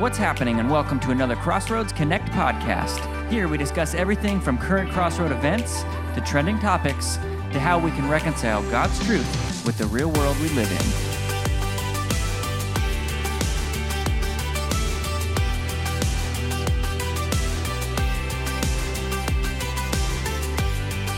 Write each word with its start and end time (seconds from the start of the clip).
What's 0.00 0.16
happening, 0.16 0.60
and 0.60 0.70
welcome 0.70 0.98
to 1.00 1.10
another 1.10 1.36
Crossroads 1.36 1.92
Connect 1.92 2.26
podcast. 2.30 3.30
Here 3.30 3.48
we 3.48 3.58
discuss 3.58 3.92
everything 3.94 4.40
from 4.40 4.56
current 4.56 4.90
Crossroad 4.90 5.30
events 5.30 5.82
to 6.14 6.22
trending 6.24 6.58
topics 6.58 7.16
to 7.52 7.60
how 7.60 7.78
we 7.78 7.90
can 7.90 8.08
reconcile 8.08 8.62
God's 8.70 8.98
truth 9.04 9.62
with 9.66 9.76
the 9.76 9.84
real 9.88 10.10
world 10.10 10.38
we 10.38 10.48
live 10.48 10.72
in. 10.72 11.29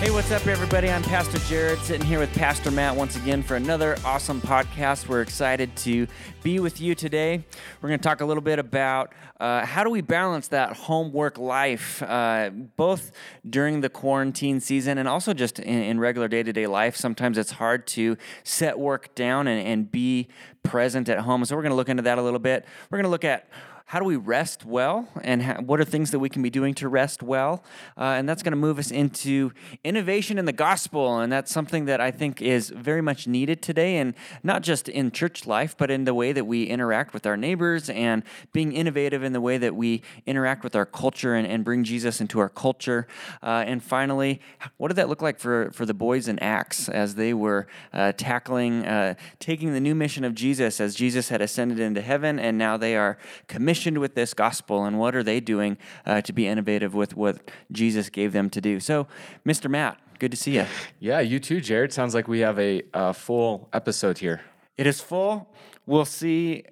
Hey, 0.03 0.11
what's 0.11 0.33
up, 0.33 0.49
everybody? 0.49 0.91
I'm 0.91 1.05
Pastor 1.05 1.39
Jared, 1.49 1.79
sitting 1.79 2.05
here 2.05 2.19
with 2.19 2.35
Pastor 2.35 2.73
Matt 2.73 2.97
once 2.97 3.15
again 3.15 3.41
for 3.41 3.55
another 3.55 3.97
awesome 4.05 4.41
podcast. 4.41 5.07
We're 5.07 5.23
excited 5.23 5.77
to 5.77 6.09
be 6.43 6.59
with 6.59 6.81
you 6.81 6.97
today. 6.97 7.45
We're 7.81 7.89
going 7.89 8.01
to 8.01 8.03
talk 8.03 8.21
a 8.21 8.25
little 8.25 8.43
bit 8.43 8.59
about 8.59 9.13
uh, 9.39 9.65
how 9.65 9.85
do 9.85 9.91
we 9.91 10.01
balance 10.01 10.49
that 10.49 10.73
homework 10.73 11.39
life, 11.39 12.03
uh, 12.03 12.51
both 12.51 13.13
during 13.49 13.81
the 13.81 13.89
quarantine 13.89 14.59
season 14.59 14.99
and 14.99 15.07
also 15.07 15.33
just 15.33 15.61
in, 15.61 15.83
in 15.83 16.01
regular 16.01 16.27
day 16.27 16.43
to 16.43 16.53
day 16.53 16.67
life. 16.67 16.97
Sometimes 16.97 17.39
it's 17.39 17.53
hard 17.53 17.87
to 17.89 18.17
set 18.43 18.81
work 18.81 19.15
down 19.15 19.47
and, 19.47 19.65
and 19.65 19.93
be 19.93 20.27
present 20.65 21.09
at 21.11 21.21
home. 21.21 21.45
So, 21.45 21.55
we're 21.55 21.63
going 21.63 21.71
to 21.71 21.77
look 21.77 21.89
into 21.89 22.03
that 22.03 22.19
a 22.19 22.23
little 22.23 22.41
bit. 22.41 22.65
We're 22.91 22.99
going 22.99 23.05
to 23.05 23.11
look 23.11 23.25
at 23.25 23.49
how 23.93 23.99
do 23.99 24.07
we 24.07 24.17
rest 24.17 24.65
well? 24.65 25.07
And 25.21 25.43
how, 25.43 25.61
what 25.61 25.79
are 25.79 25.85
things 25.85 26.13
that 26.13 26.19
we 26.19 26.31
can 26.31 26.41
be 26.41 26.49
doing 26.49 26.73
to 26.77 26.89
rest 26.89 27.23
well? 27.23 27.63
Uh, 27.95 28.15
and 28.17 28.27
that's 28.27 28.43
going 28.43 28.53
to 28.53 28.57
move 28.57 28.79
us 28.79 28.91
into 28.91 29.53
innovation 29.85 30.39
in 30.39 30.47
the 30.47 30.53
gospel. 30.53 31.19
And 31.19 31.31
that's 31.31 31.53
something 31.53 31.85
that 31.85 32.01
i 32.01 32.11
think 32.11 32.41
is 32.41 32.71
very 32.71 33.03
much 33.03 33.27
needed 33.27 33.61
today. 33.61 33.99
And 33.99 34.15
not 34.43 34.63
just 34.63 34.89
in 34.89 35.11
church 35.11 35.47
life 35.47 35.77
but 35.77 35.91
in 35.91 36.05
the 36.05 36.15
way 36.15 36.33
that 36.33 36.47
we 36.47 36.65
interact 36.65 37.13
with 37.13 37.27
our 37.27 37.37
neighbors 37.37 37.91
and 37.91 38.23
being 38.55 38.73
innovative 38.73 39.23
in 39.23 39.35
the 39.35 39.43
way 39.43 39.59
that 39.59 39.77
we 39.77 40.01
interact 40.25 40.65
with 40.65 40.75
our 40.75 40.87
culture 40.87 41.35
and, 41.35 41.47
and 41.47 41.63
bring 41.63 41.85
jesus 41.85 42.19
into 42.19 42.41
our 42.41 42.49
culture. 42.49 43.07
Uh, 43.43 43.63
and 43.67 43.83
finally 43.83 44.41
what 44.79 44.89
did 44.89 44.97
that 44.97 45.11
look 45.11 45.21
like 45.21 45.39
for, 45.39 45.71
for 45.73 45.85
the 45.85 45.93
boys 45.93 46.29
in 46.29 46.39
acts 46.39 46.89
as 46.89 47.17
they 47.17 47.35
were 47.35 47.67
uh, 47.93 48.11
tackling 48.17 48.87
uh, 48.87 49.13
taking 49.39 49.75
the 49.75 49.81
new 49.81 49.95
mission 49.95 50.25
of 50.25 50.35
jesus 50.35 50.81
as 50.81 50.95
jesus 50.95 51.29
had 51.29 51.43
ascended 51.43 51.79
into 51.79 52.01
heaven 52.01 52.39
and 52.39 52.57
now 52.57 52.79
they 52.79 52.97
are 52.97 53.19
commissioned 53.49 53.82
commissioned 53.83 53.99
with 53.99 54.15
this 54.15 54.33
gospel 54.33 54.85
and 54.85 54.99
what 54.99 55.17
are 55.17 55.25
they 55.25 55.41
doing 55.41 55.77
uh, 56.07 56.21
to 56.21 56.33
be 56.33 56.47
innovative 56.47 56.95
with 56.95 57.17
what 57.17 57.51
Jesus 57.73 58.09
gave 58.09 58.33
them 58.33 58.49
to 58.51 58.61
do. 58.61 58.79
So, 58.79 59.09
Mr. 59.45 59.69
Matt, 59.69 59.99
good 60.21 60.31
to 60.31 60.37
see 60.37 60.55
you. 60.55 60.67
Yeah, 61.01 61.19
you 61.21 61.41
too, 61.41 61.61
Jared. 61.61 61.93
Sounds 61.93 62.15
like 62.15 62.29
we 62.29 62.41
have 62.41 62.59
a, 62.61 62.83
a 62.95 63.13
full 63.13 63.69
episode 63.73 64.19
here. 64.19 64.41
It 64.79 64.87
is 64.87 65.01
full. 65.01 65.53
We'll 65.85 66.05
see. 66.05 66.63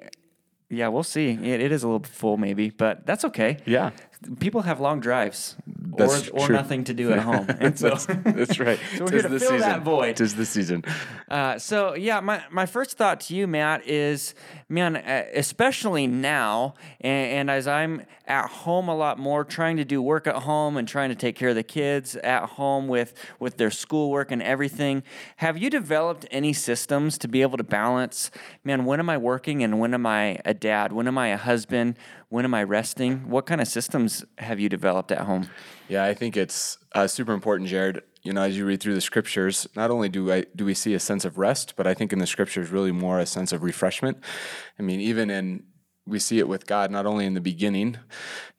Yeah, 0.69 0.87
we'll 0.89 1.03
see. 1.03 1.31
It, 1.31 1.61
it 1.61 1.73
is 1.73 1.83
a 1.83 1.89
little 1.89 2.05
full, 2.05 2.37
maybe, 2.37 2.71
but 2.71 3.05
that's 3.07 3.25
okay. 3.25 3.57
Yeah 3.67 3.91
people 4.39 4.63
have 4.63 4.81
long 4.81 5.01
drives 5.01 5.57
that's 5.97 6.29
or, 6.29 6.41
or 6.41 6.49
nothing 6.51 6.85
to 6.85 6.95
do 6.95 7.13
at 7.13 7.21
home. 7.21 7.47
And 7.61 7.79
so 7.79 7.91
that's, 7.91 8.07
that's 8.07 8.59
right. 8.59 8.79
so 8.97 9.05
we're 9.05 9.13
here 9.13 9.23
to 9.23 9.29
fill 9.29 9.39
season. 9.39 9.59
that 9.59 9.83
void. 9.83 10.17
Tis 10.17 10.35
the 10.35 10.47
season. 10.47 10.85
Uh, 11.29 11.59
so 11.59 11.95
yeah, 11.95 12.21
my, 12.21 12.43
my 12.51 12.65
first 12.65 12.97
thought 12.97 13.21
to 13.23 13.35
you, 13.35 13.47
Matt, 13.47 13.87
is 13.87 14.35
man, 14.69 14.97
uh, 14.97 15.25
especially 15.35 16.07
now, 16.07 16.75
and, 17.01 17.33
and, 17.33 17.51
as 17.51 17.67
I'm 17.67 18.03
at 18.27 18.49
home 18.49 18.89
a 18.89 18.95
lot 18.95 19.19
more, 19.19 19.45
trying 19.45 19.77
to 19.77 19.85
do 19.85 20.01
work 20.01 20.27
at 20.27 20.37
home 20.37 20.77
and 20.77 20.87
trying 20.87 21.11
to 21.11 21.15
take 21.15 21.37
care 21.37 21.51
of 21.51 21.55
the 21.55 21.63
kids 21.63 22.17
at 22.17 22.45
home 22.51 22.89
with 22.89 23.13
with 23.39 23.57
their 23.57 23.71
schoolwork 23.71 24.31
and 24.31 24.43
everything. 24.43 25.03
Have 25.37 25.59
you 25.59 25.69
developed 25.69 26.27
any 26.31 26.53
systems 26.53 27.19
to 27.19 27.29
be 27.29 27.43
able 27.43 27.59
to 27.59 27.65
balance? 27.65 28.31
Man, 28.65 28.85
when 28.85 29.01
am 29.01 29.11
I 29.11 29.19
working 29.19 29.63
and 29.63 29.81
when 29.81 29.93
am 29.93 30.07
I 30.07 30.39
a 30.45 30.55
dad? 30.55 30.93
When 30.93 31.09
am 31.09 31.19
I 31.19 31.29
a 31.29 31.37
husband? 31.37 31.97
When 32.31 32.45
am 32.45 32.55
I 32.55 32.63
resting? 32.63 33.29
What 33.29 33.47
kind 33.47 33.61
of 33.61 33.67
systems 33.67 34.25
have 34.39 34.61
you 34.61 34.69
developed 34.69 35.11
at 35.11 35.23
home? 35.23 35.51
Yeah, 35.89 36.05
I 36.05 36.15
think 36.15 36.37
it's 36.37 36.79
uh, 36.95 37.09
super 37.09 37.33
important, 37.33 37.69
Jared. 37.69 38.03
You 38.23 38.33
know, 38.33 38.43
as 38.43 38.57
you 38.57 38.65
read 38.65 38.81
through 38.81 38.95
the 38.95 39.01
scriptures, 39.01 39.67
not 39.75 39.91
only 39.91 40.09
do 40.09 40.31
I 40.31 40.45
do 40.55 40.65
we 40.65 40.75
see 40.75 40.95
a 40.95 41.01
sense 41.01 41.25
of 41.25 41.39
rest, 41.39 41.75
but 41.77 41.89
I 41.89 41.95
think 41.95 42.13
in 42.13 42.21
the 42.21 42.29
scriptures 42.29 42.71
really 42.71 42.93
more 42.93 43.19
a 43.19 43.27
sense 43.27 43.51
of 43.51 43.65
refreshment. 43.65 44.19
I 44.79 44.83
mean, 44.83 45.01
even 45.01 45.29
in 45.29 45.65
we 46.07 46.21
see 46.21 46.39
it 46.39 46.47
with 46.47 46.67
God 46.67 46.93
not 46.93 47.05
only 47.05 47.27
in 47.27 47.35
the 47.35 47.41
beginning 47.41 47.97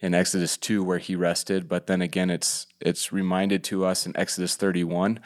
in 0.01 0.13
Exodus 0.13 0.57
2 0.57 0.83
where 0.83 0.97
he 0.97 1.15
rested, 1.15 1.69
but 1.69 1.87
then 1.87 2.01
again 2.01 2.29
it's 2.29 2.67
it's 2.81 3.13
reminded 3.13 3.63
to 3.65 3.85
us 3.85 4.05
in 4.05 4.17
Exodus 4.17 4.57
31 4.57 5.21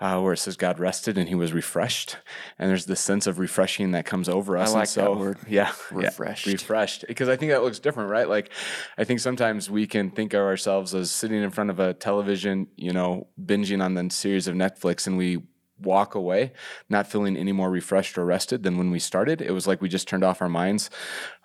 uh, 0.00 0.20
where 0.20 0.34
it 0.34 0.38
says 0.38 0.56
God 0.56 0.78
rested 0.78 1.16
and 1.16 1.28
he 1.28 1.34
was 1.34 1.52
refreshed. 1.52 2.18
And 2.58 2.68
there's 2.68 2.86
this 2.86 3.00
sense 3.00 3.26
of 3.26 3.38
refreshing 3.38 3.92
that 3.92 4.04
comes 4.04 4.28
over 4.28 4.56
us. 4.56 4.70
I 4.70 4.78
like 4.80 4.88
so, 4.88 5.00
that 5.02 5.16
word. 5.16 5.38
Yeah. 5.48 5.72
Refreshed. 5.90 6.46
Yeah, 6.46 6.52
refreshed. 6.52 7.04
Because 7.08 7.28
I 7.28 7.36
think 7.36 7.52
that 7.52 7.62
looks 7.62 7.78
different, 7.78 8.10
right? 8.10 8.28
Like, 8.28 8.50
I 8.98 9.04
think 9.04 9.20
sometimes 9.20 9.70
we 9.70 9.86
can 9.86 10.10
think 10.10 10.34
of 10.34 10.40
ourselves 10.40 10.94
as 10.94 11.10
sitting 11.10 11.42
in 11.42 11.50
front 11.50 11.70
of 11.70 11.80
a 11.80 11.94
television, 11.94 12.66
you 12.76 12.92
know, 12.92 13.28
binging 13.42 13.82
on 13.82 13.94
the 13.94 14.10
series 14.10 14.48
of 14.48 14.54
Netflix 14.54 15.06
and 15.06 15.16
we 15.16 15.42
walk 15.78 16.14
away 16.14 16.52
not 16.88 17.06
feeling 17.06 17.36
any 17.36 17.52
more 17.52 17.70
refreshed 17.70 18.16
or 18.16 18.24
rested 18.24 18.62
than 18.62 18.78
when 18.78 18.90
we 18.90 18.98
started. 18.98 19.40
It 19.42 19.52
was 19.52 19.66
like 19.66 19.80
we 19.80 19.88
just 19.88 20.08
turned 20.08 20.24
off 20.24 20.40
our 20.40 20.48
minds 20.48 20.90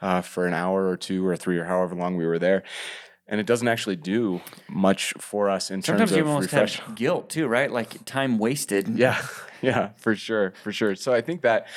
uh, 0.01 0.21
for 0.21 0.47
an 0.47 0.53
hour 0.53 0.87
or 0.87 0.97
two 0.97 1.25
or 1.25 1.35
three 1.35 1.57
or 1.57 1.65
however 1.65 1.95
long 1.95 2.15
we 2.15 2.25
were 2.25 2.39
there 2.39 2.63
and 3.31 3.39
it 3.39 3.47
doesn't 3.47 3.69
actually 3.69 3.95
do 3.95 4.41
much 4.69 5.13
for 5.17 5.49
us 5.49 5.71
in 5.71 5.81
Sometimes 5.81 6.11
terms 6.11 6.21
of 6.21 6.27
almost 6.27 6.51
refresh. 6.51 6.79
have 6.79 6.95
guilt 6.95 7.29
too, 7.29 7.47
right? 7.47 7.71
Like 7.71 8.03
time 8.05 8.37
wasted. 8.37 8.87
Yeah, 9.01 9.19
yeah, 9.61 9.89
for 9.97 10.15
sure, 10.15 10.51
for 10.63 10.71
sure. 10.71 10.95
So 10.95 11.13
I 11.13 11.21
think 11.21 11.41
that 11.41 11.67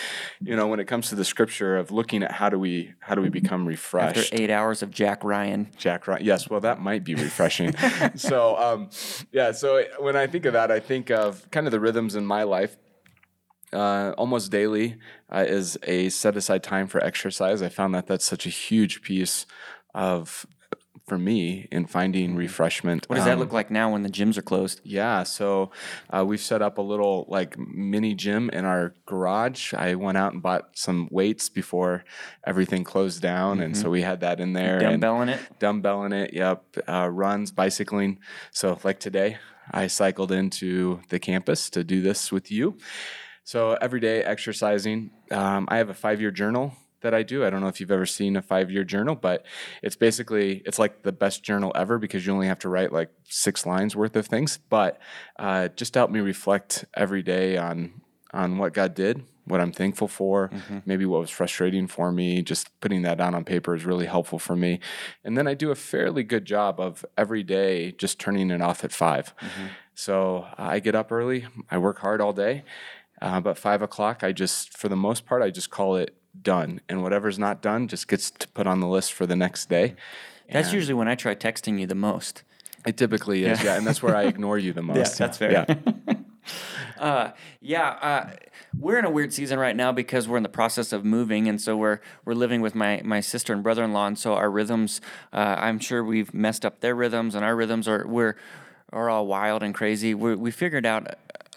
you 0.41 0.57
know 0.57 0.67
when 0.67 0.81
it 0.81 0.87
comes 0.87 1.09
to 1.11 1.15
the 1.15 1.25
scripture 1.25 1.77
of 1.77 1.91
looking 1.93 2.23
at 2.23 2.33
how 2.33 2.49
do 2.51 2.59
we 2.59 2.93
how 2.99 3.15
do 3.15 3.23
we 3.23 3.29
become 3.29 3.67
refreshed 3.67 4.33
after 4.33 4.43
eight 4.43 4.51
hours 4.51 4.83
of 4.83 4.91
Jack 4.91 5.23
Ryan. 5.23 5.71
Jack 5.77 6.09
Ryan, 6.09 6.25
yes. 6.25 6.51
Well, 6.51 6.61
that 6.61 6.81
might 6.81 7.05
be 7.05 7.15
refreshing. 7.15 7.73
so 8.17 8.57
um, 8.59 8.91
yeah, 9.33 9.53
so 9.53 9.85
when 10.01 10.17
I 10.17 10.27
think 10.27 10.45
of 10.45 10.55
that, 10.55 10.71
I 10.73 10.81
think 10.81 11.11
of 11.11 11.49
kind 11.51 11.67
of 11.67 11.71
the 11.71 11.81
rhythms 11.81 12.15
in 12.17 12.27
my 12.27 12.43
life. 12.43 12.77
Uh, 13.73 14.13
almost 14.19 14.53
daily 14.53 14.97
uh, 15.33 15.45
is 15.47 15.77
a 15.85 16.09
set 16.09 16.37
aside 16.37 16.63
time 16.63 16.87
for 16.87 17.03
exercise. 17.03 17.61
I 17.63 17.69
found 17.69 17.95
that 17.95 18.07
that's 18.07 18.25
such 18.25 18.47
a 18.47 18.51
huge 18.51 19.03
piece 19.03 19.47
of 19.95 20.47
for 21.07 21.19
me 21.19 21.69
in 21.71 21.87
finding 21.87 22.31
mm-hmm. 22.31 22.39
refreshment. 22.39 23.09
What 23.09 23.17
does 23.17 23.25
um, 23.25 23.31
that 23.31 23.39
look 23.39 23.53
like 23.53 23.71
now 23.71 23.93
when 23.93 24.03
the 24.03 24.09
gyms 24.09 24.39
are 24.39 24.43
closed? 24.43 24.81
Yeah, 24.85 25.23
so 25.23 25.71
uh, 26.11 26.25
we've 26.27 26.41
set 26.41 26.63
up 26.63 26.79
a 26.79 26.83
little 26.83 27.27
like 27.29 27.59
mini 27.59 28.15
gym 28.15 28.49
in 28.51 28.65
our 28.65 28.95
garage. 29.07 29.75
I 29.75 29.95
went 29.97 30.17
out 30.17 30.33
and 30.33 30.43
bought 30.43 30.71
some 30.73 31.09
weights 31.11 31.49
before 31.49 32.05
everything 32.47 32.85
closed 32.85 33.21
down, 33.21 33.57
mm-hmm. 33.57 33.65
and 33.65 33.77
so 33.77 33.85
mm-hmm. 33.85 33.93
we 33.93 34.03
had 34.03 34.21
that 34.21 34.41
in 34.41 34.55
there. 34.55 34.81
Dumbbelling 34.81 35.29
it. 35.29 35.41
Dumbbelling 35.59 36.13
it. 36.13 36.33
Yep. 36.33 36.65
Uh, 36.89 37.09
runs, 37.11 37.53
bicycling. 37.53 38.19
So 38.51 38.79
like 38.83 38.99
today, 38.99 39.39
I 39.71 39.87
cycled 39.89 40.33
into 40.33 41.01
the 41.11 41.19
campus 41.19 41.69
to 41.71 41.85
do 41.85 42.01
this 42.01 42.33
with 42.33 42.51
you. 42.51 42.79
So 43.45 43.77
every 43.81 44.01
day 44.01 44.23
exercising. 44.23 45.11
Um, 45.31 45.67
I 45.69 45.77
have 45.79 45.91
a 45.91 45.95
five 45.95 46.21
year 46.21 46.31
journal 46.31 46.75
that 47.05 47.15
I 47.15 47.23
do. 47.23 47.45
I 47.45 47.51
don't 47.51 47.61
know 47.61 47.69
if 47.69 47.81
you've 47.81 47.93
ever 47.93 48.07
seen 48.07 48.35
a 48.35 48.43
five 48.43 48.71
year 48.71 48.83
journal, 48.83 49.15
but 49.15 49.47
it's 49.83 49.95
basically 49.95 50.63
it's 50.67 50.79
like 50.79 51.03
the 51.03 51.13
best 51.13 51.43
journal 51.43 51.71
ever 51.75 51.99
because 51.99 52.27
you 52.27 52.33
only 52.33 52.49
have 52.49 52.59
to 52.61 52.69
write 52.69 52.93
like 52.93 53.11
six 53.25 53.65
lines 53.65 53.95
worth 53.95 54.17
of 54.17 54.27
things. 54.27 54.59
But 54.69 54.99
uh, 55.39 55.69
just 55.69 55.95
help 55.95 56.11
me 56.11 56.21
reflect 56.21 56.85
every 56.95 57.23
day 57.23 57.57
on 57.57 58.01
on 58.33 58.59
what 58.59 58.73
God 58.73 58.95
did, 58.95 59.23
what 59.45 59.61
I'm 59.61 59.71
thankful 59.71 60.09
for, 60.09 60.49
mm-hmm. 60.49 60.79
maybe 60.85 61.07
what 61.07 61.21
was 61.21 61.31
frustrating 61.31 61.87
for 61.87 62.11
me. 62.11 62.43
Just 62.43 62.69
putting 62.81 63.03
that 63.03 63.19
down 63.19 63.35
on 63.35 63.45
paper 63.45 63.77
is 63.77 63.85
really 63.85 64.07
helpful 64.07 64.41
for 64.41 64.57
me. 64.57 64.81
And 65.23 65.39
then 65.39 65.47
I 65.47 65.55
do 65.55 65.71
a 65.71 65.77
fairly 65.77 66.25
good 66.25 66.45
job 66.45 66.81
of 66.81 67.05
every 67.17 67.45
day 67.45 67.93
just 67.93 68.19
turning 68.19 68.51
it 68.51 68.61
off 68.61 68.83
at 68.83 68.93
5 68.93 69.35
mm-hmm. 69.37 69.67
So 69.97 70.49
uh, 70.59 70.63
I 70.75 70.81
get 70.81 70.97
up 70.97 71.13
early, 71.13 71.47
I 71.71 71.79
work 71.79 72.01
hard 72.01 72.21
all 72.21 72.33
day. 72.33 72.65
Uh, 73.23 73.41
but 73.41 73.57
five 73.57 73.81
o'clock, 73.81 74.25
I 74.25 74.33
just, 74.33 74.77
for 74.77 74.89
the 74.89 74.97
most 74.97 75.25
part, 75.25 75.41
I 75.41 75.51
just 75.51 75.71
call 75.71 75.95
it 75.95 76.17
done, 76.43 76.81
and 76.89 77.03
whatever's 77.03 77.39
not 77.39 77.63
done 77.63 77.89
just 77.89 78.09
gets 78.09 78.31
to 78.31 78.49
put 78.49 78.67
on 78.67 78.81
the 78.81 78.89
list 78.89 79.13
for 79.13 79.27
the 79.27 79.37
next 79.37 79.69
day. 79.69 79.95
That's 80.51 80.69
and 80.69 80.75
usually 80.75 80.95
when 80.95 81.09
I 81.09 81.15
try 81.15 81.35
texting 81.35 81.81
you 81.81 81.87
the 81.87 81.95
most. 81.95 82.43
It 82.87 82.99
typically 82.99 83.45
is, 83.45 83.61
yeah, 83.61 83.73
yeah 83.73 83.77
and 83.79 83.87
that's 83.87 84.03
where 84.03 84.15
I 84.15 84.25
ignore 84.25 84.59
you 84.59 84.73
the 84.73 84.83
most. 84.91 84.97
Yeah, 84.97 85.27
that's 85.27 85.39
fair. 85.39 85.53
Yeah. 85.53 86.15
uh, 86.99 87.31
yeah, 87.61 87.89
uh, 87.89 88.31
we're 88.79 88.99
in 88.99 89.05
a 89.05 89.11
weird 89.11 89.33
season 89.33 89.59
right 89.59 89.75
now 89.75 89.93
because 89.93 90.29
we're 90.29 90.37
in 90.37 90.43
the 90.43 90.49
process 90.49 90.93
of 90.93 91.05
moving, 91.05 91.49
and 91.49 91.61
so 91.61 91.77
we're 91.77 92.01
we're 92.25 92.35
living 92.35 92.61
with 92.61 92.75
my 92.75 93.01
my 93.05 93.21
sister 93.21 93.53
and 93.53 93.63
brother 93.63 93.85
in 93.85 93.93
law, 93.93 94.07
and 94.07 94.19
so 94.19 94.35
our 94.35 94.51
rhythms. 94.51 95.01
Uh, 95.33 95.57
I'm 95.59 95.79
sure 95.79 96.05
we've 96.05 96.35
messed 96.35 96.67
up 96.67 96.81
their 96.81 96.95
rhythms, 96.95 97.35
and 97.35 97.45
our 97.45 97.57
rhythms 97.57 97.89
are 97.89 98.07
we're 98.07 98.37
are 98.93 99.09
all 99.09 99.27
wild 99.27 99.63
and 99.63 99.75
crazy. 99.75 100.15
we 100.15 100.35
we 100.35 100.51
figured 100.51 100.85
out 100.85 101.15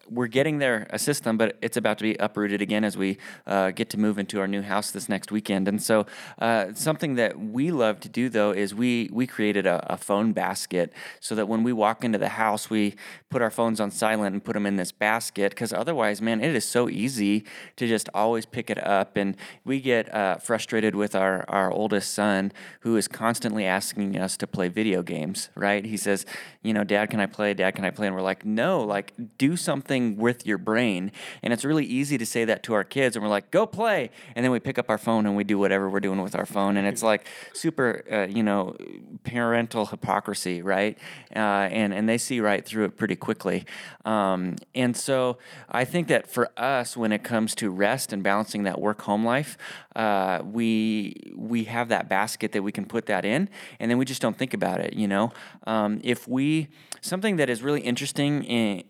we're 0.09 0.27
getting 0.27 0.59
there 0.59 0.87
a 0.89 0.99
system, 0.99 1.37
but 1.37 1.57
it's 1.61 1.77
about 1.77 1.97
to 1.99 2.03
be 2.03 2.15
uprooted 2.15 2.61
again 2.61 2.83
as 2.83 2.97
we 2.97 3.17
uh, 3.45 3.71
get 3.71 3.89
to 3.91 3.97
move 3.97 4.17
into 4.17 4.39
our 4.39 4.47
new 4.47 4.61
house 4.61 4.91
this 4.91 5.09
next 5.09 5.31
weekend. 5.31 5.67
And 5.67 5.81
so, 5.81 6.05
uh, 6.39 6.73
something 6.73 7.15
that 7.15 7.39
we 7.39 7.71
love 7.71 7.99
to 8.01 8.09
do 8.09 8.29
though 8.29 8.51
is 8.51 8.73
we 8.73 9.09
we 9.11 9.27
created 9.27 9.65
a, 9.65 9.93
a, 9.93 9.97
phone 9.97 10.31
basket 10.31 10.93
so 11.19 11.35
that 11.35 11.47
when 11.47 11.63
we 11.63 11.73
walk 11.73 12.03
into 12.03 12.17
the 12.17 12.29
house, 12.29 12.69
we 12.69 12.95
put 13.29 13.41
our 13.41 13.49
phones 13.49 13.79
on 13.79 13.91
silent 13.91 14.33
and 14.33 14.43
put 14.43 14.53
them 14.53 14.65
in 14.65 14.75
this 14.75 14.91
basket 14.91 15.51
because 15.51 15.73
otherwise, 15.73 16.21
man, 16.21 16.41
it 16.41 16.55
is 16.55 16.65
so 16.65 16.87
easy 16.89 17.43
to 17.75 17.87
just 17.87 18.09
always 18.13 18.45
pick 18.45 18.69
it 18.69 18.81
up, 18.85 19.17
and 19.17 19.35
we 19.65 19.81
get 19.81 20.13
uh, 20.13 20.37
frustrated 20.37 20.95
with 20.95 21.15
our 21.15 21.45
our 21.49 21.71
oldest 21.71 22.13
son 22.13 22.51
who 22.81 22.95
is 22.95 23.07
constantly 23.07 23.65
asking 23.65 24.17
us 24.17 24.37
to 24.37 24.47
play 24.47 24.67
video 24.67 25.01
games. 25.01 25.49
Right? 25.55 25.83
He 25.85 25.97
says, 25.97 26.25
you 26.61 26.73
know, 26.73 26.83
Dad, 26.83 27.09
can 27.09 27.19
I 27.19 27.25
play? 27.25 27.53
Dad, 27.53 27.71
can 27.75 27.85
I 27.85 27.89
play? 27.89 28.07
And 28.07 28.15
we're 28.15 28.21
like, 28.21 28.45
no, 28.45 28.83
like 28.83 29.13
do 29.37 29.57
something 29.57 29.96
with 30.17 30.45
your 30.45 30.57
brain. 30.57 31.11
And 31.43 31.53
it's 31.53 31.65
really 31.65 31.85
easy 31.85 32.17
to 32.17 32.25
say 32.25 32.45
that 32.45 32.63
to 32.63 32.73
our 32.73 32.83
kids, 32.83 33.15
and 33.15 33.23
we're 33.23 33.29
like, 33.29 33.51
go 33.51 33.65
play. 33.65 34.09
And 34.35 34.43
then 34.43 34.51
we 34.51 34.59
pick 34.59 34.77
up 34.77 34.89
our 34.89 34.97
phone 34.97 35.25
and 35.25 35.35
we 35.35 35.43
do 35.43 35.57
whatever 35.57 35.89
we're 35.89 35.99
doing 35.99 36.21
with 36.21 36.35
our 36.35 36.45
phone. 36.45 36.77
And 36.77 36.87
it's 36.87 37.03
like 37.03 37.27
super, 37.53 38.03
uh, 38.11 38.27
you 38.27 38.43
know, 38.43 38.75
parental 39.23 39.87
hypocrisy, 39.87 40.61
right? 40.61 40.97
Uh, 41.35 41.67
and, 41.79 41.93
and 41.93 42.07
they 42.07 42.17
see 42.17 42.39
right 42.39 42.63
through 42.65 42.85
it 42.85 42.97
pretty 42.97 43.15
quickly. 43.15 43.65
Um, 44.05 44.55
and 44.73 44.95
so 44.95 45.37
I 45.69 45.83
think 45.85 46.07
that 46.07 46.27
for 46.29 46.49
us, 46.57 46.95
when 46.95 47.11
it 47.11 47.23
comes 47.23 47.55
to 47.55 47.69
rest 47.69 48.13
and 48.13 48.23
balancing 48.23 48.63
that 48.63 48.79
work 48.79 49.01
home 49.01 49.25
life, 49.25 49.57
uh, 49.95 50.41
we 50.43 51.33
we 51.35 51.63
have 51.65 51.89
that 51.89 52.07
basket 52.07 52.51
that 52.51 52.61
we 52.61 52.71
can 52.71 52.85
put 52.85 53.07
that 53.07 53.25
in, 53.25 53.49
and 53.79 53.89
then 53.89 53.97
we 53.97 54.05
just 54.05 54.21
don't 54.21 54.37
think 54.37 54.53
about 54.53 54.79
it. 54.79 54.93
You 54.93 55.07
know, 55.07 55.31
um, 55.65 55.99
if 56.03 56.27
we 56.27 56.67
something 57.01 57.37
that 57.37 57.49
is 57.49 57.61
really 57.61 57.81
interesting 57.81 58.43
in 58.43 58.83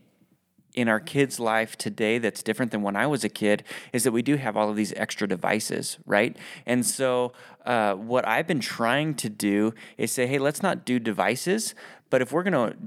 in 0.78 0.88
our 0.88 1.00
kids' 1.00 1.40
life 1.40 1.76
today 1.76 2.20
that's 2.20 2.44
different 2.44 2.72
than 2.72 2.84
when 2.84 2.96
I 2.96 3.08
was 3.08 3.24
a 3.24 3.30
kid 3.30 3.64
is 3.94 4.04
that 4.04 4.12
we 4.12 4.22
do 4.22 4.36
have 4.36 4.56
all 4.56 4.70
of 4.70 4.76
these 4.76 4.94
extra 4.94 5.28
devices, 5.28 5.98
right? 6.06 6.38
And 6.68 6.86
so, 6.86 7.34
uh, 7.66 7.96
what 7.96 8.28
I've 8.28 8.46
been 8.46 8.60
trying 8.60 9.16
to 9.16 9.28
do 9.28 9.74
is 9.98 10.12
say, 10.12 10.28
hey, 10.28 10.38
let's 10.38 10.62
not 10.62 10.86
do 10.86 11.00
devices, 11.00 11.74
but 12.12 12.22
if 12.22 12.32
we're 12.32 12.44
going 12.44 12.72
to 12.72 12.78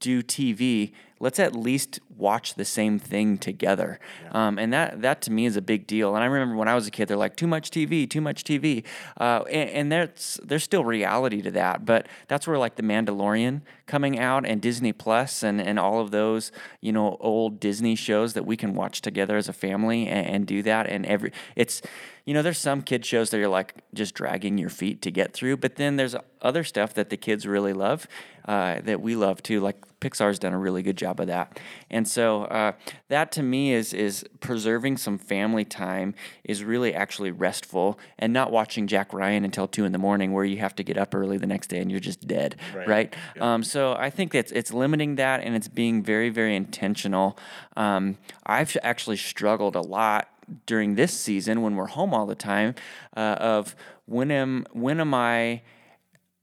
do 0.00 0.22
TV, 0.22 0.92
let's 1.20 1.38
at 1.38 1.54
least 1.54 2.00
watch 2.16 2.54
the 2.54 2.64
same 2.64 2.98
thing 2.98 3.38
together. 3.38 3.98
Yeah. 4.24 4.48
Um, 4.48 4.58
and 4.58 4.72
that 4.72 5.02
that 5.02 5.22
to 5.22 5.30
me 5.30 5.46
is 5.46 5.56
a 5.56 5.62
big 5.62 5.86
deal. 5.86 6.14
And 6.14 6.22
I 6.22 6.26
remember 6.26 6.56
when 6.56 6.68
I 6.68 6.74
was 6.74 6.86
a 6.86 6.90
kid, 6.90 7.08
they're 7.08 7.16
like 7.16 7.36
too 7.36 7.46
much 7.46 7.70
TV, 7.70 8.08
too 8.08 8.20
much 8.20 8.44
TV, 8.44 8.84
uh, 9.20 9.42
and, 9.50 9.70
and 9.70 9.92
there's 9.92 10.40
there's 10.42 10.64
still 10.64 10.84
reality 10.84 11.42
to 11.42 11.50
that. 11.52 11.84
But 11.84 12.06
that's 12.28 12.46
where 12.46 12.58
like 12.58 12.76
the 12.76 12.82
Mandalorian 12.82 13.62
coming 13.86 14.18
out 14.18 14.44
and 14.44 14.60
Disney 14.60 14.92
Plus 14.92 15.42
and 15.42 15.60
and 15.60 15.78
all 15.78 16.00
of 16.00 16.10
those 16.10 16.52
you 16.80 16.92
know 16.92 17.16
old 17.20 17.60
Disney 17.60 17.94
shows 17.94 18.34
that 18.34 18.44
we 18.44 18.56
can 18.56 18.74
watch 18.74 19.00
together 19.00 19.36
as 19.36 19.48
a 19.48 19.52
family 19.52 20.06
and, 20.06 20.26
and 20.26 20.46
do 20.46 20.62
that. 20.62 20.86
And 20.86 21.06
every 21.06 21.32
it's 21.54 21.82
you 22.26 22.34
know, 22.34 22.42
there's 22.42 22.58
some 22.58 22.82
kid 22.82 23.06
shows 23.06 23.30
that 23.30 23.38
you're 23.38 23.48
like 23.48 23.74
just 23.94 24.14
dragging 24.14 24.58
your 24.58 24.68
feet 24.68 25.00
to 25.02 25.12
get 25.12 25.32
through, 25.32 25.58
but 25.58 25.76
then 25.76 25.94
there's 25.94 26.16
other 26.42 26.64
stuff 26.64 26.92
that 26.94 27.08
the 27.08 27.16
kids 27.16 27.46
really 27.46 27.72
love 27.72 28.08
uh, 28.46 28.80
that 28.82 29.00
we 29.00 29.14
love 29.14 29.42
too. 29.44 29.60
Like 29.60 29.76
Pixar's 30.00 30.38
done 30.38 30.52
a 30.52 30.58
really 30.58 30.82
good 30.82 30.96
job 30.96 31.20
of 31.20 31.28
that, 31.28 31.58
and 31.88 32.06
so 32.06 32.44
uh, 32.44 32.72
that 33.08 33.32
to 33.32 33.42
me 33.42 33.72
is 33.72 33.92
is 33.94 34.24
preserving 34.40 34.96
some 34.96 35.18
family 35.18 35.64
time 35.64 36.14
is 36.44 36.64
really 36.64 36.94
actually 36.94 37.30
restful, 37.30 37.98
and 38.18 38.32
not 38.32 38.50
watching 38.50 38.88
Jack 38.88 39.12
Ryan 39.12 39.44
until 39.44 39.68
two 39.68 39.84
in 39.84 39.92
the 39.92 39.98
morning 39.98 40.32
where 40.32 40.44
you 40.44 40.58
have 40.58 40.74
to 40.76 40.82
get 40.82 40.98
up 40.98 41.14
early 41.14 41.38
the 41.38 41.46
next 41.46 41.68
day 41.68 41.78
and 41.78 41.90
you're 41.90 42.00
just 42.00 42.26
dead, 42.26 42.56
right? 42.74 42.88
right? 42.88 43.16
Yeah. 43.36 43.54
Um, 43.54 43.62
so 43.62 43.75
I 43.76 44.10
think 44.10 44.34
it's 44.34 44.52
it's 44.52 44.72
limiting 44.72 45.16
that 45.16 45.42
and 45.42 45.54
it's 45.54 45.68
being 45.68 46.02
very 46.02 46.30
very 46.30 46.56
intentional. 46.56 47.38
Um, 47.76 48.18
I've 48.44 48.76
actually 48.82 49.16
struggled 49.16 49.76
a 49.76 49.80
lot 49.80 50.28
during 50.66 50.94
this 50.94 51.12
season 51.12 51.62
when 51.62 51.76
we're 51.76 51.86
home 51.86 52.14
all 52.14 52.26
the 52.26 52.36
time 52.36 52.74
uh, 53.16 53.36
of 53.38 53.74
when 54.06 54.30
am 54.30 54.66
when 54.72 55.00
am 55.00 55.14
I 55.14 55.62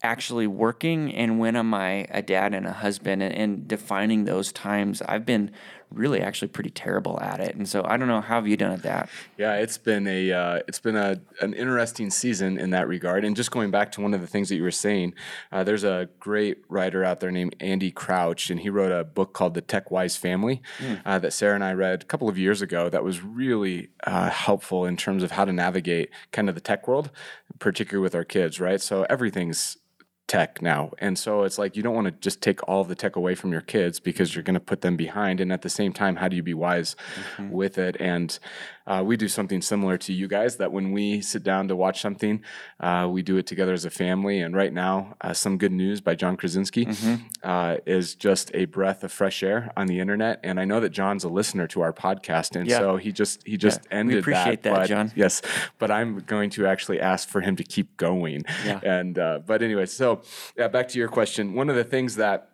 actually 0.04 0.48
working 0.48 1.14
and 1.16 1.40
when 1.40 1.56
am 1.56 1.74
I 1.74 2.06
a 2.10 2.22
dad 2.22 2.54
and 2.54 2.68
a 2.68 2.74
husband 2.74 3.24
and, 3.24 3.34
and, 3.34 3.68
defining 3.68 4.26
those 4.26 4.52
times. 4.52 5.02
I've 5.04 5.26
been 5.26 5.50
really 5.94 6.22
actually 6.22 6.48
pretty 6.48 6.70
terrible 6.70 7.20
at 7.22 7.40
it. 7.40 7.56
And 7.56 7.68
so 7.68 7.84
I 7.86 7.98
don't 7.98 8.08
know 8.08 8.22
how 8.22 8.36
have 8.36 8.48
you 8.48 8.58
done 8.58 8.72
at 8.72 8.84
that? 8.84 9.10
Yeah, 9.38 9.56
it's 9.56 9.78
been 9.78 10.08
a 10.08 10.32
uh, 10.32 10.60
it's 10.68 10.80
been 10.80 10.96
a 10.96 11.22
an 11.42 11.54
interesting 11.54 12.10
season 12.10 12.58
in 12.58 12.72
that 12.72 12.88
regard. 12.88 13.24
And 13.24 13.36
just 13.36 13.52
going 13.52 13.72
back 13.72 13.92
to 13.94 14.02
one 14.02 14.14
of 14.14 14.22
the 14.22 14.28
things 14.28 14.50
that 14.50 14.56
you 14.56 14.64
were 14.64 14.72
saying, 14.72 15.14
uh, 15.52 15.64
there's 15.64 15.84
a 15.84 16.10
great 16.20 16.64
writer 16.70 17.04
out 17.04 17.20
there 17.20 17.32
named 17.32 17.56
Andy 17.60 17.92
Crouch, 17.92 18.50
and 18.50 18.60
he 18.60 18.70
wrote 18.70 18.92
a 18.92 19.04
book 19.04 19.34
called 19.34 19.54
The 19.54 19.62
Tech 19.62 19.92
Wise 19.92 20.18
Family 20.18 20.62
mm. 20.80 21.02
uh, 21.06 21.20
that 21.20 21.34
Sarah 21.34 21.56
and 21.56 21.64
I 21.64 21.74
read 21.74 22.02
a 22.04 22.06
couple 22.06 22.30
of 22.30 22.38
years 22.38 22.62
ago. 22.62 22.90
That 22.90 23.04
was 23.04 23.24
really 23.24 23.90
uh, 24.06 24.30
helpful 24.30 24.86
in 24.86 24.98
terms 24.98 25.24
of 25.24 25.32
how 25.32 25.46
to 25.46 25.54
navigate 25.54 26.10
kind 26.32 26.50
of 26.50 26.56
the 26.56 26.62
tech 26.62 26.88
world, 26.88 27.12
particularly 27.60 28.04
with 28.04 28.16
our 28.16 28.26
kids. 28.26 28.60
Right, 28.60 28.82
so 28.82 29.06
everything's 29.10 29.78
tech 30.28 30.62
now. 30.62 30.92
And 31.00 31.18
so 31.18 31.44
it's 31.44 31.58
like 31.58 31.76
you 31.76 31.84
don't 31.84 31.96
want 31.96 32.06
to 32.06 32.12
just 32.12 32.42
take 32.42 32.68
all 32.68 32.84
the 32.84 32.96
tech 32.96 33.16
away 33.16 33.36
from 33.36 33.52
your 33.52 33.62
kids 33.62 34.00
because 34.00 34.34
you're 34.34 34.44
going 34.44 34.54
to 34.54 34.60
put 34.60 34.82
them 34.82 34.96
behind. 34.96 35.40
And 35.40 35.52
at 35.52 35.62
the 35.62 35.70
same 35.70 35.94
time, 35.94 36.16
how 36.16 36.28
do 36.28 36.36
you 36.36 36.44
be 36.44 36.54
wise 36.54 36.96
mm-hmm. 37.36 37.52
with 37.52 37.78
it? 37.78 37.98
And 38.00 38.38
uh, 38.86 39.04
we 39.06 39.18
do 39.18 39.28
something 39.28 39.62
similar 39.62 39.98
to 39.98 40.14
you 40.14 40.28
guys 40.28 40.58
that 40.58 40.72
when 40.72 40.92
we 40.92 41.22
sit 41.22 41.44
down 41.44 41.68
to 41.70 41.76
watch 41.76 42.02
something, 42.02 42.44
uh, 42.80 43.08
we 43.10 43.22
do 43.22 43.38
it 43.38 43.48
together 43.48 43.74
as 43.74 43.86
a 43.86 43.90
family. 43.90 44.42
And 44.42 44.56
right 44.56 44.74
now, 44.74 45.16
uh, 45.22 45.34
Some 45.34 45.58
Good 45.58 45.72
News 45.72 46.02
by 46.02 46.16
John 46.16 46.38
Krasinski 46.38 46.86
mm-hmm. 46.86 47.16
Uh, 47.44 47.78
is 47.86 48.16
just 48.16 48.52
a 48.54 48.66
breath 48.66 49.04
of 49.04 49.12
fresh 49.12 49.44
air 49.44 49.72
on 49.76 49.88
the 49.88 50.00
internet. 50.00 50.40
And 50.44 50.60
I 50.60 50.66
know 50.66 50.80
that 50.80 50.90
John's 50.90 51.24
a 51.24 51.30
listener 51.30 51.68
to 51.68 51.82
our 51.82 51.92
podcast. 51.92 52.56
And 52.56 52.68
yeah. 52.68 52.80
so 52.80 52.98
he 52.98 53.12
just, 53.12 53.46
he 53.46 53.58
just 53.58 53.82
yeah. 53.86 53.98
ended 53.98 54.16
we 54.16 54.20
appreciate 54.22 54.64
that, 54.64 54.74
that 54.74 54.80
but, 54.80 54.88
John. 54.88 55.12
Yes. 55.16 55.42
But 55.78 55.92
I'm 55.92 56.20
going 56.20 56.50
to 56.52 56.68
actually 56.68 57.02
ask 57.02 57.28
for 57.28 57.42
him 57.42 57.56
to 57.58 57.64
keep 57.64 57.98
going. 57.98 58.44
Yeah. 58.66 58.80
And, 58.82 59.20
uh, 59.20 59.40
but 59.46 59.62
anyway, 59.62 59.86
so 59.88 60.22
yeah, 60.58 60.70
back 60.70 60.88
to 60.90 61.00
your 61.00 61.10
question. 61.10 61.54
One 61.54 61.70
of 61.70 61.76
the 61.76 61.84
things 61.84 62.16
that, 62.16 62.50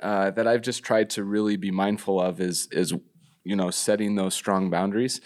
uh, 0.00 0.30
that 0.30 0.46
I've 0.46 0.62
just 0.62 0.82
tried 0.82 1.10
to 1.10 1.24
really 1.24 1.56
be 1.56 1.70
mindful 1.70 2.20
of 2.20 2.40
is 2.40 2.68
is 2.70 2.92
you 3.46 3.56
know 3.56 3.70
setting 3.70 4.16
those 4.16 4.34
strong 4.34 4.70
boundaries. 4.70 5.20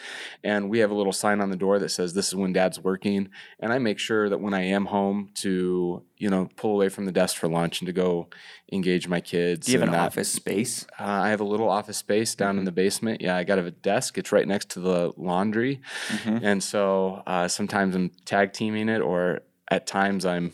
And 0.45 0.69
we 0.69 0.81
have 0.81 0.91
a 0.91 0.95
little 0.95 1.13
sign 1.13 1.41
on 1.41 1.51
the 1.51 1.57
door 1.57 1.79
that 1.79 1.89
says 1.89 2.13
this 2.13 2.29
is 2.29 2.35
when 2.35 2.53
dad's 2.53 2.79
working. 2.79 3.29
And 3.59 3.73
i 3.73 3.79
make 3.79 3.99
sure 3.99 4.29
that 4.29 4.39
when 4.39 4.55
i 4.55 4.63
am 4.63 4.87
home 4.87 5.31
to 5.37 6.03
you 6.17 6.29
know 6.29 6.49
pull 6.57 6.73
away 6.73 6.89
from 6.89 7.07
the 7.07 7.13
desk 7.13 7.37
for 7.37 7.49
lunch 7.49 7.81
and 7.81 7.87
to 7.87 7.93
go 7.93 8.29
engage 8.73 9.09
my 9.09 9.21
kids 9.21 9.67
do 9.67 9.73
you 9.73 9.79
have 9.79 9.89
an 9.89 9.93
that, 9.93 10.07
office 10.07 10.31
space? 10.31 10.87
Uh, 10.99 11.05
i 11.05 11.31
have 11.31 11.41
a 11.41 11.45
little 11.45 11.69
office 11.69 11.97
space 11.97 12.35
down 12.35 12.53
mm-hmm. 12.53 12.61
in 12.61 12.65
the 12.65 12.73
basement. 12.73 13.21
Yeah 13.21 13.37
i 13.37 13.45
got 13.45 13.59
a 13.59 13.71
desk. 13.71 14.19
It's 14.19 14.33
right 14.33 14.47
next 14.47 14.71
to 14.71 14.81
the 14.81 15.13
laundry. 15.17 15.81
Mm-hmm. 16.09 16.45
and 16.45 16.63
so 16.63 17.23
uh, 17.27 17.49
sometimes 17.49 17.95
i'm 17.95 18.11
tag 18.25 18.53
teaming 18.53 18.89
it 18.89 19.01
or 19.01 19.41
at 19.69 19.87
times 19.87 20.27
i'm 20.27 20.53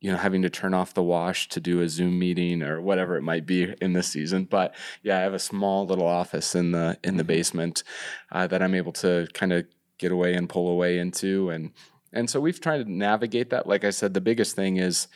you 0.00 0.10
know 0.10 0.18
having 0.18 0.42
to 0.42 0.50
turn 0.50 0.74
off 0.74 0.94
the 0.94 1.02
wash 1.02 1.48
to 1.48 1.60
do 1.60 1.80
a 1.80 1.88
zoom 1.88 2.18
meeting 2.18 2.62
or 2.62 2.80
whatever 2.80 3.16
it 3.16 3.22
might 3.22 3.46
be 3.46 3.74
in 3.80 3.92
this 3.92 4.08
season. 4.08 4.44
But 4.44 4.74
yeah 5.02 5.18
i 5.18 5.20
have 5.22 5.34
a 5.34 5.38
small 5.38 5.86
little 5.86 6.06
office 6.06 6.54
in 6.54 6.72
the 6.72 6.98
in 7.02 7.16
the 7.16 7.22
mm-hmm. 7.22 7.28
basement 7.28 7.82
uh, 8.32 8.46
that 8.46 8.62
i'm 8.62 8.74
able 8.74 8.92
to 8.92 9.26
kind 9.32 9.52
of 9.52 9.66
get 9.98 10.12
away 10.12 10.34
and 10.34 10.48
pull 10.48 10.68
away 10.68 10.98
into. 10.98 11.50
And 11.50 11.72
and 12.12 12.30
so 12.30 12.40
we've 12.40 12.60
tried 12.60 12.84
to 12.84 12.90
navigate 12.90 13.50
that. 13.50 13.66
Like 13.66 13.84
i 13.84 13.90
said 13.90 14.14
the 14.14 14.20
biggest 14.20 14.56
thing 14.56 14.76
is 14.76 15.08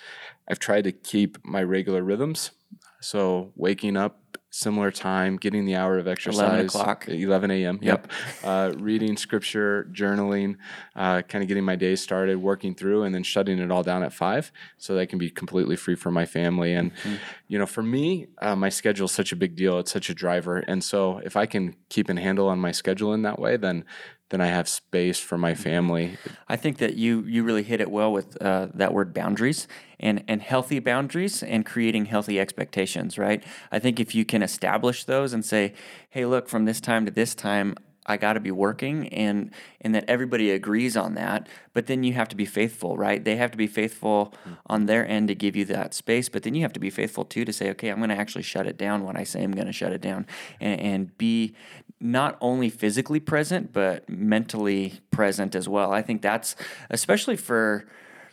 i've 0.49 0.59
tried 0.59 0.85
to 0.85 0.93
keep 0.93 1.39
my 1.45 1.63
regular 1.63 2.03
rhythms. 2.03 2.53
So 3.01 3.53
waking 3.57 3.97
up 3.97 4.39
similar 4.51 4.91
time, 4.91 5.37
getting 5.37 5.65
the 5.65 5.77
hour 5.77 5.97
of 5.99 6.09
exercise. 6.09 6.41
11 6.41 6.67
o'clock. 6.67 7.09
11 7.09 7.51
a.m. 7.51 7.79
Yep. 7.81 8.07
yep. 8.07 8.13
Uh, 8.45 8.73
reading 8.77 9.17
scripture, 9.17 9.89
journaling, 9.93 10.57
uh, 10.97 11.23
kind 11.23 11.43
of 11.43 11.49
getting 11.49 11.65
my 11.65 11.77
day 11.77 11.97
started, 11.97 12.37
working 12.37 12.75
through, 12.75 13.05
and 13.05 13.15
then 13.15 13.23
shutting 13.23 13.59
it 13.59 13.71
all 13.71 13.83
down 13.83 14.03
at 14.03 14.13
five 14.13 14.51
so 14.77 14.95
that 14.95 15.01
I 15.01 15.07
can 15.07 15.19
be 15.19 15.31
completely 15.31 15.77
free 15.77 15.95
for 15.95 16.11
my 16.11 16.27
family. 16.27 16.75
And, 16.75 16.95
mm-hmm. 16.95 17.15
you 17.49 17.59
know, 17.59 17.67
for 17.67 17.83
me, 17.83 18.27
uh, 18.43 18.57
my 18.57 18.69
schedule 18.69 19.07
is 19.07 19.13
such 19.13 19.33
a 19.33 19.37
big 19.37 19.55
deal. 19.55 19.79
It's 19.79 19.93
such 19.93 20.11
a 20.11 20.15
driver. 20.15 20.59
And 20.59 20.83
so 20.83 21.19
if 21.19 21.37
I 21.37 21.47
can 21.47 21.77
keep 21.89 22.09
a 22.09 22.21
handle 22.21 22.49
on 22.49 22.59
my 22.59 22.73
schedule 22.73 23.15
in 23.15 23.23
that 23.23 23.39
way, 23.39 23.57
then 23.57 23.85
then 24.31 24.41
I 24.41 24.47
have 24.47 24.69
space 24.69 25.19
for 25.19 25.37
my 25.37 25.53
mm-hmm. 25.53 25.63
family. 25.63 26.19
I 26.49 26.57
think 26.57 26.79
that 26.79 26.95
you 26.95 27.25
you 27.27 27.43
really 27.43 27.65
hit 27.65 27.81
it 27.81 27.91
well 27.91 28.13
with 28.13 28.41
uh, 28.41 28.69
that 28.75 28.95
word 28.95 29.13
boundaries 29.13 29.67
and 30.01 30.25
and 30.27 30.43
healthy 30.43 30.81
boundaries 30.81 31.43
and 31.43 31.65
creating 31.65 32.07
healthy 32.07 32.41
expectations. 32.41 33.19
Right. 33.19 33.45
I 33.71 33.79
think 33.79 34.01
if 34.01 34.15
you 34.15 34.25
can 34.25 34.43
establish 34.43 35.05
those 35.05 35.33
and 35.33 35.45
say, 35.45 35.75
hey, 36.11 36.27
look, 36.27 36.49
from 36.49 36.65
this 36.65 36.81
time 36.81 37.05
to 37.07 37.13
this 37.13 37.35
time, 37.35 37.77
I 38.07 38.17
got 38.17 38.33
to 38.33 38.41
be 38.41 38.51
working 38.51 39.09
and 39.09 39.53
and 39.81 39.95
that 39.95 40.05
everybody 40.09 40.51
agrees 40.51 40.97
on 40.97 41.15
that 41.15 41.49
but 41.75 41.87
then 41.87 42.03
you 42.03 42.15
have 42.15 42.29
to 42.31 42.37
be 42.37 42.45
faithful 42.45 42.97
right 42.97 43.23
they 43.23 43.37
have 43.37 43.51
to 43.53 43.59
be 43.59 43.67
faithful 43.67 44.35
mm-hmm. 44.41 44.55
on 44.67 44.87
their 44.87 45.07
end 45.07 45.29
to 45.29 45.35
give 45.35 45.55
you 45.55 45.65
that 45.67 45.95
space 45.95 46.29
but 46.29 46.43
then 46.43 46.55
you 46.55 46.63
have 46.63 46.73
to 46.73 46.81
be 46.81 46.91
faithful 46.91 47.25
too 47.25 47.45
to 47.45 47.53
say 47.53 47.71
okay 47.71 47.89
I'm 47.89 47.99
going 47.99 48.11
to 48.11 48.17
actually 48.17 48.43
shut 48.43 48.67
it 48.67 48.77
down 48.77 49.05
when 49.05 49.17
I 49.17 49.25
say 49.25 49.43
I'm 49.43 49.53
going 49.53 49.67
to 49.67 49.73
shut 49.73 49.93
it 49.93 50.01
down 50.01 50.27
and, 50.61 50.81
and 50.81 51.19
be 51.19 51.55
not 52.01 52.39
only 52.41 52.71
physically 52.71 53.21
present 53.21 53.73
but 53.73 54.09
mentally 54.09 55.01
present 55.11 55.55
as 55.55 55.69
well 55.69 55.93
I 55.93 56.03
think 56.03 56.23
that's 56.23 56.57
especially 56.91 57.37
for 57.37 57.87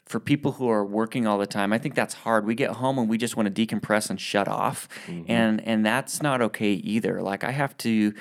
for 0.07 0.19
people 0.19 0.53
who 0.53 0.69
are 0.69 0.85
working 0.85 1.27
all 1.27 1.37
the 1.37 1.47
time, 1.47 1.73
I 1.73 1.77
think 1.77 1.93
that's 1.93 2.13
hard. 2.13 2.45
We 2.45 2.55
get 2.55 2.71
home 2.71 2.97
and 2.97 3.09
we 3.09 3.17
just 3.17 3.35
want 3.35 3.53
to 3.53 3.65
decompress 3.67 4.09
and 4.09 4.19
shut 4.19 4.47
off, 4.47 4.87
and 5.27 5.61
and 5.61 5.85
that's 5.85 6.21
not 6.21 6.41
okay 6.41 6.73
either. 6.73 7.21
Like 7.21 7.43
I 7.43 7.51
have 7.51 7.77
to 7.79 8.13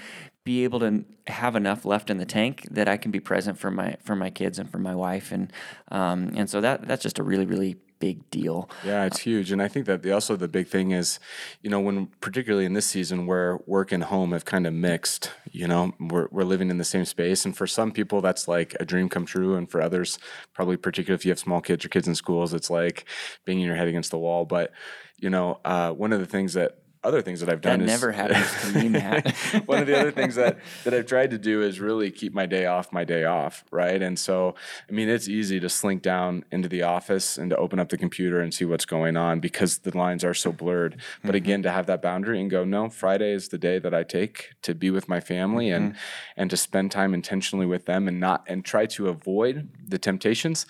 be 0.45 0.63
able 0.65 0.79
to 0.81 1.05
have 1.27 1.57
enough 1.57 1.85
left 1.85 2.09
in 2.09 2.19
the 2.19 2.25
tank 2.25 2.69
that 2.71 2.89
I 2.89 2.97
can 2.97 3.11
be 3.11 3.21
present 3.21 3.59
for 3.59 3.71
my 3.71 3.97
for 4.03 4.17
my 4.17 4.31
kids 4.31 4.59
and 4.59 4.71
for 4.71 4.79
my 4.79 4.95
wife, 4.95 5.33
and 5.33 5.53
um, 5.91 6.33
and 6.37 6.51
so 6.51 6.61
that 6.61 6.87
that's 6.87 7.03
just 7.03 7.19
a 7.19 7.23
really 7.23 7.47
really 7.47 7.77
big 7.99 8.29
deal. 8.31 8.69
Yeah, 8.85 9.05
it's 9.05 9.21
huge, 9.21 9.53
and 9.53 9.63
I 9.63 9.69
think 9.69 9.87
that 9.87 10.03
the 10.03 10.13
also 10.13 10.37
the 10.37 10.49
big 10.49 10.69
thing 10.69 10.91
is, 10.91 11.19
you 11.63 11.71
know, 11.71 11.81
when 11.81 12.07
particularly 12.21 12.65
in 12.65 12.75
this 12.75 12.87
season 12.87 13.27
where 13.27 13.59
work 13.67 13.93
and 13.93 14.05
home 14.05 14.33
have 14.33 14.45
kind 14.45 14.67
of 14.67 14.73
mixed. 14.73 15.33
You 15.51 15.69
know, 15.69 15.93
we're 15.99 16.29
we're 16.31 16.45
living 16.45 16.71
in 16.71 16.79
the 16.79 16.85
same 16.85 17.05
space, 17.05 17.45
and 17.45 17.57
for 17.57 17.67
some 17.67 17.93
people 17.93 18.21
that's 18.21 18.49
like 18.49 18.77
a 18.81 18.85
dream 18.85 19.09
come 19.09 19.27
true, 19.27 19.57
and 19.57 19.71
for 19.71 19.81
others, 19.81 20.19
probably 20.53 20.77
particularly 20.77 21.19
if 21.19 21.25
you 21.25 21.31
have 21.31 21.39
small 21.39 21.61
kids 21.61 21.85
or 21.85 21.89
kids 21.89 22.09
in 22.09 22.15
schools, 22.15 22.55
it's 22.55 22.71
like 22.71 23.07
banging 23.45 23.65
your 23.65 23.77
head 23.77 23.89
against 23.89 24.11
the 24.11 24.19
wall. 24.19 24.45
But 24.45 24.73
you 25.19 25.31
know, 25.31 25.61
uh, 25.65 25.93
one 25.93 26.13
of 26.13 26.21
the 26.21 26.27
things 26.27 26.55
that 26.55 26.79
other 27.07 27.23
things 27.23 27.41
that 27.41 27.49
I've 27.49 27.61
done 27.61 27.79
That 27.79 27.85
is 27.85 28.01
never 28.03 28.13
happens 28.13 28.49
to 28.63 28.79
me, 28.79 28.89
Matt. 28.89 29.35
one 29.67 29.79
of 29.79 29.87
the 29.87 29.99
other 29.99 30.11
things 30.11 30.35
that 30.35 30.59
that 30.85 30.93
I've 30.93 31.07
tried 31.07 31.31
to 31.31 31.39
do 31.39 31.63
is 31.63 31.81
really 31.81 32.11
keep 32.11 32.35
my 32.35 32.47
day 32.47 32.67
off 32.67 32.93
my 32.93 33.05
day 33.05 33.25
off, 33.25 33.65
right? 33.71 34.01
And 34.03 34.19
so, 34.19 34.55
I 34.89 34.93
mean, 34.93 35.09
it's 35.09 35.29
easy 35.29 35.59
to 35.61 35.69
slink 35.69 36.03
down 36.03 36.45
into 36.51 36.69
the 36.69 36.83
office 36.83 37.39
and 37.39 37.49
to 37.51 37.57
open 37.57 37.79
up 37.79 37.89
the 37.89 37.99
computer 37.99 38.41
and 38.41 38.53
see 38.53 38.65
what's 38.65 38.85
going 38.85 39.17
on 39.17 39.41
because 39.41 39.79
the 39.79 39.97
lines 39.97 40.25
are 40.25 40.35
so 40.35 40.53
blurred. 40.53 40.97
But 41.23 41.29
Mm-hmm. 41.29 41.37
again, 41.37 41.63
to 41.63 41.71
have 41.71 41.87
that 41.87 42.03
boundary 42.03 42.41
and 42.41 42.51
go, 42.51 42.65
no, 42.65 42.89
Friday 42.89 43.33
is 43.33 43.49
the 43.49 43.59
day 43.59 43.79
that 43.79 43.95
I 43.95 44.03
take 44.03 44.55
to 44.63 44.75
be 44.75 44.91
with 44.91 45.09
my 45.09 45.21
family 45.21 45.71
and 45.71 45.93
Mm-hmm. 45.93 46.41
and 46.41 46.51
to 46.51 46.57
spend 46.57 46.91
time 46.91 47.15
intentionally 47.15 47.67
with 47.67 47.85
them 47.87 48.09
and 48.09 48.19
not 48.19 48.45
and 48.49 48.65
try 48.65 48.87
to 48.87 49.09
avoid 49.09 49.69
the 49.89 49.99
temptations 49.99 50.67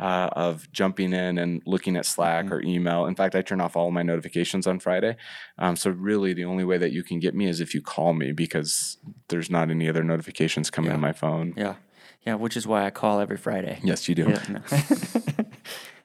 uh, 0.00 0.30
of 0.32 0.66
jumping 0.72 1.12
in 1.12 1.38
and 1.38 1.62
looking 1.66 1.94
at 1.96 2.06
Slack 2.06 2.46
Mm-hmm. 2.46 2.54
or 2.54 2.62
email. 2.62 3.06
In 3.06 3.14
fact, 3.14 3.34
I 3.36 3.42
turn 3.42 3.60
off 3.60 3.76
all 3.76 3.90
my 3.90 4.02
notifications 4.02 4.66
on 4.66 4.80
Friday. 4.80 5.16
Um, 5.58 5.76
so 5.76 5.90
really, 5.90 6.32
the 6.32 6.46
only 6.46 6.64
way 6.64 6.78
that 6.78 6.90
you 6.92 7.02
can 7.04 7.20
get 7.20 7.34
me 7.34 7.46
is 7.46 7.60
if 7.60 7.74
you 7.74 7.82
call 7.82 8.14
me 8.14 8.32
because 8.32 8.96
there's 9.28 9.50
not 9.50 9.70
any 9.70 9.88
other 9.88 10.02
notifications 10.02 10.70
coming 10.70 10.90
Yeah. 10.90 10.96
to 10.96 11.00
my 11.02 11.12
phone. 11.12 11.54
yeah, 11.56 11.74
yeah, 12.26 12.34
which 12.34 12.56
is 12.56 12.66
why 12.66 12.84
I 12.86 12.90
call 12.90 13.20
every 13.20 13.36
Friday. 13.36 13.78
Yes, 13.84 14.08
you 14.08 14.14
do. 14.14 14.28
Yeah, 14.30 14.42
no. 14.48 14.60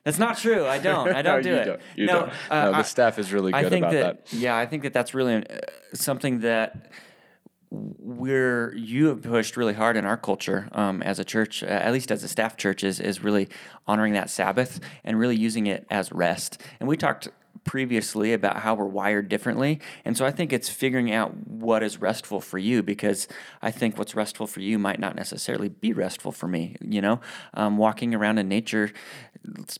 That's 0.03 0.19
not 0.19 0.37
true. 0.37 0.65
I 0.67 0.77
don't. 0.77 1.07
I 1.11 1.21
don't 1.27 1.41
do 1.41 1.49
you 1.49 1.55
it. 1.55 1.65
Don't. 1.65 1.81
You 1.95 2.05
no, 2.05 2.13
don't. 2.19 2.31
uh, 2.51 2.65
no, 2.65 2.71
the 2.73 2.77
I- 2.77 2.81
staff 2.83 3.17
is 3.17 3.33
really 3.33 3.53
I 3.53 3.63
good 3.63 3.71
think 3.71 3.83
about 3.85 3.93
that, 3.93 4.25
that. 4.27 4.33
yeah, 4.37 4.55
I 4.55 4.65
think 4.67 4.83
that 4.83 4.93
that's 4.93 5.13
really 5.15 5.35
uh, 5.37 5.59
something 5.93 6.41
that 6.41 6.91
we're 7.69 8.73
you 8.75 9.07
have 9.07 9.23
pushed 9.23 9.57
really 9.57 9.73
hard 9.73 9.97
in 9.97 10.05
our 10.05 10.17
culture 10.17 10.69
um, 10.71 11.01
as 11.01 11.19
a 11.19 11.25
church, 11.25 11.63
at 11.63 11.91
least 11.91 12.11
as 12.11 12.23
a 12.23 12.27
staff 12.27 12.57
church, 12.57 12.83
is 12.83 12.99
is 12.99 13.23
really 13.23 13.49
honoring 13.87 14.13
that 14.13 14.29
Sabbath 14.29 14.79
and 15.03 15.19
really 15.19 15.35
using 15.35 15.67
it 15.67 15.85
as 15.89 16.11
rest. 16.11 16.61
And 16.79 16.87
we 16.87 16.97
talked 16.97 17.29
previously 17.65 18.31
about 18.31 18.57
how 18.57 18.73
we're 18.75 18.85
wired 18.85 19.27
differently, 19.27 19.81
and 20.05 20.15
so 20.17 20.25
I 20.25 20.31
think 20.31 20.53
it's 20.53 20.69
figuring 20.69 21.11
out 21.11 21.35
what 21.47 21.83
is 21.83 21.99
restful 21.99 22.39
for 22.39 22.57
you 22.57 22.81
because 22.81 23.27
I 23.61 23.71
think 23.71 23.97
what's 23.97 24.15
restful 24.15 24.47
for 24.47 24.61
you 24.61 24.79
might 24.79 24.99
not 24.99 25.15
necessarily 25.15 25.67
be 25.67 25.91
restful 25.91 26.31
for 26.31 26.47
me. 26.47 26.77
You 26.79 27.01
know, 27.01 27.19
um, 27.53 27.77
walking 27.77 28.15
around 28.15 28.37
in 28.37 28.47
nature, 28.47 28.91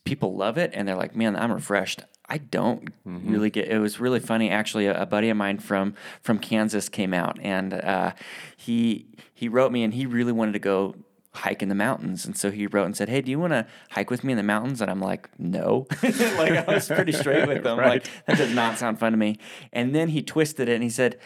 people 0.04 0.36
love 0.36 0.58
it 0.58 0.72
and 0.74 0.88
they're 0.88 0.98
like, 0.98 1.15
"Man, 1.15 1.36
I'm 1.36 1.54
refreshed." 1.54 2.01
I 2.27 2.39
don't 2.39 2.89
really 3.06 3.50
get. 3.50 3.68
It 3.68 3.80
was 3.80 4.00
really 4.00 4.20
funny, 4.20 4.50
actually. 4.50 4.88
A, 4.88 5.04
a 5.04 5.06
buddy 5.06 5.30
of 5.30 5.38
mine 5.38 5.60
from 5.60 5.94
from 6.22 6.39
Kansas 6.39 6.89
came 6.89 7.13
out, 7.13 7.38
and 7.42 7.74
uh, 7.74 8.13
he 8.58 9.06
he 9.34 9.48
wrote 9.48 9.72
me, 9.72 9.84
and 9.84 9.94
he 9.94 10.06
really 10.06 10.32
wanted 10.32 10.54
to 10.54 10.60
go 10.60 10.96
hike 11.36 11.62
in 11.62 11.70
the 11.70 11.75
mountains, 11.75 12.25
and 12.25 12.36
so 12.38 12.51
he 12.51 12.68
wrote 12.68 12.86
and 12.86 12.98
said, 12.98 13.10
"Hey, 13.10 13.22
do 13.22 13.30
you 13.32 13.39
want 13.39 13.54
to 13.54 13.65
hike 13.92 14.10
with 14.10 14.24
me 14.24 14.34
in 14.34 14.38
the 14.38 14.44
mountains?" 14.44 14.82
And 14.82 14.89
I'm 14.89 15.01
like, 15.01 15.30
"No," 15.38 15.88
like 16.04 16.51
I 16.51 16.65
was 16.68 16.88
pretty 16.88 17.12
straight 17.12 17.48
with 17.48 17.58
him. 17.65 17.77
Right. 17.77 18.04
Like 18.04 18.25
that 18.25 18.38
does 18.38 18.54
not 18.54 18.77
sound 18.77 19.00
fun 19.00 19.12
to 19.12 19.18
me. 19.18 19.38
And 19.72 19.94
then 19.94 20.10
he 20.10 20.22
twisted 20.22 20.68
it, 20.70 20.74
and 20.74 20.84
he 20.84 20.89
said, 20.89 21.20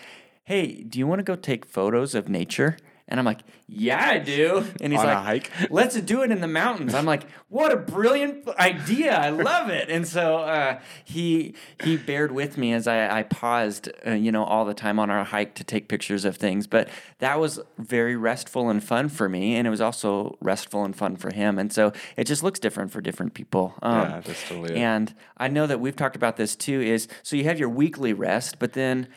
"Hey, 0.43 0.83
do 0.83 0.99
you 0.99 1.07
want 1.07 1.19
to 1.19 1.23
go 1.23 1.35
take 1.35 1.65
photos 1.65 2.13
of 2.15 2.27
nature?" 2.29 2.77
And 3.09 3.19
I'm 3.19 3.25
like, 3.25 3.41
yeah, 3.67 4.07
I 4.11 4.19
do. 4.19 4.65
And 4.81 4.93
he's 4.93 5.01
like, 5.03 5.51
let's 5.71 5.99
do 5.99 6.21
it 6.21 6.31
in 6.31 6.41
the 6.41 6.47
mountains. 6.47 6.93
I'm 6.93 7.05
like, 7.05 7.23
what 7.49 7.71
a 7.71 7.75
brilliant 7.77 8.47
idea. 8.49 9.13
I 9.17 9.29
love 9.29 9.69
it. 9.69 9.89
And 9.89 10.07
so 10.07 10.37
uh, 10.37 10.79
he 11.03 11.55
he 11.83 11.97
bared 11.97 12.31
with 12.31 12.57
me 12.57 12.71
as 12.73 12.87
I, 12.87 13.19
I 13.19 13.23
paused, 13.23 13.89
uh, 14.07 14.11
you 14.11 14.31
know, 14.31 14.43
all 14.43 14.63
the 14.63 14.73
time 14.75 14.99
on 14.99 15.09
our 15.09 15.23
hike 15.23 15.55
to 15.55 15.63
take 15.63 15.87
pictures 15.89 16.23
of 16.23 16.37
things. 16.37 16.67
But 16.67 16.87
that 17.17 17.39
was 17.39 17.59
very 17.77 18.15
restful 18.15 18.69
and 18.69 18.83
fun 18.83 19.09
for 19.09 19.27
me. 19.27 19.55
And 19.55 19.65
it 19.67 19.71
was 19.71 19.81
also 19.81 20.37
restful 20.39 20.85
and 20.85 20.95
fun 20.95 21.15
for 21.15 21.33
him. 21.33 21.57
And 21.59 21.73
so 21.73 21.91
it 22.15 22.25
just 22.25 22.43
looks 22.43 22.59
different 22.59 22.91
for 22.91 23.01
different 23.01 23.33
people. 23.33 23.73
Um, 23.81 24.01
Yeah, 24.01 24.21
that's 24.21 24.47
totally 24.47 24.73
it. 24.73 24.77
And 24.77 25.15
I 25.37 25.47
know 25.47 25.65
that 25.67 25.79
we've 25.79 25.95
talked 25.95 26.15
about 26.15 26.37
this 26.37 26.55
too 26.55 26.79
is 26.79 27.07
so 27.23 27.35
you 27.35 27.43
have 27.45 27.59
your 27.59 27.69
weekly 27.69 28.13
rest, 28.13 28.59
but 28.59 28.73
then 28.73 29.07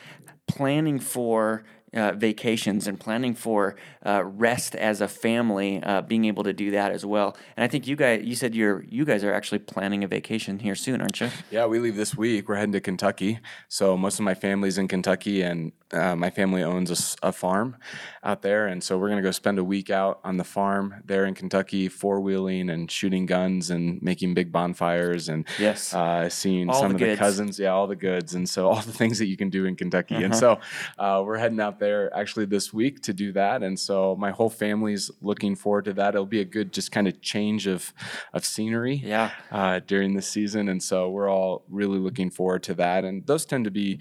planning 0.48 0.98
for 0.98 1.64
uh, 1.94 2.12
vacations 2.12 2.86
and 2.86 2.98
planning 2.98 3.34
for 3.34 3.76
uh, 4.06 4.22
rest 4.24 4.74
as 4.74 5.00
a 5.00 5.08
family, 5.08 5.82
uh, 5.82 6.00
being 6.02 6.24
able 6.24 6.42
to 6.44 6.52
do 6.52 6.70
that 6.70 6.90
as 6.92 7.04
well. 7.04 7.36
And 7.56 7.64
I 7.64 7.68
think 7.68 7.86
you 7.86 7.96
guys, 7.96 8.22
you 8.24 8.34
said 8.34 8.54
you're 8.54 8.84
you 8.88 9.04
guys 9.04 9.22
are 9.24 9.32
actually 9.32 9.58
planning 9.60 10.02
a 10.04 10.08
vacation 10.08 10.58
here 10.58 10.74
soon, 10.74 11.00
aren't 11.00 11.20
you? 11.20 11.28
Yeah, 11.50 11.66
we 11.66 11.78
leave 11.78 11.96
this 11.96 12.16
week. 12.16 12.48
We're 12.48 12.56
heading 12.56 12.72
to 12.72 12.80
Kentucky. 12.80 13.40
So 13.68 13.96
most 13.96 14.18
of 14.18 14.24
my 14.24 14.34
family's 14.34 14.78
in 14.78 14.88
Kentucky, 14.88 15.42
and 15.42 15.72
uh, 15.92 16.16
my 16.16 16.30
family 16.30 16.62
owns 16.62 17.16
a 17.22 17.32
farm 17.32 17.76
out 18.24 18.42
there. 18.42 18.66
And 18.66 18.82
so 18.82 18.96
we're 18.98 19.08
gonna 19.10 19.20
go 19.22 19.30
spend 19.30 19.58
a 19.58 19.64
week 19.64 19.90
out 19.90 20.20
on 20.24 20.38
the 20.38 20.44
farm 20.44 20.94
there 21.04 21.26
in 21.26 21.34
Kentucky, 21.34 21.88
four 21.88 22.20
wheeling 22.20 22.70
and 22.70 22.90
shooting 22.90 23.26
guns 23.26 23.70
and 23.70 24.00
making 24.02 24.34
big 24.34 24.50
bonfires 24.50 25.28
and 25.28 25.46
Yes. 25.58 25.92
uh, 25.94 26.28
seeing 26.28 26.70
All 26.70 26.80
some 26.80 26.92
the 26.96 27.04
of 27.04 27.10
the 27.10 27.16
cousins. 27.16 27.58
Yeah, 27.58 27.68
all 27.70 27.86
the 27.86 27.96
goods, 27.96 28.34
and 28.34 28.48
so 28.48 28.68
all 28.68 28.80
the 28.80 28.92
things 29.02 29.18
that 29.18 29.26
you 29.26 29.36
can 29.36 29.50
do 29.50 29.66
in 29.66 29.76
Kentucky. 29.76 30.14
Uh-huh. 30.16 30.24
And 30.24 30.34
so 30.36 30.58
uh, 30.98 31.22
we're 31.24 31.36
heading 31.38 31.60
out 31.60 31.78
there 31.84 32.02
actually 32.20 32.46
this 32.46 32.72
week 32.80 32.94
to 33.06 33.12
do 33.12 33.28
that. 33.32 33.58
And 33.66 33.76
so 33.88 34.16
my 34.16 34.30
whole 34.38 34.50
family's 34.64 35.10
looking 35.20 35.54
forward 35.62 35.84
to 35.86 35.92
that. 35.98 36.14
It'll 36.14 36.26
be 36.38 36.40
a 36.48 36.50
good 36.58 36.68
just 36.78 36.90
kind 36.96 37.06
of 37.10 37.14
change 37.20 37.66
of 37.74 37.92
of 38.36 38.42
scenery 38.52 38.96
Yeah. 39.14 39.28
uh, 39.50 39.80
during 39.92 40.10
the 40.18 40.22
season, 40.34 40.68
and 40.68 40.80
so 40.82 40.96
we're 41.14 41.30
all 41.36 41.64
really 41.80 41.98
looking 42.06 42.30
forward 42.30 42.62
to 42.68 42.74
that. 42.74 43.04
And 43.04 43.26
those 43.26 43.44
tend 43.44 43.64
to 43.64 43.70
be 43.82 44.00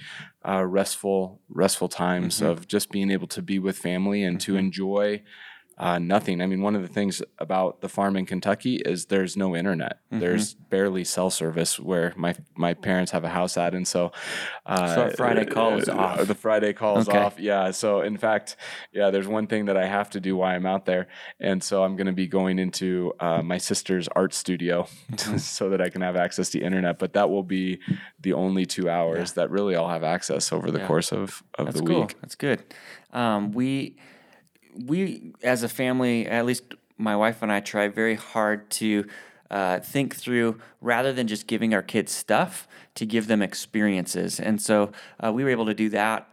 uh, 0.52 0.64
restful, 0.80 1.42
restful 1.50 1.90
times 1.90 2.34
Mm-hmm. 2.38 2.52
of 2.52 2.68
just 2.76 2.88
being 2.92 3.12
able 3.12 3.28
to 3.38 3.42
be 3.42 3.58
with 3.60 3.78
family 3.90 4.24
and 4.28 4.40
to 4.42 4.56
enjoy. 4.56 5.22
Uh, 5.78 5.98
nothing. 5.98 6.42
I 6.42 6.46
mean, 6.46 6.62
one 6.62 6.76
of 6.76 6.84
the 6.84 6.88
things 6.88 7.24
about 7.40 7.82
the 7.82 7.90
farm 7.90 8.16
in 8.16 8.28
Kentucky 8.28 8.76
is 8.76 9.06
there's 9.06 9.36
no 9.36 9.56
internet. 9.56 9.98
Mm-hmm. 10.12 10.20
There's 10.20 10.54
barely 10.54 11.04
cell 11.04 11.32
service 11.32 11.80
where 11.80 12.14
my 12.16 12.36
my 12.56 12.76
parents 12.76 13.12
have 13.14 13.24
a 13.24 13.30
house 13.30 13.58
at, 13.58 13.74
and 13.74 13.88
so 13.88 14.12
uh, 14.68 14.94
So 14.96 15.10
Friday 15.18 15.46
call 15.46 15.80
is 15.80 15.90
off. 15.90 16.28
The 16.28 16.36
Friday 16.36 16.74
call 16.74 17.00
is 17.00 17.10
Okay. 17.10 17.18
off. 17.18 17.40
Yeah. 17.40 17.72
So 17.72 18.02
in 18.02 18.18
fact, 18.18 18.58
yeah, 18.94 19.10
there's 19.10 19.28
one 19.28 19.48
thing 19.48 19.66
that 19.66 19.78
I 19.78 19.88
have 19.88 20.10
to 20.12 20.20
do 20.20 20.36
while 20.38 20.54
I'm 20.56 20.68
out 20.68 20.86
there, 20.86 21.08
and 21.40 21.64
so 21.64 21.84
I'm 21.84 21.96
going 21.96 22.08
to 22.08 22.14
be 22.14 22.28
going 22.28 22.60
into 22.60 23.14
uh, 23.20 23.42
my 23.42 23.58
sister's 23.58 24.08
art 24.10 24.34
studio 24.34 24.88
Mm-hmm. 25.12 25.38
so 25.38 25.70
that 25.70 25.82
I 25.82 25.90
can 25.90 26.02
have 26.02 26.16
access 26.16 26.50
to 26.52 26.60
internet. 26.60 27.00
But 27.00 27.14
that 27.14 27.30
will 27.32 27.44
be 27.44 27.80
the 28.20 28.34
only 28.34 28.66
two 28.68 28.88
hours 28.90 29.34
that 29.34 29.50
really 29.50 29.76
I'll 29.76 29.90
have 29.90 30.04
access 30.04 30.52
over 30.52 30.70
the 30.70 30.80
Yeah. 30.80 30.88
course 30.88 31.12
of 31.12 31.42
of 31.58 31.66
That's 31.68 31.80
the 31.82 31.88
cool. 31.88 32.02
week. 32.02 32.16
That's 32.22 32.36
good. 32.36 32.62
Um, 33.14 33.52
we 33.52 33.98
we 34.86 35.34
as 35.44 35.64
a 35.64 35.70
family, 35.70 36.28
at 36.28 36.46
least 36.46 36.64
my 36.98 37.16
wife 37.16 37.42
and 37.42 37.52
I, 37.52 37.60
try 37.60 37.88
very 37.88 38.16
hard 38.16 38.70
to 38.72 39.06
uh, 39.50 39.80
think 39.80 40.16
through 40.16 40.60
rather 40.80 41.12
than 41.12 41.28
just 41.28 41.46
giving 41.46 41.74
our 41.74 41.82
kids 41.82 42.12
stuff 42.12 42.68
to 42.96 43.06
give 43.06 43.28
them 43.28 43.42
experiences. 43.42 44.40
And 44.40 44.62
so 44.62 44.92
uh, 45.20 45.32
we 45.34 45.44
were 45.44 45.50
able 45.50 45.66
to 45.66 45.74
do 45.74 45.90
that. 45.90 46.30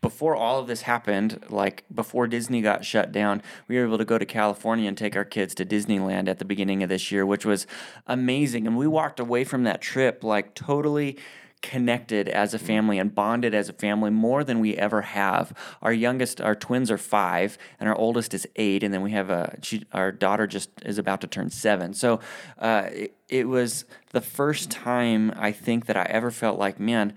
Before 0.00 0.34
all 0.34 0.58
of 0.60 0.66
this 0.66 0.82
happened, 0.82 1.44
like 1.50 1.84
before 1.94 2.26
Disney 2.26 2.62
got 2.62 2.84
shut 2.84 3.12
down, 3.12 3.42
we 3.68 3.76
were 3.76 3.84
able 3.84 3.98
to 3.98 4.04
go 4.04 4.16
to 4.16 4.24
California 4.24 4.88
and 4.88 4.96
take 4.96 5.14
our 5.14 5.26
kids 5.26 5.54
to 5.56 5.66
Disneyland 5.66 6.28
at 6.28 6.38
the 6.38 6.44
beginning 6.44 6.82
of 6.82 6.88
this 6.88 7.12
year, 7.12 7.26
which 7.26 7.44
was 7.44 7.66
amazing. 8.06 8.66
And 8.66 8.78
we 8.78 8.86
walked 8.86 9.20
away 9.20 9.44
from 9.44 9.64
that 9.64 9.82
trip 9.82 10.24
like 10.24 10.54
totally 10.54 11.18
connected 11.62 12.28
as 12.28 12.52
a 12.52 12.58
family 12.58 12.98
and 12.98 13.14
bonded 13.14 13.54
as 13.54 13.68
a 13.68 13.72
family 13.72 14.10
more 14.10 14.44
than 14.44 14.60
we 14.60 14.76
ever 14.76 15.02
have. 15.02 15.56
Our 15.80 15.92
youngest, 15.92 16.40
our 16.40 16.54
twins 16.54 16.90
are 16.90 16.98
five, 16.98 17.56
and 17.80 17.88
our 17.88 17.94
oldest 17.94 18.34
is 18.34 18.46
eight, 18.56 18.82
and 18.82 18.92
then 18.92 19.00
we 19.00 19.12
have 19.12 19.30
a 19.30 19.56
she, 19.62 19.84
our 19.92 20.12
daughter 20.12 20.46
just 20.46 20.70
is 20.84 20.98
about 20.98 21.20
to 21.22 21.26
turn 21.26 21.50
seven. 21.50 21.94
So 21.94 22.20
uh, 22.58 22.88
it, 22.90 23.16
it 23.28 23.48
was 23.48 23.84
the 24.10 24.20
first 24.20 24.70
time 24.70 25.32
I 25.36 25.52
think 25.52 25.86
that 25.86 25.96
I 25.96 26.04
ever 26.04 26.30
felt 26.30 26.58
like, 26.58 26.78
man. 26.78 27.14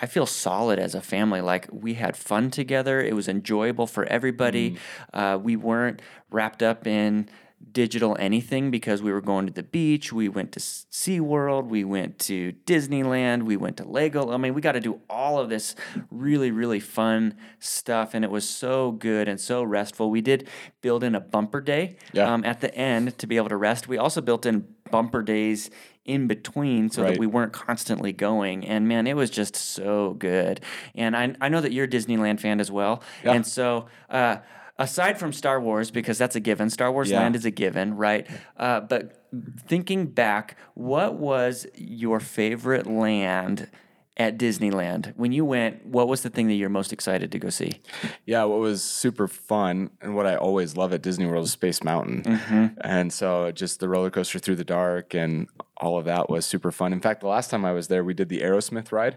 I 0.00 0.06
feel 0.06 0.26
solid 0.26 0.78
as 0.78 0.94
a 0.94 1.00
family. 1.00 1.40
Like 1.40 1.66
we 1.72 1.94
had 1.94 2.16
fun 2.16 2.52
together. 2.52 3.00
It 3.00 3.16
was 3.16 3.26
enjoyable 3.26 3.88
for 3.88 4.04
everybody. 4.04 4.76
Uh, 5.12 5.40
we 5.42 5.56
weren't 5.56 6.00
wrapped 6.30 6.62
up 6.62 6.86
in 6.86 7.28
digital 7.72 8.16
anything 8.18 8.70
because 8.70 9.02
we 9.02 9.12
were 9.12 9.20
going 9.20 9.46
to 9.46 9.52
the 9.52 9.62
beach. 9.62 10.12
We 10.12 10.28
went 10.28 10.52
to 10.52 10.60
SeaWorld. 10.60 11.66
We 11.68 11.84
went 11.84 12.18
to 12.20 12.52
Disneyland. 12.64 13.42
We 13.44 13.56
went 13.56 13.76
to 13.78 13.84
Lego. 13.88 14.30
I 14.32 14.36
mean, 14.36 14.54
we 14.54 14.60
got 14.60 14.72
to 14.72 14.80
do 14.80 15.00
all 15.10 15.38
of 15.38 15.48
this 15.48 15.74
really, 16.10 16.50
really 16.50 16.80
fun 16.80 17.34
stuff. 17.58 18.14
And 18.14 18.24
it 18.24 18.30
was 18.30 18.48
so 18.48 18.92
good 18.92 19.28
and 19.28 19.40
so 19.40 19.62
restful. 19.62 20.10
We 20.10 20.20
did 20.20 20.48
build 20.80 21.04
in 21.04 21.14
a 21.14 21.20
bumper 21.20 21.60
day 21.60 21.96
Yeah. 22.12 22.32
um, 22.32 22.44
at 22.44 22.60
the 22.60 22.74
end 22.74 23.18
to 23.18 23.26
be 23.26 23.36
able 23.36 23.48
to 23.50 23.56
rest. 23.56 23.86
We 23.88 23.98
also 23.98 24.20
built 24.20 24.46
in 24.46 24.66
bumper 24.90 25.22
days 25.22 25.70
in 26.04 26.26
between 26.26 26.88
so 26.88 27.02
that 27.02 27.18
we 27.18 27.26
weren't 27.26 27.52
constantly 27.52 28.12
going. 28.14 28.66
And 28.66 28.88
man, 28.88 29.06
it 29.06 29.14
was 29.14 29.28
just 29.28 29.54
so 29.54 30.14
good. 30.14 30.60
And 30.94 31.14
I, 31.14 31.34
I 31.40 31.50
know 31.50 31.60
that 31.60 31.72
you're 31.72 31.84
a 31.84 31.88
Disneyland 31.88 32.40
fan 32.40 32.60
as 32.60 32.70
well. 32.72 33.02
Yeah. 33.22 33.32
And 33.32 33.46
so, 33.46 33.86
uh, 34.08 34.38
aside 34.78 35.18
from 35.18 35.32
Star 35.32 35.60
Wars, 35.60 35.90
because 35.90 36.18
that's 36.18 36.36
a 36.36 36.40
given, 36.40 36.70
Star 36.70 36.92
Wars 36.92 37.10
Yeah. 37.10 37.20
Land 37.20 37.36
is 37.36 37.44
a 37.44 37.50
given, 37.50 37.96
right? 37.96 38.26
Uh, 38.56 38.80
but 38.80 39.26
thinking 39.66 40.06
back, 40.06 40.56
what 40.74 41.14
was 41.14 41.66
your 41.74 42.20
favorite 42.20 42.86
land 42.86 43.68
at 44.16 44.38
Disneyland? 44.38 45.12
When 45.16 45.32
you 45.32 45.44
went, 45.44 45.86
what 45.86 46.08
was 46.08 46.22
the 46.22 46.30
thing 46.30 46.48
that 46.48 46.54
you're 46.54 46.68
most 46.68 46.92
excited 46.92 47.30
to 47.32 47.38
go 47.38 47.50
see? 47.50 47.80
Yeah, 48.26 48.44
what 48.44 48.58
was 48.60 48.82
super 48.82 49.28
fun 49.28 49.90
and 50.00 50.14
what 50.16 50.26
I 50.26 50.36
always 50.36 50.76
love 50.76 50.92
at 50.92 51.02
Disney 51.02 51.26
World 51.26 51.44
is 51.44 51.52
Space 51.52 51.84
Mountain. 51.84 52.22
Mm-hmm. 52.22 52.66
And 52.80 53.12
so 53.12 53.50
just 53.52 53.80
the 53.80 53.88
roller 53.88 54.10
coaster 54.10 54.38
through 54.38 54.56
the 54.56 54.64
dark 54.64 55.14
and 55.14 55.48
all 55.80 55.98
of 55.98 56.04
that 56.06 56.28
was 56.28 56.44
super 56.44 56.72
fun. 56.72 56.92
In 56.92 57.00
fact, 57.00 57.20
the 57.20 57.28
last 57.28 57.50
time 57.50 57.64
I 57.64 57.72
was 57.72 57.86
there, 57.88 58.02
we 58.02 58.12
did 58.14 58.28
the 58.28 58.40
Aerosmith 58.40 58.90
ride. 58.90 59.16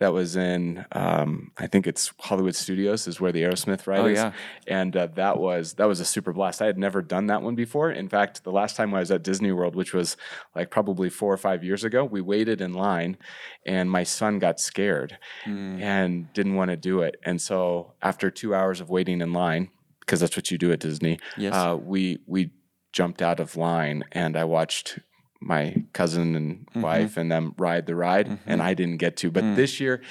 That 0.00 0.12
was 0.12 0.34
in, 0.34 0.84
um, 0.92 1.52
I 1.56 1.66
think 1.68 1.86
it's 1.86 2.12
Hollywood 2.18 2.56
Studios 2.56 3.06
is 3.06 3.20
where 3.20 3.30
the 3.30 3.42
Aerosmith 3.42 3.86
ride 3.86 4.00
Oh, 4.00 4.06
is. 4.06 4.16
yeah. 4.18 4.32
And 4.66 4.96
uh, 4.96 5.06
that 5.14 5.38
was 5.38 5.74
that 5.74 5.86
was 5.86 6.00
a 6.00 6.04
super 6.04 6.32
blast. 6.32 6.60
I 6.60 6.66
had 6.66 6.78
never 6.78 7.00
done 7.00 7.26
that 7.28 7.42
one 7.42 7.54
before. 7.54 7.90
In 7.92 8.08
fact, 8.08 8.42
the 8.42 8.50
last 8.50 8.74
time 8.76 8.92
I 8.92 8.98
was 8.98 9.10
at 9.12 9.22
Disney 9.22 9.52
World, 9.52 9.76
which 9.76 9.94
was 9.94 10.16
like 10.54 10.70
probably 10.70 11.10
four 11.10 11.32
or 11.32 11.36
five 11.36 11.62
years 11.62 11.84
ago, 11.84 12.04
we 12.04 12.20
waited 12.20 12.60
in 12.60 12.72
line, 12.72 13.16
and 13.64 13.88
my 13.90 14.02
son 14.02 14.38
got 14.40 14.58
scared 14.58 15.16
and 15.44 16.32
didn't 16.32 16.56
want 16.56 16.70
to 16.70 16.76
do 16.76 17.02
it. 17.02 17.16
And 17.24 17.40
so 17.40 17.92
after 18.02 18.30
two 18.30 18.54
hours 18.54 18.80
of 18.80 18.90
waiting 18.90 19.20
in 19.20 19.32
line, 19.32 19.70
because 20.00 20.20
that's 20.20 20.36
what 20.36 20.50
you 20.50 20.58
do 20.58 20.72
at 20.72 20.80
Disney, 20.80 21.18
Yes. 21.36 21.54
uh, 21.54 21.76
we 21.76 22.18
we 22.26 22.50
jumped 22.92 23.22
out 23.22 23.38
of 23.38 23.56
line 23.56 24.02
and 24.10 24.36
I 24.36 24.42
watched 24.44 24.98
my 25.40 25.74
cousin 25.92 26.36
and 26.36 26.66
Mm-hmm. 26.70 26.82
wife 26.82 27.16
and 27.16 27.32
them 27.32 27.52
ride 27.58 27.86
the 27.86 27.96
ride 27.96 28.38
and 28.46 28.62
I 28.62 28.74
didn't 28.74 28.98
get 28.98 29.16
to 29.18 29.30
but 29.30 29.42
Mm. 29.42 29.56
this 29.56 29.80
year 29.80 30.02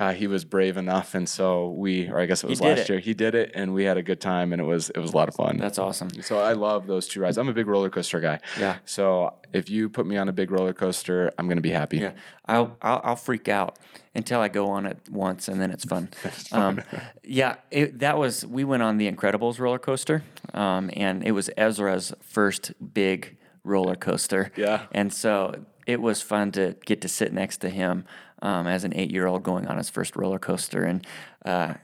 uh, 0.00 0.12
he 0.14 0.26
was 0.26 0.44
brave 0.44 0.76
enough 0.76 1.14
and 1.14 1.28
so 1.28 1.70
we 1.70 2.08
or 2.08 2.18
I 2.18 2.26
guess 2.26 2.42
it 2.42 2.50
was 2.50 2.60
last 2.60 2.80
it. 2.80 2.88
year 2.88 2.98
he 2.98 3.14
did 3.14 3.34
it 3.36 3.52
and 3.54 3.72
we 3.72 3.84
had 3.84 3.96
a 3.98 4.02
good 4.02 4.20
time 4.20 4.52
and 4.52 4.60
it 4.60 4.64
was 4.64 4.90
it 4.90 4.98
was 4.98 5.12
a 5.12 5.16
lot 5.16 5.28
of 5.28 5.34
fun 5.36 5.58
That's 5.58 5.78
awesome. 5.78 6.10
so 6.22 6.40
I 6.40 6.54
love 6.54 6.86
those 6.88 7.06
two 7.06 7.20
rides 7.20 7.38
I'm 7.38 7.48
a 7.48 7.52
big 7.52 7.68
roller 7.68 7.88
coaster 7.90 8.18
guy 8.18 8.40
Yeah. 8.58 8.78
so 8.84 9.34
if 9.52 9.70
you 9.70 9.88
put 9.88 10.06
me 10.06 10.16
on 10.16 10.28
a 10.28 10.32
big 10.32 10.50
roller 10.50 10.72
coaster 10.72 11.32
I'm 11.38 11.48
gonna 11.48 11.60
be 11.60 11.70
happy 11.70 11.98
Yeah, 11.98 12.12
I'll, 12.46 12.76
I'll 12.82 13.00
I'll 13.04 13.16
freak 13.16 13.48
out 13.48 13.78
until 14.14 14.40
I 14.40 14.48
go 14.48 14.70
on 14.70 14.84
it 14.86 14.98
once, 15.10 15.46
and 15.48 15.60
then 15.60 15.70
it's 15.70 15.84
fun. 15.84 16.08
Um, 16.52 16.80
yeah, 17.22 17.56
it, 17.70 18.00
that 18.00 18.18
was 18.18 18.44
we 18.44 18.64
went 18.64 18.82
on 18.82 18.96
the 18.96 19.08
Incredibles 19.10 19.60
roller 19.60 19.78
coaster, 19.78 20.24
um, 20.54 20.90
and 20.94 21.22
it 21.22 21.30
was 21.32 21.48
Ezra's 21.56 22.12
first 22.20 22.72
big 22.94 23.36
roller 23.68 23.96
coaster. 23.96 24.50
Yeah. 24.56 24.86
and 24.92 25.12
so 25.12 25.54
it 25.86 26.00
was 26.00 26.20
fun 26.22 26.52
to 26.52 26.74
get 26.84 27.00
to 27.02 27.08
sit 27.08 27.32
next 27.32 27.58
to 27.58 27.68
him 27.68 28.04
um, 28.42 28.66
as 28.66 28.84
an 28.84 28.92
eight-year-old 28.94 29.42
going 29.42 29.66
on 29.66 29.76
his 29.76 29.90
first 29.90 30.16
roller 30.16 30.38
coaster, 30.38 30.84
and. 30.84 31.06
Uh, 31.44 31.74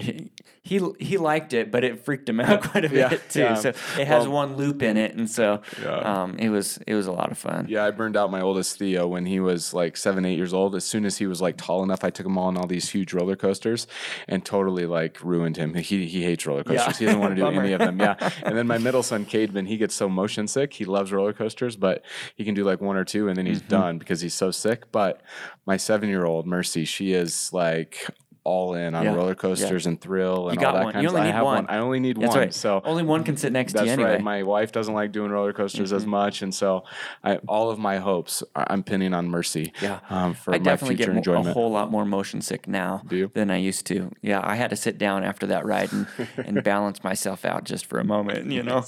he, 0.62 0.80
he 0.98 1.16
liked 1.18 1.52
it, 1.52 1.70
but 1.70 1.84
it 1.84 2.04
freaked 2.04 2.28
him 2.28 2.40
out 2.40 2.62
quite 2.70 2.84
a 2.84 2.88
bit 2.88 2.98
Yeah, 2.98 3.18
too. 3.28 3.40
yeah. 3.40 3.54
So 3.54 3.68
it 3.70 4.06
has 4.06 4.24
Well- 4.24 4.32
one 4.32 4.56
loop 4.56 4.82
in 4.82 4.96
it, 4.96 5.14
and 5.14 5.28
so 5.30 5.62
Yeah. 5.82 5.96
um, 6.22 6.36
it 6.38 6.48
was 6.48 6.78
it 6.86 6.94
was 6.94 7.06
a 7.06 7.12
lot 7.12 7.30
of 7.30 7.38
fun. 7.38 7.66
Yeah, 7.68 7.84
I 7.84 7.90
burned 7.90 8.16
out 8.16 8.30
my 8.30 8.40
oldest 8.40 8.78
Theo 8.78 9.06
when 9.06 9.26
he 9.26 9.40
was 9.40 9.72
like 9.74 9.96
seven, 9.96 10.24
eight 10.24 10.36
years 10.36 10.52
old. 10.54 10.74
As 10.74 10.84
soon 10.84 11.04
as 11.04 11.18
he 11.18 11.26
was 11.26 11.40
like 11.40 11.56
tall 11.56 11.82
enough, 11.82 12.04
I 12.04 12.10
took 12.10 12.26
him 12.26 12.36
all 12.38 12.46
on 12.48 12.56
all 12.56 12.66
these 12.66 12.90
huge 12.90 13.12
roller 13.12 13.36
coasters 13.36 13.86
and 14.28 14.44
totally 14.44 14.86
like 14.86 15.22
ruined 15.24 15.56
him. 15.56 15.74
He 15.74 16.06
he 16.06 16.22
hates 16.24 16.46
roller 16.46 16.64
coasters. 16.64 16.98
He 16.98 17.04
doesn't 17.06 17.20
want 17.20 17.36
to 17.36 17.40
do 17.40 17.46
any 17.46 17.72
of 17.72 17.78
them. 17.80 17.98
Yeah. 18.00 18.16
And 18.42 18.56
then 18.56 18.66
my 18.66 18.78
middle 18.78 19.02
son, 19.02 19.24
Cademan, 19.26 19.66
he 19.68 19.76
gets 19.76 19.94
so 19.94 20.08
motion 20.08 20.46
sick. 20.48 20.72
He 20.74 20.84
loves 20.84 21.12
roller 21.12 21.32
coasters, 21.32 21.76
but 21.76 22.02
he 22.36 22.44
can 22.44 22.54
do 22.54 22.64
like 22.64 22.80
one 22.80 22.96
or 22.96 23.04
two 23.04 23.28
and 23.28 23.36
then 23.36 23.46
he's 23.46 23.60
Mm-hmm. 23.60 23.68
done 23.68 23.98
because 23.98 24.20
he's 24.22 24.32
so 24.34 24.50
sick. 24.50 24.90
But 24.90 25.20
my 25.66 25.76
seven 25.76 26.08
year 26.08 26.24
old 26.24 26.46
Mercy, 26.46 26.84
she 26.84 27.12
is 27.12 27.52
like 27.52 28.06
all 28.44 28.74
in 28.74 28.94
on 28.94 29.04
Yeah, 29.04 29.14
roller 29.14 29.28
yeah. 29.30 29.34
coasters 29.34 29.86
and 29.86 30.00
thrill 30.00 30.48
and 30.48 30.54
You 30.56 30.60
got 30.60 30.68
all 30.74 30.78
that 30.80 30.84
one. 30.84 30.92
kind 30.94 31.02
You 31.02 31.08
of 31.08 31.14
only 31.14 31.22
I 31.22 31.26
need 31.30 31.34
have 31.36 31.44
one. 31.44 31.66
I 31.68 31.78
only 31.78 32.00
need 32.00 32.16
That's 32.20 32.30
one. 32.30 32.38
right. 32.38 32.54
So 32.54 32.80
only 32.84 33.02
one 33.02 33.22
can 33.24 33.36
sit 33.36 33.52
next 33.52 33.74
to 33.74 33.84
you 33.84 33.90
anyway. 33.90 34.12
right. 34.12 34.20
My 34.22 34.42
wife 34.42 34.72
doesn't 34.72 34.94
like 34.94 35.12
doing 35.12 35.30
roller 35.30 35.52
coasters 35.52 35.92
as 35.92 36.06
much, 36.06 36.42
and 36.42 36.54
so 36.54 36.84
I, 37.22 37.36
all 37.48 37.70
of 37.70 37.78
my 37.78 37.98
hopes 37.98 38.42
are, 38.54 38.66
I'm 38.70 38.82
pinning 38.82 39.12
on 39.14 39.28
Mercy. 39.28 39.72
Yeah. 39.82 40.00
um, 40.10 40.34
for 40.34 40.52
I 40.54 40.58
my 40.58 40.64
definitely 40.64 40.96
future 40.96 41.12
get 41.12 41.18
enjoyment. 41.18 41.48
a 41.48 41.52
whole 41.52 41.70
lot 41.70 41.90
more 41.90 42.04
motion 42.04 42.40
sick 42.40 42.66
now 42.66 43.02
than 43.34 43.50
I 43.50 43.56
used 43.58 43.86
to. 43.86 44.10
Yeah, 44.22 44.40
I 44.42 44.56
had 44.56 44.70
to 44.70 44.76
sit 44.76 44.98
down 44.98 45.22
after 45.24 45.46
that 45.48 45.64
ride 45.66 45.92
and, 45.92 46.06
and 46.38 46.62
balance 46.64 47.04
myself 47.04 47.44
out 47.44 47.64
just 47.64 47.86
for 47.86 47.98
a 47.98 48.04
moment, 48.04 48.50
you 48.50 48.62
know. 48.62 48.84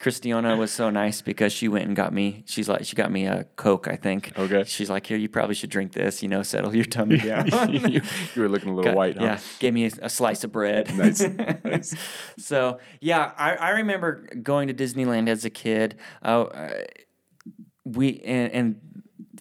Christiana 0.00 0.56
was 0.56 0.72
so 0.72 0.88
nice 0.88 1.20
because 1.20 1.52
she 1.52 1.68
went 1.68 1.84
and 1.86 1.94
got 1.94 2.14
me. 2.14 2.42
She's 2.46 2.70
like, 2.70 2.86
she 2.86 2.96
got 2.96 3.12
me 3.12 3.26
a 3.26 3.44
Coke, 3.56 3.86
I 3.86 3.96
think. 3.96 4.32
Okay. 4.36 4.64
She's 4.64 4.88
like, 4.88 5.06
here, 5.06 5.18
you 5.18 5.28
probably 5.28 5.54
should 5.54 5.68
drink 5.68 5.92
this. 5.92 6.22
You 6.22 6.28
know, 6.30 6.42
settle 6.42 6.74
your 6.74 6.86
tummy 6.86 7.18
down. 7.18 7.46
you, 7.70 8.00
you 8.34 8.42
were 8.42 8.48
looking 8.48 8.70
a 8.70 8.74
little 8.74 8.92
Got- 8.92 8.96
white, 8.96 9.18
huh? 9.18 9.24
Yeah, 9.24 9.40
gave 9.58 9.74
me 9.74 9.84
a, 9.84 9.90
a 10.02 10.08
slice 10.08 10.42
of 10.42 10.52
bread. 10.52 10.90
Nice, 11.00 11.20
nice. 11.64 11.94
so 12.38 12.78
yeah, 13.00 13.32
I, 13.36 13.54
I 13.54 13.70
remember 13.70 14.26
going 14.42 14.68
to 14.68 14.74
Disneyland 14.74 15.28
as 15.28 15.44
a 15.44 15.50
kid. 15.50 15.96
Uh, 16.22 16.46
we 17.84 18.20
and, 18.20 18.52
and 18.52 18.80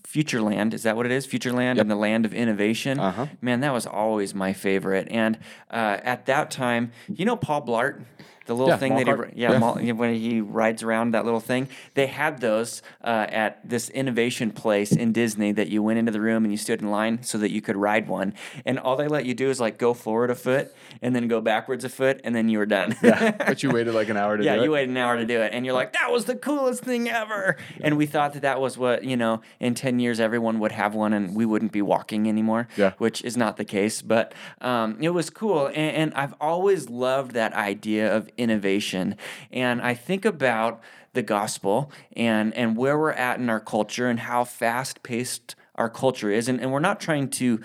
Futureland 0.03 0.73
is 0.73 0.83
that 0.83 0.95
what 0.95 1.05
it 1.05 1.11
is? 1.11 1.27
Futureland 1.27 1.79
and 1.79 1.89
the 1.89 1.95
land 1.95 2.25
of 2.25 2.33
innovation. 2.33 2.99
Uh-huh. 2.99 3.27
Man, 3.41 3.59
that 3.61 3.73
was 3.73 3.85
always 3.85 4.33
my 4.33 4.53
favorite. 4.53 5.07
And 5.11 5.37
uh, 5.69 5.97
at 6.03 6.25
that 6.27 6.49
time, 6.51 6.91
you 7.07 7.25
know 7.25 7.35
Paul 7.35 7.65
Blart. 7.65 8.03
The 8.49 8.55
little 8.55 8.69
Yeah, 8.69 8.77
thing 8.77 8.95
that 8.95 9.05
he, 9.07 9.13
cart. 9.13 9.33
yeah, 9.35 9.51
Yeah. 9.51 9.59
mall- 9.59 9.75
when 9.77 10.15
he 10.15 10.41
rides 10.41 10.81
around 10.81 11.11
that 11.13 11.23
little 11.23 11.39
thing, 11.39 11.67
they 11.93 12.07
had 12.07 12.41
those 12.41 12.81
uh, 13.03 13.27
at 13.29 13.59
this 13.63 13.89
innovation 13.89 14.49
place 14.49 14.91
in 14.91 15.11
Disney 15.11 15.51
that 15.51 15.67
you 15.69 15.83
went 15.83 15.99
into 15.99 16.11
the 16.11 16.19
room 16.19 16.43
and 16.45 16.51
you 16.51 16.57
stood 16.57 16.81
in 16.81 16.89
line 16.89 17.21
so 17.21 17.37
that 17.37 17.51
you 17.51 17.61
could 17.61 17.77
ride 17.77 18.07
one. 18.07 18.33
And 18.65 18.79
all 18.79 18.95
they 18.95 19.07
let 19.07 19.25
you 19.25 19.35
do 19.35 19.51
is 19.51 19.59
like 19.59 19.77
go 19.77 19.93
forward 19.93 20.31
a 20.31 20.35
foot 20.35 20.73
and 21.03 21.15
then 21.15 21.27
go 21.27 21.41
backwards 21.41 21.83
a 21.85 21.89
foot 21.89 22.21
and 22.23 22.33
then 22.35 22.49
you 22.49 22.57
were 22.57 22.65
done. 22.65 22.95
Yeah, 23.03 23.31
but 23.49 23.61
you 23.61 23.69
waited 23.69 23.93
like 23.93 24.09
an 24.09 24.17
hour 24.17 24.35
to 24.35 24.43
yeah, 24.43 24.55
do 24.55 24.61
it. 24.61 24.65
you 24.65 24.71
waited 24.71 24.89
an 24.89 24.97
hour 24.97 25.15
to 25.17 25.25
do 25.25 25.41
it, 25.41 25.53
and 25.53 25.63
you're 25.63 25.75
like, 25.75 25.93
"That 25.93 26.11
was 26.11 26.25
the 26.25 26.35
coolest 26.35 26.83
thing 26.83 27.07
ever." 27.07 27.55
And 27.81 27.97
we 27.97 28.07
thought 28.07 28.33
that 28.33 28.41
that 28.41 28.59
was 28.59 28.79
what 28.79 29.03
you 29.03 29.15
know. 29.15 29.41
In 29.59 29.75
ten 29.75 29.99
years, 29.99 30.19
everyone 30.19 30.57
would 30.59 30.71
have 30.71 30.95
one, 30.95 31.13
and 31.13 31.35
we 31.35 31.45
wouldn't 31.45 31.71
be 31.71 31.83
walking 31.83 32.27
anymore. 32.27 32.67
Yeah. 32.77 32.93
which 32.97 33.21
is 33.23 33.37
not 33.37 33.57
the 33.57 33.65
case. 33.65 34.01
But 34.01 34.33
um, 34.61 34.97
it 35.01 35.09
was 35.09 35.29
cool, 35.29 35.67
and, 35.67 35.75
and 36.01 36.13
I've 36.15 36.33
always 36.41 36.89
loved 36.89 37.31
that 37.33 37.53
idea 37.53 38.15
of 38.15 38.27
innovation. 38.39 39.15
And 39.51 39.81
I 39.81 39.93
think 39.93 40.25
about 40.25 40.81
the 41.13 41.21
gospel 41.23 41.91
and 42.15 42.53
and 42.53 42.77
where 42.77 42.97
we're 42.97 43.11
at 43.11 43.39
in 43.39 43.49
our 43.49 43.59
culture 43.59 44.07
and 44.07 44.19
how 44.21 44.43
fast 44.43 45.03
paced 45.03 45.55
our 45.75 45.89
culture 45.89 46.29
is, 46.29 46.47
and, 46.47 46.59
and 46.59 46.71
we're 46.71 46.79
not 46.79 46.99
trying 46.99 47.29
to 47.29 47.59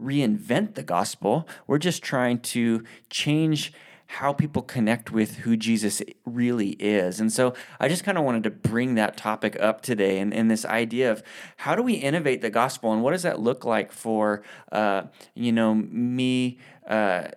reinvent 0.00 0.74
the 0.74 0.82
gospel. 0.82 1.46
We're 1.66 1.78
just 1.78 2.02
trying 2.02 2.40
to 2.40 2.82
change 3.10 3.72
how 4.08 4.32
people 4.32 4.62
connect 4.62 5.10
with 5.10 5.36
who 5.36 5.54
Jesus 5.54 6.00
really 6.24 6.70
is. 6.70 7.20
And 7.20 7.30
so 7.30 7.52
I 7.78 7.88
just 7.88 8.04
kind 8.04 8.16
of 8.16 8.24
wanted 8.24 8.42
to 8.44 8.50
bring 8.50 8.94
that 8.94 9.18
topic 9.18 9.54
up 9.60 9.82
today 9.82 10.18
and, 10.18 10.32
and 10.32 10.50
this 10.50 10.64
idea 10.64 11.12
of 11.12 11.22
how 11.58 11.74
do 11.74 11.82
we 11.82 11.94
innovate 11.94 12.40
the 12.40 12.48
gospel 12.48 12.90
and 12.90 13.02
what 13.02 13.10
does 13.10 13.24
that 13.24 13.38
look 13.38 13.66
like 13.66 13.92
for, 13.92 14.42
uh, 14.72 15.02
you 15.34 15.52
know, 15.52 15.74
me. 15.74 16.58
Uh, 16.88 17.28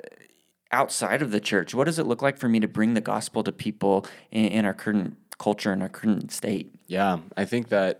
outside 0.71 1.21
of 1.21 1.31
the 1.31 1.39
church 1.39 1.73
what 1.73 1.85
does 1.85 1.99
it 1.99 2.05
look 2.07 2.21
like 2.21 2.37
for 2.37 2.47
me 2.49 2.59
to 2.59 2.67
bring 2.67 2.93
the 2.93 3.01
gospel 3.01 3.43
to 3.43 3.51
people 3.51 4.05
in, 4.31 4.45
in 4.45 4.65
our 4.65 4.73
current 4.73 5.17
culture 5.37 5.71
and 5.71 5.81
our 5.81 5.89
current 5.89 6.31
state 6.31 6.71
Yeah, 6.87 7.17
I 7.35 7.45
think 7.45 7.69
that 7.69 7.99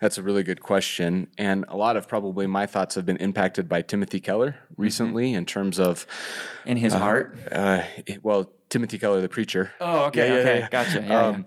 that's 0.00 0.18
a 0.18 0.22
really 0.22 0.42
good 0.42 0.60
question. 0.60 1.28
And 1.38 1.64
a 1.68 1.76
lot 1.76 1.96
of 1.96 2.08
probably 2.08 2.48
my 2.48 2.66
thoughts 2.66 2.96
have 2.96 3.06
been 3.06 3.18
impacted 3.18 3.68
by 3.68 3.82
Timothy 3.82 4.18
Keller 4.18 4.56
Mm-hmm. 4.72 4.82
recently 4.82 5.34
in 5.34 5.44
terms 5.46 5.78
of, 5.78 6.04
in 6.66 6.76
his 6.78 6.92
heart 6.92 7.36
uh, 7.52 7.82
well, 8.22 8.50
Timothy 8.70 8.98
Keller, 8.98 9.20
the 9.20 9.28
preacher. 9.28 9.72
oh 9.80 10.04
okay 10.06 10.40
okay 10.40 10.68
gotcha 10.70 11.04
yeah, 11.06 11.26
um, 11.26 11.44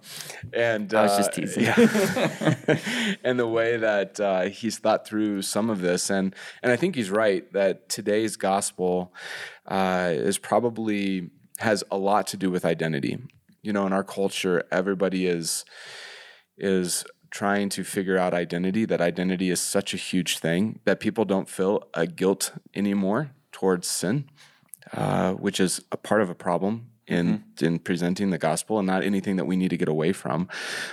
And 0.51 0.93
I 0.93 1.03
was 1.03 1.11
uh, 1.13 1.17
just 1.17 1.33
teasing. 1.33 1.63
yeah. 1.63 2.77
and 3.23 3.39
the 3.39 3.47
way 3.47 3.77
that 3.77 4.19
uh, 4.19 4.41
he's 4.43 4.77
thought 4.77 5.07
through 5.07 5.41
some 5.41 5.69
of 5.69 5.81
this, 5.81 6.09
and 6.09 6.35
and 6.61 6.71
I 6.71 6.75
think 6.75 6.95
he's 6.95 7.09
right 7.09 7.51
that 7.53 7.89
today's 7.89 8.35
gospel 8.35 9.13
uh, 9.65 10.11
is 10.13 10.37
probably 10.37 11.29
has 11.59 11.83
a 11.89 11.97
lot 11.97 12.27
to 12.27 12.37
do 12.37 12.51
with 12.51 12.65
identity. 12.65 13.17
You 13.61 13.71
know, 13.71 13.87
in 13.87 13.93
our 13.93 14.03
culture, 14.03 14.63
everybody 14.71 15.25
is 15.25 15.63
is 16.57 17.05
trying 17.31 17.69
to 17.69 17.83
figure 17.83 18.17
out 18.17 18.33
identity. 18.33 18.85
That 18.85 19.01
identity 19.01 19.49
is 19.49 19.61
such 19.61 19.93
a 19.93 19.97
huge 19.97 20.39
thing 20.39 20.79
that 20.85 20.99
people 20.99 21.25
don't 21.25 21.49
feel 21.49 21.87
a 21.93 22.05
guilt 22.05 22.51
anymore 22.75 23.31
towards 23.51 23.87
sin, 23.87 24.29
uh, 24.91 25.33
which 25.33 25.59
is 25.59 25.81
a 25.91 25.97
part 25.97 26.21
of 26.21 26.29
a 26.29 26.35
problem. 26.35 26.89
In 27.07 27.23
Mm-hmm. 27.23 27.65
in 27.65 27.79
presenting 27.79 28.29
the 28.29 28.37
gospel 28.37 28.79
and 28.79 28.87
not 28.87 29.03
anything 29.03 29.35
that 29.35 29.45
we 29.45 29.55
need 29.55 29.69
to 29.69 29.77
get 29.77 29.89
away 29.89 30.13
from. 30.13 30.47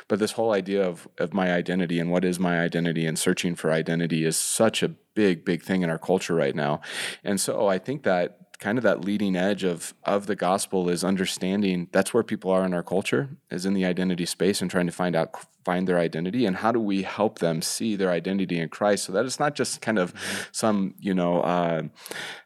But 0.09 0.18
this 0.18 0.33
whole 0.33 0.53
idea 0.53 0.87
of 0.87 1.09
of 1.18 1.33
my 1.33 1.53
identity 1.53 1.99
and 2.01 2.11
what 2.11 2.25
is 2.25 2.38
my 2.38 2.61
identity 2.61 3.07
and 3.07 3.18
searching 3.18 3.55
for 3.55 3.70
identity 3.70 4.25
is 4.25 4.37
such 4.37 4.83
a 4.83 4.88
big 5.14 5.44
big 5.44 5.62
thing 5.62 5.83
in 5.83 5.90
our 5.90 5.99
culture 5.99 6.35
right 6.35 6.55
now. 6.55 6.81
And 7.25 7.40
so 7.40 7.68
i 7.68 7.79
think 7.79 8.03
that 8.03 8.37
kind 8.61 8.77
of 8.77 8.85
that 8.85 9.05
leading 9.05 9.37
edge 9.37 9.64
of 9.64 9.94
of 10.05 10.27
the 10.27 10.37
gospel 10.37 10.88
is 10.88 11.03
understanding 11.03 11.88
that's 11.92 12.12
where 12.12 12.23
people 12.23 12.51
are 12.51 12.64
in 12.64 12.75
our 12.75 12.83
culture 12.83 13.31
is 13.51 13.64
in 13.64 13.73
the 13.73 13.85
identity 13.87 14.27
space 14.27 14.61
and 14.61 14.70
trying 14.70 14.87
to 14.87 14.92
find 14.92 15.16
out 15.16 15.31
find 15.64 15.88
their 15.88 15.99
identity 15.99 16.44
and 16.46 16.57
how 16.57 16.70
do 16.70 16.79
we 16.79 17.03
help 17.03 17.38
them 17.38 17.62
see 17.62 17.96
their 17.96 18.11
identity 18.11 18.59
in 18.59 18.68
christ 18.68 19.05
so 19.05 19.12
that 19.12 19.25
it's 19.25 19.40
not 19.40 19.55
just 19.55 19.81
kind 19.81 19.99
of 19.99 20.12
some 20.53 20.94
you 20.99 21.14
know 21.14 21.40
uh, 21.40 21.83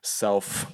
self 0.03 0.73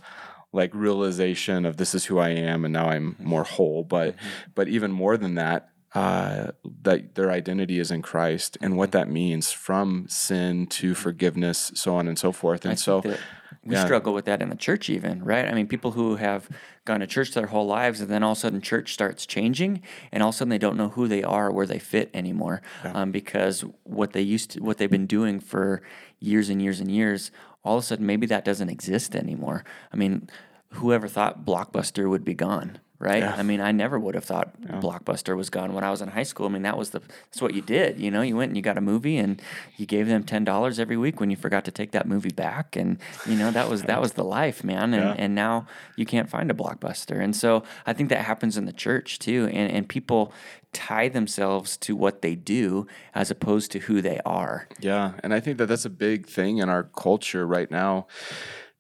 like 0.53 0.75
realization 0.75 1.65
of 1.65 1.77
this 1.77 1.95
is 1.95 2.07
who 2.07 2.19
I 2.19 2.31
am 2.31 2.65
and 2.65 2.73
now 2.73 2.89
I'm 2.89 3.17
more 3.19 3.45
whole. 3.45 3.85
But 3.85 4.17
but 4.55 4.69
even 4.69 4.91
more 4.91 5.17
than 5.17 5.35
that, 5.37 5.71
uh, 5.95 6.53
that 6.83 7.15
their 7.15 7.31
identity 7.31 7.79
is 7.79 7.91
in 7.91 8.03
Christ 8.03 8.57
and 8.61 8.77
what 8.77 8.93
that 8.93 9.09
means 9.09 9.51
from 9.51 10.07
sin 10.09 10.67
to 10.69 10.95
forgiveness, 10.95 11.73
so 11.75 11.97
on 11.97 12.07
and 12.07 12.19
so 12.19 12.33
forth. 12.33 12.65
And 12.65 12.79
so 12.79 13.03
we 13.65 13.75
yeah. 13.75 13.85
struggle 13.85 14.15
with 14.15 14.25
that 14.25 14.41
in 14.41 14.49
the 14.49 14.57
church, 14.57 14.89
even 14.89 15.23
right? 15.25 15.47
I 15.47 15.53
mean, 15.53 15.67
people 15.67 15.91
who 15.91 16.17
have 16.17 16.49
gone 16.85 17.01
to 17.01 17.07
church 17.07 17.33
their 17.33 17.49
whole 17.49 17.67
lives, 17.67 18.01
and 18.01 18.09
then 18.09 18.23
all 18.23 18.33
of 18.33 18.39
a 18.39 18.41
sudden 18.41 18.61
church 18.61 18.95
starts 18.95 19.27
changing, 19.27 19.83
and 20.13 20.23
all 20.23 20.31
of 20.31 20.35
a 20.35 20.39
sudden 20.39 20.49
they 20.51 20.59
don't 20.59 20.77
know 20.77 20.91
who 20.91 21.09
they 21.09 21.23
are, 21.23 21.49
or 21.49 21.53
where 21.53 21.67
they 21.67 21.79
fit 21.79 22.11
anymore, 22.15 22.63
um, 22.85 23.11
because 23.11 23.65
what 23.83 24.13
they 24.13 24.23
used 24.23 24.53
to, 24.53 24.63
what 24.63 24.79
they've 24.79 24.91
been 24.91 25.07
doing 25.07 25.41
for 25.41 25.83
years 26.21 26.49
and 26.49 26.63
years 26.63 26.81
and 26.81 26.91
years, 26.91 27.31
all 27.65 27.79
of 27.79 27.85
a 27.85 27.87
sudden 27.87 28.07
maybe 28.07 28.27
that 28.27 28.45
doesn't 28.45 28.69
exist 28.71 29.15
anymore. 29.15 29.65
I 29.93 29.97
mean, 29.97 30.29
whoever 30.75 31.09
thought 31.09 31.45
Blockbuster 31.45 32.09
would 32.09 32.25
be 32.25 32.35
gone? 32.35 32.79
Right. 33.01 33.23
I 33.25 33.43
mean, 33.43 33.63
I 33.63 33.73
never 33.73 33.99
would 33.99 34.15
have 34.15 34.25
thought 34.27 34.61
Blockbuster 34.61 35.35
was 35.35 35.49
gone 35.49 35.73
when 35.73 35.83
I 35.83 35.91
was 35.91 36.03
in 36.03 36.09
high 36.09 36.23
school. 36.23 36.45
I 36.47 36.51
mean, 36.51 36.63
that 36.63 36.77
was 36.77 36.91
the 36.91 37.01
that's 37.01 37.41
what 37.41 37.55
you 37.55 37.63
did. 37.63 37.99
You 37.99 38.11
know, 38.11 38.21
you 38.21 38.37
went 38.37 38.51
and 38.51 38.57
you 38.59 38.63
got 38.63 38.77
a 38.77 38.83
movie, 38.83 39.17
and 39.17 39.41
you 39.79 39.87
gave 39.87 40.07
them 40.07 40.23
ten 40.23 40.45
dollars 40.45 40.79
every 40.79 40.99
week 40.99 41.19
when 41.19 41.31
you 41.31 41.37
forgot 41.37 41.65
to 41.65 41.71
take 41.71 41.93
that 41.93 42.07
movie 42.07 42.31
back, 42.31 42.77
and 42.77 42.99
you 43.25 43.37
know 43.37 43.51
that 43.53 43.71
was 43.71 43.85
that 43.85 44.03
was 44.03 44.13
the 44.13 44.23
life, 44.25 44.63
man. 44.63 44.93
And 44.93 45.03
Yeah. 45.03 45.15
and 45.17 45.35
now 45.35 45.67
you 45.97 46.05
can't 46.05 46.29
find 46.29 46.51
a 46.51 46.55
Blockbuster, 46.55 47.19
and 47.19 47.35
so 47.35 47.65
I 47.87 47.95
think 47.95 48.11
that 48.11 48.27
happens 48.27 48.59
in 48.59 48.67
the 48.67 48.73
church 48.73 49.19
too, 49.19 49.49
and 49.51 49.73
and 49.73 49.89
people 49.89 50.33
tie 50.75 51.09
themselves 51.09 51.79
to 51.79 51.97
what 51.97 52.21
they 52.21 52.35
do 52.35 52.87
as 53.15 53.31
opposed 53.31 53.73
to 53.73 53.79
who 53.81 54.03
they 54.03 54.21
are. 54.27 54.69
Yeah, 54.79 55.13
and 55.25 55.33
I 55.33 55.41
think 55.41 55.57
that 55.57 55.67
that's 55.67 55.87
a 55.87 55.91
big 55.91 56.27
thing 56.27 56.59
in 56.59 56.69
our 56.69 56.83
culture 56.85 57.47
right 57.47 57.71
now, 57.71 58.07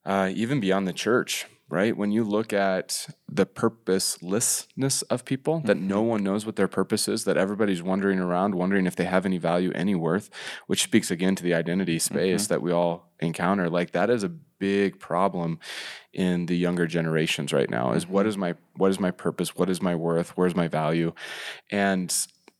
uh, 0.04 0.30
even 0.34 0.60
beyond 0.60 0.86
the 0.86 0.92
church. 0.92 1.46
Right, 1.70 1.96
when 1.96 2.10
you 2.10 2.24
look 2.24 2.52
at 2.52 3.06
the 3.28 3.46
purposelessness 3.46 5.02
of 5.02 5.24
people, 5.24 5.60
that 5.66 5.76
mm-hmm. 5.76 5.86
no 5.86 6.02
one 6.02 6.24
knows 6.24 6.44
what 6.44 6.56
their 6.56 6.66
purpose 6.66 7.06
is, 7.06 7.22
that 7.24 7.36
everybody's 7.36 7.80
wandering 7.80 8.18
around, 8.18 8.56
wondering 8.56 8.86
if 8.86 8.96
they 8.96 9.04
have 9.04 9.24
any 9.24 9.38
value, 9.38 9.70
any 9.72 9.94
worth, 9.94 10.30
which 10.66 10.82
speaks 10.82 11.12
again 11.12 11.36
to 11.36 11.44
the 11.44 11.54
identity 11.54 12.00
space 12.00 12.42
mm-hmm. 12.42 12.54
that 12.54 12.62
we 12.62 12.72
all 12.72 13.12
encounter. 13.20 13.70
Like 13.70 13.92
that 13.92 14.10
is 14.10 14.24
a 14.24 14.28
big 14.28 14.98
problem 14.98 15.60
in 16.12 16.46
the 16.46 16.56
younger 16.56 16.88
generations 16.88 17.52
right 17.52 17.70
now. 17.70 17.92
Is 17.92 18.06
what 18.06 18.22
mm-hmm. 18.22 18.28
is 18.30 18.36
my 18.36 18.54
what 18.76 18.90
is 18.90 18.98
my 18.98 19.12
purpose? 19.12 19.54
What 19.54 19.70
is 19.70 19.80
my 19.80 19.94
worth? 19.94 20.30
Where's 20.36 20.56
my 20.56 20.66
value? 20.66 21.12
And 21.70 22.12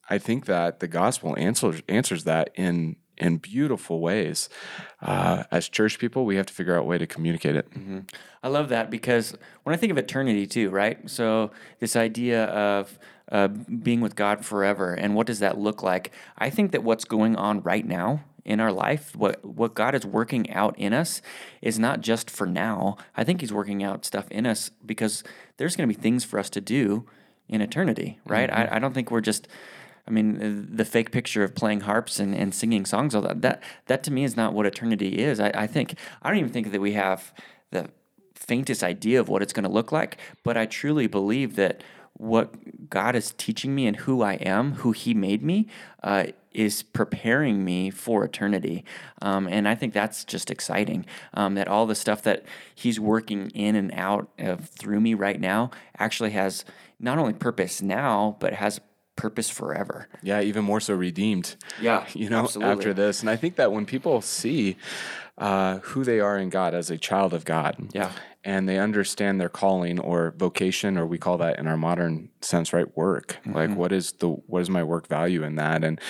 I 0.09 0.19
think 0.19 0.47
that 0.47 0.81
the 0.81 0.89
gospel 0.89 1.37
answers 1.37 1.83
answers 1.89 2.25
that 2.25 2.51
in 2.55 2.97
in 3.21 3.37
beautiful 3.37 4.01
ways. 4.01 4.49
Uh, 5.01 5.45
as 5.51 5.69
church 5.69 5.99
people, 5.99 6.25
we 6.25 6.37
have 6.37 6.47
to 6.47 6.55
figure 6.55 6.75
out 6.75 6.81
a 6.81 6.85
way 6.85 6.99
to 6.99 7.07
communicate 7.07 7.55
it. 7.55 7.69
I 8.43 8.49
love 8.49 8.71
that 8.71 8.91
because 8.91 9.37
when 9.63 9.75
I 9.75 9.77
think 9.77 9.93
of 9.93 9.99
eternity 9.99 10.47
too, 10.47 10.71
right? 10.71 11.09
So 11.09 11.51
this 11.79 11.95
idea 11.95 12.47
of 12.47 12.99
uh, 13.31 13.49
being 13.49 14.01
with 14.01 14.17
God 14.17 14.45
forever 14.45 14.95
and 14.95 15.15
what 15.15 15.27
does 15.27 15.39
that 15.41 15.59
look 15.59 15.83
like? 15.83 16.11
I 16.39 16.51
think 16.51 16.73
that 16.73 16.83
what's 16.83 17.05
going 17.05 17.37
on 17.37 17.63
right 17.63 17.87
now 17.87 18.25
in 18.45 18.59
our 18.59 18.73
life, 18.73 19.15
what 19.15 19.45
what 19.45 19.75
God 19.75 19.95
is 19.95 20.07
working 20.07 20.51
out 20.51 20.77
in 20.79 20.93
us, 20.93 21.21
is 21.61 21.79
not 21.79 22.01
just 22.01 22.31
for 22.31 22.47
now. 22.47 22.97
I 23.17 23.23
think 23.23 23.41
He's 23.41 23.53
working 23.53 23.85
out 23.85 24.05
stuff 24.05 24.31
in 24.31 24.47
us 24.47 24.71
because 24.85 25.23
there's 25.59 25.77
going 25.77 25.89
to 25.89 25.95
be 25.95 26.01
things 26.01 26.25
for 26.25 26.39
us 26.39 26.49
to 26.51 26.61
do 26.61 27.07
in 27.49 27.61
eternity, 27.61 28.19
right? 28.25 28.51
I, 28.51 28.69
I 28.77 28.79
don't 28.79 28.95
think 28.95 29.11
we're 29.11 29.21
just 29.21 29.47
I 30.11 30.13
mean, 30.13 30.43
uh, 30.43 30.77
the 30.77 30.85
fake 30.85 31.13
picture 31.13 31.45
of 31.45 31.55
playing 31.55 31.83
harps 31.83 32.19
and, 32.19 32.35
and 32.35 32.53
singing 32.53 32.85
songs, 32.85 33.15
all 33.15 33.23
that, 33.23 33.43
that, 33.43 33.63
that 33.87 34.03
to 34.05 34.11
me 34.11 34.25
is 34.25 34.37
not 34.37 34.53
what 34.53 34.67
eternity 34.67 35.19
is. 35.19 35.39
I, 35.39 35.53
I 35.55 35.67
think, 35.69 35.95
I 36.21 36.29
don't 36.29 36.39
even 36.39 36.51
think 36.51 36.73
that 36.73 36.81
we 36.81 36.95
have 36.95 37.33
the 37.71 37.91
faintest 38.35 38.83
idea 38.83 39.21
of 39.21 39.29
what 39.29 39.41
it's 39.41 39.53
going 39.53 39.65
to 39.65 39.71
look 39.71 39.93
like, 39.93 40.19
but 40.43 40.57
I 40.57 40.67
truly 40.67 41.07
believe 41.07 41.55
that 41.57 41.85
what 42.15 42.91
God 42.91 43.15
is 43.15 43.33
teaching 43.39 43.75
me 43.75 43.87
and 43.87 43.97
who 43.97 44.21
I 44.23 44.35
am, 44.35 44.73
who 44.75 44.91
He 44.91 45.15
made 45.15 45.43
me, 45.43 45.69
uh, 46.03 46.27
is 46.53 46.83
preparing 46.83 47.65
me 47.65 47.91
for 47.91 48.25
eternity. 48.25 48.85
Um, 49.23 49.47
and 49.47 49.69
I 49.69 49.77
think 49.77 49.95
that's 49.95 50.25
just 50.25 50.51
exciting. 50.51 51.07
Um, 51.33 51.55
that 51.55 51.69
all 51.69 51.87
the 51.87 51.95
stuff 51.95 52.23
that 52.23 52.45
He's 52.75 52.99
working 52.99 53.51
in 53.51 53.77
and 53.77 53.93
out 53.95 54.29
of 54.39 54.69
through 54.71 55.01
me 55.01 55.15
right 55.15 55.41
now 55.41 55.71
actually 55.99 56.31
has 56.31 56.65
not 56.99 57.19
only 57.19 57.33
purpose 57.33 57.81
now, 57.81 58.37
but 58.41 58.55
has 58.55 58.81
purpose 59.21 59.51
forever. 59.51 60.09
Yeah, 60.23 60.41
even 60.41 60.65
more 60.65 60.81
so 60.81 60.95
redeemed. 60.95 61.57
Yeah, 61.81 62.07
you 62.15 62.31
know, 62.31 62.45
absolutely. 62.45 62.73
after 62.73 62.95
this. 62.95 63.21
And 63.21 63.29
I 63.29 63.37
think 63.37 63.57
that 63.57 63.71
when 63.73 63.87
people 63.87 64.21
see 64.23 64.77
uh, 65.39 65.79
who 65.79 66.05
they 66.05 66.21
are 66.21 66.39
in 66.39 66.51
God 66.51 66.75
as 66.75 66.91
a 66.91 66.99
child 66.99 67.33
of 67.33 67.45
God, 67.45 67.77
Yeah. 67.95 68.13
and 68.45 68.69
they 68.69 68.79
understand 68.79 69.41
their 69.41 69.49
calling 69.49 69.99
or 69.99 70.35
vocation, 70.37 70.99
or 70.99 71.07
we 71.07 71.19
call 71.19 71.39
that 71.39 71.59
in 71.59 71.67
our 71.67 71.77
modern 71.77 72.31
sense, 72.41 72.73
right, 72.73 72.97
work. 72.97 73.39
Mm-hmm. 73.41 73.53
Like, 73.55 73.77
what 73.77 73.93
is 73.93 74.13
the 74.13 74.29
what 74.29 74.63
is 74.63 74.71
my 74.71 74.83
work 74.83 75.07
value 75.09 75.43
in 75.43 75.57
that, 75.57 75.83
and 75.85 76.01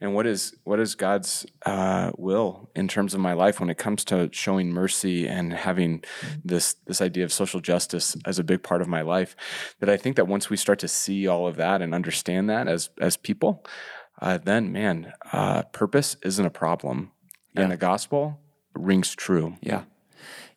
and 0.00 0.14
what 0.14 0.26
is 0.26 0.54
what 0.64 0.80
is 0.80 0.94
God's 0.94 1.46
uh, 1.64 2.10
will 2.18 2.70
in 2.74 2.88
terms 2.88 3.14
of 3.14 3.20
my 3.20 3.32
life 3.32 3.60
when 3.60 3.70
it 3.70 3.78
comes 3.78 4.04
to 4.06 4.28
showing 4.32 4.70
mercy 4.70 5.26
and 5.26 5.52
having 5.52 6.02
this 6.44 6.74
this 6.86 7.00
idea 7.00 7.24
of 7.24 7.32
social 7.32 7.60
justice 7.60 8.16
as 8.26 8.38
a 8.38 8.44
big 8.44 8.62
part 8.62 8.82
of 8.82 8.88
my 8.88 9.02
life. 9.02 9.34
That 9.80 9.88
I 9.88 9.96
think 9.96 10.16
that 10.16 10.28
once 10.28 10.50
we 10.50 10.56
start 10.56 10.78
to 10.80 10.88
see 10.88 11.26
all 11.26 11.46
of 11.46 11.56
that 11.56 11.80
and 11.80 11.94
understand 11.94 12.50
that 12.50 12.68
as 12.68 12.90
as 13.00 13.16
people, 13.16 13.64
uh, 14.20 14.38
then 14.38 14.72
man, 14.72 15.12
uh, 15.32 15.62
purpose 15.72 16.16
isn't 16.22 16.44
a 16.46 16.50
problem, 16.50 17.12
and 17.56 17.70
the 17.70 17.76
gospel 17.76 18.40
rings 18.74 19.14
true. 19.14 19.56
Yeah. 19.60 19.82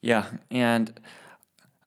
Yeah. 0.02 0.26
And 0.52 1.00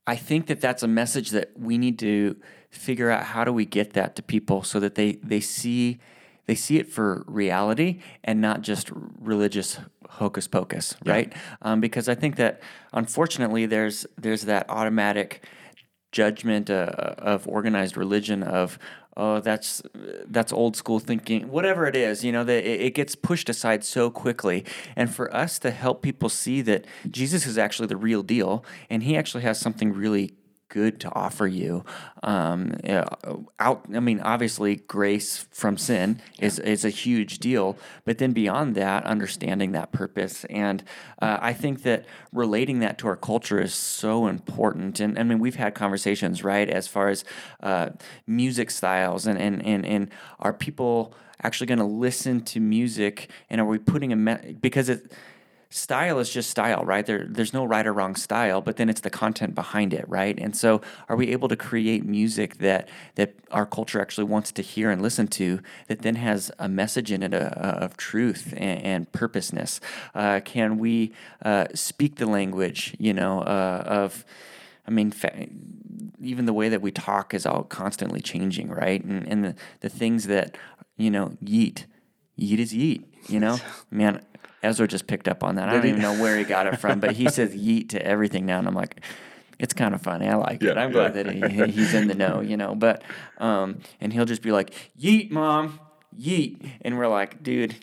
I 0.06 0.16
think 0.16 0.46
that 0.46 0.60
that's 0.60 0.82
a 0.82 0.88
message 0.88 1.30
that 1.30 1.52
we 1.56 1.78
need 1.78 1.98
to 2.00 2.36
figure 2.70 3.10
out 3.10 3.24
how 3.24 3.44
do 3.44 3.52
we 3.52 3.64
get 3.64 3.92
that 3.94 4.16
to 4.16 4.22
people 4.22 4.62
so 4.62 4.80
that 4.80 4.94
they, 4.94 5.12
they 5.22 5.40
see 5.40 5.98
they 6.46 6.56
see 6.56 6.78
it 6.78 6.88
for 6.88 7.22
reality 7.28 8.00
and 8.24 8.40
not 8.40 8.62
just 8.62 8.90
religious 9.20 9.78
hocus 10.08 10.48
pocus, 10.48 10.96
right? 11.06 11.32
Um, 11.62 11.80
because 11.80 12.08
I 12.08 12.16
think 12.16 12.34
that 12.36 12.60
unfortunately 12.92 13.66
there's 13.66 14.04
there's 14.18 14.42
that 14.46 14.68
automatic 14.68 15.44
judgment 16.12 16.70
uh, 16.70 17.14
of 17.18 17.46
organized 17.46 17.96
religion 17.96 18.42
of 18.42 18.78
oh 19.16 19.40
that's 19.40 19.82
that's 20.26 20.52
old 20.52 20.76
school 20.76 20.98
thinking 20.98 21.48
whatever 21.48 21.86
it 21.86 21.96
is 21.96 22.24
you 22.24 22.32
know 22.32 22.44
that 22.44 22.64
it, 22.64 22.80
it 22.80 22.94
gets 22.94 23.14
pushed 23.14 23.48
aside 23.48 23.84
so 23.84 24.10
quickly. 24.10 24.64
And 24.96 25.12
for 25.12 25.34
us 25.34 25.58
to 25.60 25.70
help 25.70 26.02
people 26.02 26.28
see 26.28 26.62
that 26.62 26.86
jesus 27.10 27.46
is 27.46 27.58
actually 27.58 27.88
the 27.88 27.96
real 27.96 28.22
deal 28.22 28.64
and 28.88 29.02
he 29.02 29.16
actually 29.16 29.42
has 29.42 29.58
something 29.58 29.92
really 29.92 30.32
good 30.70 30.98
to 31.00 31.12
offer 31.12 31.46
you. 31.46 31.84
Um, 32.22 32.76
out 33.58 33.84
i 33.94 34.00
mean 34.00 34.20
obviously 34.20 34.76
grace 34.76 35.46
from 35.50 35.76
sin 35.76 36.20
is, 36.38 36.58
is 36.58 36.84
a 36.84 36.90
huge 36.90 37.38
deal 37.38 37.78
but 38.04 38.18
then 38.18 38.32
beyond 38.32 38.74
that 38.74 39.04
understanding 39.04 39.72
that 39.72 39.92
purpose. 39.92 40.44
And 40.46 40.82
uh, 41.20 41.38
i 41.40 41.52
think 41.52 41.82
that 41.82 42.06
relating 42.32 42.78
that 42.80 42.98
to 42.98 43.08
our 43.08 43.16
culture 43.16 43.60
is 43.60 43.74
so 43.74 44.26
important. 44.26 45.00
And 45.00 45.18
i 45.18 45.22
mean 45.22 45.38
we've 45.38 45.56
had 45.56 45.74
conversations 45.74 46.42
right 46.42 46.68
as 46.68 46.86
far 46.88 47.08
as 47.08 47.24
uh, 47.62 47.90
music 48.26 48.70
styles 48.70 49.26
and, 49.26 49.38
and, 49.38 49.64
and, 49.64 49.84
and 49.84 50.10
are 50.38 50.52
people 50.52 51.14
actually 51.42 51.66
going 51.66 51.78
to 51.78 51.84
listen 51.84 52.42
to 52.42 52.60
music 52.60 53.30
and 53.48 53.60
are 53.60 53.64
we 53.64 53.78
putting 53.78 54.12
a 54.12 54.16
me- 54.16 54.56
because 54.60 54.88
it 54.88 55.12
style 55.70 56.18
is 56.18 56.28
just 56.30 56.50
style, 56.50 56.84
right? 56.84 57.06
There, 57.06 57.26
there's 57.28 57.52
no 57.52 57.64
right 57.64 57.86
or 57.86 57.92
wrong 57.92 58.16
style, 58.16 58.60
but 58.60 58.76
then 58.76 58.88
it's 58.88 59.00
the 59.00 59.10
content 59.10 59.54
behind 59.54 59.94
it, 59.94 60.04
right? 60.08 60.38
And 60.38 60.56
so, 60.56 60.80
are 61.08 61.16
we 61.16 61.28
able 61.28 61.48
to 61.48 61.56
create 61.56 62.04
music 62.04 62.58
that 62.58 62.88
that 63.14 63.34
our 63.50 63.66
culture 63.66 64.00
actually 64.00 64.24
wants 64.24 64.50
to 64.52 64.62
hear 64.62 64.90
and 64.90 65.00
listen 65.00 65.28
to, 65.28 65.60
that 65.86 66.02
then 66.02 66.16
has 66.16 66.50
a 66.58 66.68
message 66.68 67.12
in 67.12 67.22
it 67.22 67.32
uh, 67.32 67.38
of 67.56 67.96
truth 67.96 68.52
and, 68.56 68.82
and 68.82 69.12
purposeness? 69.12 69.80
Uh, 70.14 70.40
can 70.44 70.78
we 70.78 71.12
uh, 71.44 71.66
speak 71.74 72.16
the 72.16 72.26
language, 72.26 72.96
you 72.98 73.14
know, 73.14 73.40
uh, 73.42 73.84
of 73.86 74.24
I 74.86 74.90
mean, 74.90 75.12
fa- 75.12 75.46
even 76.20 76.46
the 76.46 76.52
way 76.52 76.68
that 76.68 76.82
we 76.82 76.90
talk 76.90 77.32
is 77.32 77.46
all 77.46 77.62
constantly 77.62 78.20
changing, 78.20 78.70
right? 78.70 79.02
And, 79.04 79.26
and 79.28 79.44
the, 79.44 79.54
the 79.80 79.88
things 79.88 80.26
that, 80.26 80.58
you 80.96 81.12
know, 81.12 81.36
yeet, 81.44 81.84
yeet 82.36 82.58
is 82.58 82.72
yeet, 82.72 83.04
you 83.28 83.38
know? 83.38 83.58
Man, 83.90 84.20
Ezra 84.62 84.86
just 84.86 85.06
picked 85.06 85.28
up 85.28 85.42
on 85.42 85.56
that. 85.56 85.68
I 85.68 85.72
don't 85.72 85.86
even 85.86 86.02
know 86.02 86.20
where 86.20 86.36
he 86.36 86.44
got 86.44 86.66
it 86.66 86.78
from, 86.78 87.00
but 87.00 87.12
he 87.12 87.28
says 87.30 87.54
yeet 87.54 87.90
to 87.90 88.06
everything 88.06 88.46
now. 88.46 88.58
And 88.58 88.68
I'm 88.68 88.74
like, 88.74 89.00
it's 89.58 89.74
kind 89.74 89.94
of 89.94 90.02
funny. 90.02 90.28
I 90.28 90.34
like 90.36 90.62
it. 90.62 90.76
I'm 90.76 90.90
glad 90.90 91.14
that 91.14 91.30
he, 91.30 91.70
he's 91.70 91.94
in 91.94 92.08
the 92.08 92.14
know, 92.14 92.40
you 92.40 92.56
know. 92.56 92.74
But 92.74 93.02
um, 93.38 93.80
and 94.00 94.12
he'll 94.12 94.24
just 94.24 94.42
be 94.42 94.52
like, 94.52 94.72
"Yeet, 94.98 95.30
mom, 95.30 95.78
yeet," 96.18 96.70
and 96.82 96.96
we're 96.96 97.08
like, 97.08 97.42
"Dude, 97.42 97.76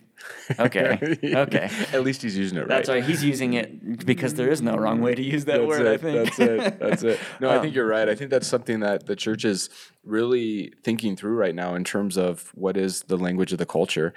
okay, 0.59 1.17
okay." 1.23 1.69
At 1.93 2.03
least 2.03 2.21
he's 2.21 2.37
using 2.37 2.57
it 2.57 2.61
right. 2.61 2.69
That's 2.69 2.89
why 2.89 3.01
he's 3.01 3.23
using 3.23 3.53
it 3.53 4.05
because 4.05 4.33
there 4.35 4.49
is 4.49 4.61
no 4.61 4.75
wrong 4.75 5.01
way 5.01 5.15
to 5.15 5.21
use 5.21 5.45
that 5.45 5.57
That's 5.59 5.67
word. 5.67 5.85
it. 5.85 5.93
I 5.93 5.97
think 5.97 6.23
That's 6.25 6.39
it. 6.39 6.79
That's 6.79 7.03
it. 7.03 7.19
No, 7.39 7.49
I 7.49 7.55
Um, 7.57 7.61
think 7.61 7.75
you're 7.75 7.87
right. 7.87 8.07
I 8.09 8.15
think 8.15 8.31
that's 8.31 8.47
something 8.47 8.79
that 8.81 9.05
the 9.05 9.15
church 9.15 9.45
is 9.45 9.69
really 10.03 10.73
thinking 10.83 11.15
through 11.15 11.35
right 11.35 11.53
now 11.55 11.75
in 11.75 11.83
terms 11.83 12.17
of 12.17 12.51
what 12.55 12.77
is 12.77 13.03
the 13.03 13.17
language 13.17 13.51
of 13.51 13.57
the 13.59 13.65
culture. 13.65 14.13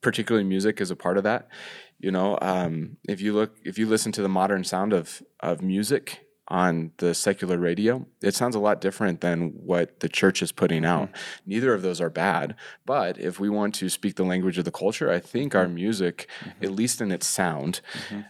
Particularly 0.00 0.46
music 0.46 0.80
is 0.80 0.90
a 0.90 0.96
part 0.96 1.16
of 1.18 1.24
that. 1.24 1.48
You 2.00 2.10
know, 2.12 2.38
um, 2.42 2.96
if 3.08 3.20
you 3.20 3.32
look, 3.34 3.56
if 3.64 3.78
you 3.78 3.86
listen 3.86 4.12
to 4.12 4.22
the 4.22 4.28
modern 4.28 4.64
sound 4.64 4.92
of 4.92 5.22
of 5.40 5.62
music 5.62 6.24
on 6.48 6.92
the 6.96 7.14
secular 7.14 7.58
radio, 7.58 8.06
it 8.22 8.34
sounds 8.34 8.54
a 8.54 8.58
lot 8.58 8.80
different 8.80 9.20
than 9.20 9.50
what 9.50 10.00
the 10.00 10.08
church 10.08 10.42
is 10.42 10.52
putting 10.52 10.82
mm-hmm. 10.82 11.02
out. 11.02 11.10
Neither 11.46 11.74
of 11.74 11.82
those 11.82 12.00
are 12.00 12.10
bad, 12.10 12.54
but 12.86 13.18
if 13.18 13.38
we 13.38 13.48
want 13.48 13.74
to 13.76 13.88
speak 13.88 14.16
the 14.16 14.24
language 14.24 14.58
of 14.58 14.64
the 14.64 14.70
culture, 14.70 15.10
I 15.10 15.18
think 15.20 15.54
our 15.54 15.66
mm-hmm. 15.66 15.74
music, 15.74 16.28
mm-hmm. 16.40 16.64
at 16.64 16.72
least 16.72 17.00
in 17.00 17.12
its 17.12 17.26
sound, 17.26 17.80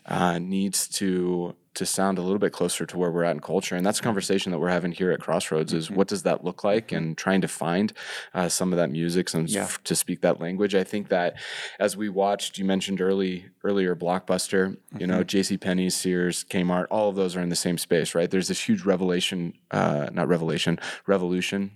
uh, 0.07 0.39
needs 0.39 0.89
to 0.89 1.55
to 1.79 1.87
sound 1.87 2.19
a 2.19 2.23
little 2.23 2.39
bit 2.39 2.53
closer 2.53 2.85
to 2.87 2.97
where 2.99 3.11
we're 3.11 3.25
at 3.25 3.33
in 3.37 3.41
culture. 3.41 3.75
And 3.77 3.85
that's 3.87 4.01
a 4.01 4.03
conversation 4.03 4.53
that 4.53 4.59
we're 4.59 4.69
having 4.71 4.93
here 4.93 5.11
at 5.11 5.21
Crossroads 5.21 5.73
is 5.73 5.91
what 5.91 6.09
does 6.09 6.23
that 6.25 6.45
look 6.45 6.63
like 6.65 6.93
and 6.93 7.17
trying 7.17 7.41
to 7.41 7.49
find 7.49 7.93
uh, 8.35 8.49
some 8.49 8.73
of 8.73 8.77
that 8.79 8.91
music 8.91 9.33
and 9.35 9.49
Yeah. 9.49 9.69
to 9.85 9.95
speak 9.95 10.21
that 10.23 10.41
language. 10.41 10.75
I 10.75 10.85
think 10.85 11.09
that 11.09 11.37
as 11.81 11.97
we 11.97 12.09
watched, 12.09 12.59
you 12.59 12.65
mentioned 12.65 13.01
early 13.01 13.47
earlier 13.65 13.95
Blockbuster, 13.97 14.77
you 14.99 15.07
know, 15.07 15.23
J.C. 15.25 15.57
Penney, 15.59 15.91
Sears, 15.91 16.45
Kmart, 16.45 16.87
all 16.91 17.09
of 17.11 17.17
those 17.17 17.37
are 17.37 17.41
in 17.41 17.49
the 17.49 17.57
same 17.57 17.77
space, 17.79 18.15
right? 18.15 18.31
There's 18.31 18.49
this 18.49 18.61
huge 18.69 18.83
revelation, 18.85 19.53
uh, 19.71 20.09
not 20.13 20.27
revelation, 20.29 20.79
revolution, 21.07 21.73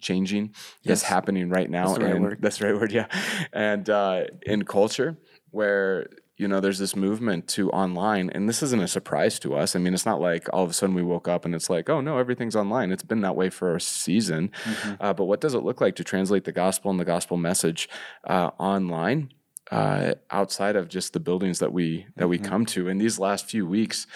changing 0.00 0.54
that's 0.84 1.02
happening 1.02 1.48
right 1.48 1.68
now. 1.70 1.86
That's 1.88 1.98
the 1.98 2.04
right 2.04 2.14
and 2.14 2.24
word. 2.24 2.38
that's 2.40 2.58
the 2.58 2.66
right 2.66 2.74
word, 2.80 2.92
yeah. 2.92 3.06
And 3.52 3.88
uh, 3.88 4.24
in 4.42 4.64
culture, 4.64 5.16
where 5.50 6.08
you 6.38 6.46
know 6.46 6.60
there's 6.60 6.78
this 6.78 6.94
movement 6.96 7.48
to 7.48 7.70
online, 7.72 8.30
and 8.30 8.48
this 8.48 8.62
isn't 8.62 8.80
a 8.80 8.88
surprise 8.88 9.38
to 9.40 9.56
us. 9.56 9.74
I 9.74 9.80
mean, 9.80 9.92
it's 9.92 10.06
not 10.06 10.20
like 10.20 10.48
all 10.52 10.64
of 10.64 10.70
a 10.70 10.72
sudden 10.72 10.94
we 10.94 11.02
woke 11.02 11.28
up 11.28 11.44
and 11.44 11.54
it's 11.54 11.68
like, 11.68 11.90
oh 11.90 12.00
no, 12.00 12.16
everything's 12.18 12.56
online. 12.56 12.92
It's 12.92 13.02
been 13.02 13.20
that 13.22 13.36
way 13.36 13.50
for 13.50 13.74
a 13.74 13.80
season. 13.80 14.52
Uh, 15.00 15.12
but 15.12 15.24
what 15.24 15.40
does 15.40 15.54
it 15.54 15.64
look 15.64 15.80
like 15.80 15.96
to 15.96 16.04
translate 16.04 16.44
the 16.44 16.52
gospel 16.52 16.90
and 16.90 17.00
the 17.00 17.04
gospel 17.04 17.36
message 17.36 17.88
uh, 18.24 18.50
online? 18.58 19.32
Uh, 19.70 20.14
outside 20.30 20.76
of 20.76 20.88
just 20.88 21.12
the 21.12 21.20
buildings 21.20 21.58
that 21.58 21.74
we 21.74 22.06
that 22.16 22.26
we 22.26 22.38
come 22.38 22.64
to, 22.64 22.88
and 22.88 22.98
these 22.98 23.18
last 23.18 23.44
few 23.44 23.66
weeks 23.66 24.06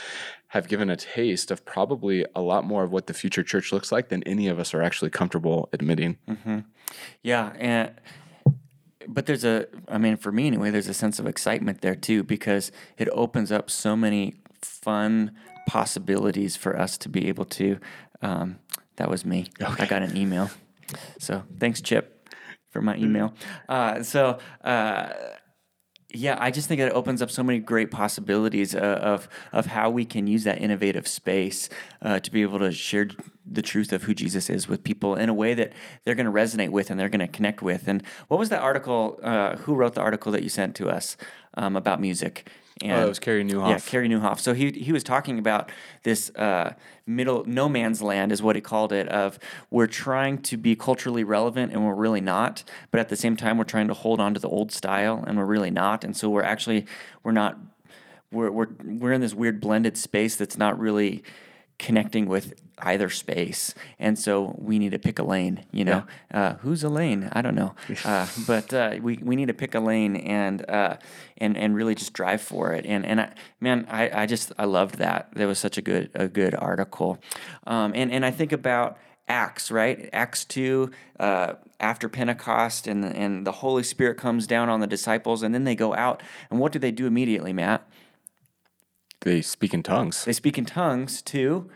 have 0.48 0.66
given 0.66 0.88
a 0.88 0.96
taste 0.96 1.50
of 1.50 1.62
probably 1.66 2.24
a 2.34 2.40
lot 2.40 2.64
more 2.64 2.84
of 2.84 2.90
what 2.90 3.06
the 3.06 3.12
future 3.12 3.42
church 3.42 3.70
looks 3.72 3.92
like 3.92 4.08
than 4.08 4.22
any 4.22 4.48
of 4.48 4.58
us 4.58 4.72
are 4.72 4.82
actually 4.82 5.10
comfortable 5.10 5.68
admitting. 5.72 6.16
Yeah, 7.22 7.52
and 7.58 7.90
but 9.08 9.26
there's 9.26 9.44
a 9.44 9.66
I 9.88 9.98
mean 9.98 10.16
for 10.16 10.32
me 10.32 10.46
anyway, 10.46 10.70
there's 10.70 10.88
a 10.88 10.94
sense 10.94 11.18
of 11.18 11.26
excitement 11.26 11.80
there 11.80 11.94
too 11.94 12.22
because 12.22 12.72
it 12.98 13.08
opens 13.12 13.52
up 13.52 13.70
so 13.70 13.96
many 13.96 14.34
fun 14.60 15.32
possibilities 15.66 16.56
for 16.56 16.78
us 16.78 16.98
to 16.98 17.08
be 17.08 17.28
able 17.28 17.44
to 17.44 17.78
um, 18.22 18.58
that 18.96 19.10
was 19.10 19.24
me. 19.24 19.46
I 19.60 19.86
got 19.86 20.02
an 20.02 20.16
email. 20.16 20.50
So, 21.18 21.42
thanks 21.58 21.80
Chip 21.80 22.28
for 22.70 22.82
my 22.82 22.96
email. 22.96 23.34
Uh, 23.68 24.02
so, 24.02 24.38
uh, 24.62 25.12
yeah, 26.14 26.36
I 26.40 26.50
just 26.50 26.68
think 26.68 26.80
that 26.80 26.88
it 26.88 26.94
opens 26.94 27.22
up 27.22 27.30
so 27.30 27.42
many 27.42 27.58
great 27.58 27.90
possibilities 27.90 28.74
uh, 28.74 28.78
of 28.78 29.28
of 29.52 29.66
how 29.66 29.90
we 29.90 30.04
can 30.04 30.26
use 30.26 30.44
that 30.44 30.60
innovative 30.60 31.06
space 31.08 31.68
uh, 32.00 32.20
to 32.20 32.30
be 32.30 32.42
able 32.42 32.58
to 32.58 32.72
share 32.72 33.08
the 33.44 33.62
truth 33.62 33.92
of 33.92 34.04
who 34.04 34.14
Jesus 34.14 34.48
is 34.48 34.68
with 34.68 34.84
people 34.84 35.16
in 35.16 35.28
a 35.28 35.34
way 35.34 35.54
that 35.54 35.72
they're 36.04 36.14
going 36.14 36.26
to 36.26 36.32
resonate 36.32 36.70
with 36.70 36.90
and 36.90 36.98
they're 36.98 37.08
going 37.08 37.20
to 37.20 37.28
connect 37.28 37.62
with. 37.62 37.88
And 37.88 38.02
what 38.28 38.38
was 38.38 38.48
that 38.50 38.62
article? 38.62 39.18
Uh, 39.22 39.56
who 39.56 39.74
wrote 39.74 39.94
the 39.94 40.00
article 40.00 40.32
that 40.32 40.42
you 40.42 40.48
sent 40.48 40.76
to 40.76 40.88
us 40.88 41.16
um, 41.54 41.76
about 41.76 42.00
music? 42.00 42.48
And 42.80 42.92
Oh, 42.92 43.00
that 43.00 43.08
was 43.08 43.18
Carey 43.18 43.44
Nieuwhof. 43.44 43.68
Yeah, 43.68 43.78
Carey 43.78 44.08
Nieuwhof. 44.08 44.38
So 44.40 44.54
he 44.54 44.70
he 44.72 44.92
was 44.92 45.04
talking 45.04 45.38
about 45.38 45.70
this 46.02 46.30
uh, 46.36 46.74
middle 47.06 47.44
no 47.44 47.68
man's 47.68 48.00
land 48.02 48.32
is 48.32 48.42
what 48.42 48.56
he 48.56 48.62
called 48.62 48.92
it. 48.92 49.08
Of 49.08 49.38
we're 49.70 49.86
trying 49.86 50.38
to 50.42 50.56
be 50.56 50.74
culturally 50.74 51.24
relevant 51.24 51.72
and 51.72 51.84
we're 51.84 51.94
really 51.94 52.20
not, 52.20 52.64
but 52.90 53.00
at 53.00 53.08
the 53.08 53.16
same 53.16 53.36
time 53.36 53.58
we're 53.58 53.64
trying 53.64 53.88
to 53.88 53.94
hold 53.94 54.20
on 54.20 54.34
to 54.34 54.40
the 54.40 54.48
old 54.48 54.72
style 54.72 55.22
and 55.26 55.38
we're 55.38 55.44
really 55.44 55.70
not. 55.70 56.04
And 56.04 56.16
so 56.16 56.30
we're 56.30 56.42
actually 56.42 56.86
we're 57.22 57.32
not 57.32 57.58
we're 58.30 58.50
we're 58.50 58.68
we're 58.84 59.12
in 59.12 59.20
this 59.20 59.34
weird 59.34 59.60
blended 59.60 59.96
space 59.96 60.36
that's 60.36 60.56
not 60.56 60.78
really 60.78 61.22
connecting 61.78 62.26
with 62.26 62.54
either 62.78 63.10
space. 63.10 63.74
And 63.98 64.18
so 64.18 64.56
we 64.58 64.78
need 64.78 64.90
to 64.90 64.98
pick 64.98 65.18
a 65.18 65.22
lane 65.22 65.64
you 65.72 65.84
know? 65.84 66.04
Uh, 66.32 66.54
who's 66.54 66.82
a 66.84 66.88
lane? 66.88 67.28
I 67.32 67.42
don't 67.42 67.54
know. 67.54 67.74
Uh, 68.04 68.26
but 68.46 68.74
uh, 68.74 68.96
we, 69.00 69.18
we 69.22 69.36
need 69.36 69.46
to 69.46 69.54
pick 69.54 69.74
a 69.74 69.80
lane 69.80 70.16
and 70.16 70.68
uh, 70.68 70.96
and 71.38 71.56
and 71.56 71.76
really 71.76 71.94
just 71.94 72.12
drive 72.12 72.40
for 72.40 72.72
it. 72.72 72.84
And 72.84 73.06
and 73.06 73.20
I, 73.20 73.32
man 73.60 73.86
I, 73.88 74.22
I 74.22 74.26
just 74.26 74.52
i 74.58 74.64
loved 74.64 74.96
that. 74.96 75.28
That 75.34 75.46
was 75.46 75.58
such 75.58 75.78
a 75.78 75.82
good 75.82 76.10
a 76.14 76.26
good 76.26 76.54
article. 76.54 77.18
Um, 77.66 77.92
and 77.94 78.10
and 78.10 78.24
i 78.24 78.30
think 78.30 78.50
about 78.52 78.98
acts 79.28 79.70
right? 79.70 80.10
Acts 80.12 80.44
2 80.44 80.90
uh, 81.20 81.54
after 81.78 82.08
pentecost 82.08 82.86
and 82.86 83.04
and 83.04 83.46
the 83.46 83.52
holy 83.52 83.84
spirit 83.84 84.16
comes 84.18 84.46
down 84.46 84.68
on 84.68 84.80
the 84.80 84.86
disciples 84.86 85.42
and 85.42 85.54
then 85.54 85.64
they 85.64 85.76
go 85.76 85.94
out. 85.94 86.22
And 86.50 86.58
what 86.58 86.72
do 86.72 86.78
they 86.78 86.90
do 86.90 87.06
immediately 87.06 87.52
matt 87.52 87.88
They 89.22 89.40
speak 89.42 89.72
in 89.74 89.82
tongues. 89.82 90.24
they 90.24 90.32
speak 90.32 90.58
in 90.58 90.64
tongues 90.64 91.22
to 91.22 91.68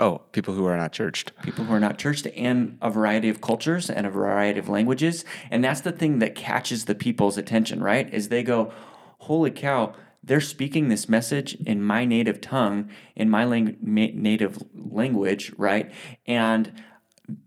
Oh, 0.00 0.22
people 0.30 0.54
who 0.54 0.64
are 0.66 0.76
not 0.76 0.92
churched. 0.92 1.32
people 1.42 1.64
who 1.64 1.72
are 1.74 1.80
not 1.80 1.98
churched 1.98 2.28
and 2.36 2.78
a 2.80 2.88
variety 2.88 3.28
of 3.28 3.40
cultures 3.40 3.90
and 3.90 4.06
a 4.06 4.10
variety 4.10 4.60
of 4.60 4.68
languages. 4.68 5.24
And 5.50 5.64
that's 5.64 5.80
the 5.80 5.90
thing 5.90 6.20
that 6.20 6.36
catches 6.36 6.84
the 6.84 6.94
people's 6.94 7.36
attention, 7.36 7.82
right? 7.82 8.12
Is 8.14 8.28
they 8.28 8.44
go, 8.44 8.72
holy 9.18 9.50
cow, 9.50 9.94
they're 10.22 10.40
speaking 10.40 10.88
this 10.88 11.08
message 11.08 11.54
in 11.66 11.82
my 11.82 12.04
native 12.04 12.40
tongue, 12.40 12.88
in 13.16 13.28
my 13.28 13.44
lang- 13.44 13.76
ma- 13.82 14.14
native 14.14 14.62
language, 14.72 15.52
right? 15.58 15.90
And 16.26 16.72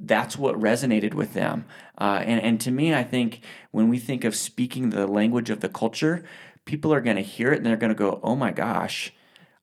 that's 0.02 0.38
what 0.38 0.56
resonated 0.60 1.14
with 1.14 1.34
them. 1.34 1.64
Uh, 1.98 2.22
and, 2.26 2.42
and 2.42 2.60
to 2.62 2.72
me, 2.72 2.94
I 2.94 3.04
think 3.04 3.42
when 3.72 3.88
we 3.88 3.98
think 3.98 4.26
of 4.26 4.36
speaking 4.36 4.90
the 4.90 5.08
language 5.08 5.50
of 5.50 5.62
the 5.62 5.70
culture, 5.70 6.26
people 6.72 6.94
are 6.94 7.02
going 7.02 7.18
to 7.18 7.22
hear 7.22 7.52
it 7.52 7.58
and 7.58 7.66
they're 7.66 7.76
going 7.76 7.92
to 7.92 7.94
go, 7.94 8.22
oh 8.24 8.34
my 8.34 8.50
gosh, 8.50 9.12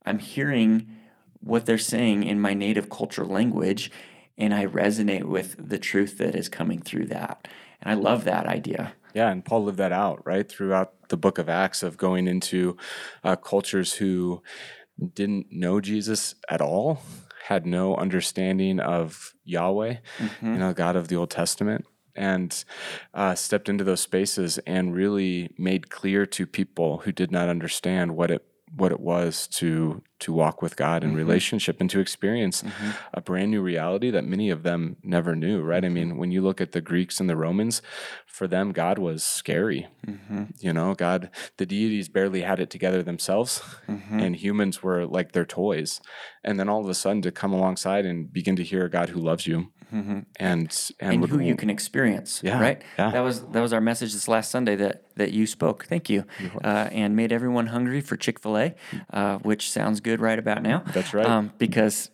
I'm 0.05 0.19
hearing 0.19 0.95
what 1.41 1.65
they're 1.65 1.79
saying 1.79 2.23
in 2.23 2.39
my 2.39 2.53
native 2.53 2.91
culture 2.91 3.25
language, 3.25 3.91
and 4.37 4.53
I 4.53 4.67
resonate 4.67 5.25
with 5.25 5.57
the 5.59 5.79
truth 5.79 6.19
that 6.19 6.35
is 6.35 6.51
coming 6.51 6.83
through 6.83 7.07
that. 7.07 7.49
And 7.81 7.91
I 7.91 7.95
love 7.95 8.25
that 8.25 8.45
idea. 8.45 8.93
Yeah, 9.15 9.31
and 9.31 9.43
Paul 9.43 9.65
lived 9.65 9.79
that 9.79 9.91
out 9.91 10.21
right 10.27 10.47
throughout 10.47 11.09
the 11.09 11.17
book 11.17 11.39
of 11.39 11.49
Acts 11.49 11.83
of 11.83 11.97
going 11.97 12.29
into 12.29 12.77
uh, 13.25 13.37
cultures 13.37 13.95
who 13.95 14.43
didn't 15.15 15.47
know 15.51 15.81
Jesus 15.81 16.35
at 16.51 16.61
all, 16.61 17.01
had 17.47 17.65
no 17.65 17.97
understanding 17.97 18.81
of 18.81 19.33
Yahweh, 19.47 19.97
you 20.43 20.59
know, 20.59 20.75
God 20.75 20.95
of 20.95 21.09
the 21.09 21.17
Old 21.17 21.31
Testament, 21.31 21.87
and 22.19 22.65
uh, 23.15 23.35
stepped 23.35 23.69
into 23.69 23.85
those 23.85 24.01
spaces 24.01 24.59
and 24.67 24.95
really 24.95 25.51
made 25.57 25.89
clear 25.89 26.27
to 26.27 26.47
people 26.47 26.99
who 26.99 27.13
did 27.13 27.31
not 27.31 27.49
understand 27.49 28.17
what 28.17 28.31
it 28.31 28.45
what 28.77 28.93
it 28.93 29.01
was 29.01 29.47
to 29.47 30.03
to 30.19 30.33
walk 30.33 30.61
with 30.61 30.77
God 30.77 31.03
in 31.03 31.11
mm-hmm. 31.11 31.19
relationship 31.19 31.81
and 31.81 31.89
to 31.91 32.01
experience 32.01 32.63
mm-hmm. 32.63 32.91
a 33.15 33.21
brand 33.21 33.51
new 33.51 33.63
reality 33.63 34.11
that 34.11 34.25
many 34.25 34.51
of 34.51 34.63
them 34.63 34.97
never 35.03 35.37
knew, 35.37 35.63
right? 35.63 35.85
I 35.85 35.87
mm-hmm. 35.87 35.95
mean, 35.95 36.17
when 36.17 36.33
you 36.33 36.43
look 36.43 36.61
at 36.61 36.73
the 36.73 36.81
Greeks 36.81 37.21
and 37.21 37.31
the 37.31 37.37
Romans, 37.37 37.81
for 38.27 38.47
them 38.47 38.73
God 38.73 38.99
was 38.99 39.23
scary. 39.23 39.87
You 40.59 40.73
know, 40.73 40.95
God, 40.95 41.31
the 41.57 41.67
deities 41.67 42.09
barely 42.09 42.43
had 42.43 42.61
it 42.61 42.69
together 42.69 43.03
themselves, 43.03 43.63
and 44.11 44.37
humans 44.37 44.83
were 44.83 45.07
like 45.07 45.33
their 45.33 45.47
toys. 45.47 46.01
And 46.45 46.59
then 46.59 46.69
all 46.69 46.81
of 46.81 46.89
a 46.89 46.95
sudden 46.95 47.23
to 47.23 47.33
come 47.33 47.53
alongside 47.53 48.05
and 48.05 48.33
begin 48.33 48.57
to 48.57 48.65
hear 48.65 48.85
a 48.85 48.91
God 48.91 49.11
who 49.11 49.21
loves 49.21 49.47
you 49.47 49.73
and 49.91 50.27
and, 50.39 50.93
and 51.01 51.21
would- 51.21 51.31
who 51.31 51.41
you 51.41 51.57
can 51.57 51.71
experience. 51.71 52.41
Yeah, 52.43 52.61
right. 52.61 52.83
yeah. 52.99 53.11
That 53.11 53.21
was 53.21 53.43
that 53.47 53.61
was 53.61 53.73
our 53.73 53.81
message 53.81 54.13
this 54.13 54.29
last 54.29 54.51
Sunday 54.51 54.77
that 54.77 55.03
that 55.17 55.33
you 55.33 55.47
spoke. 55.47 55.87
Thank 55.87 56.09
you, 56.11 56.25
uh, 56.65 56.89
and 56.93 57.17
made 57.17 57.33
everyone 57.33 57.67
hungry 57.69 58.01
for 58.01 58.17
Chick 58.17 58.41
Fil 58.41 58.57
A, 58.59 58.75
uh, 59.13 59.39
which 59.39 59.71
sounds 59.71 60.01
good 60.01 60.21
right 60.21 60.39
about 60.39 60.63
now. 60.63 60.85
That's 60.93 61.13
right. 61.15 61.27
Um, 61.27 61.53
because 61.59 62.11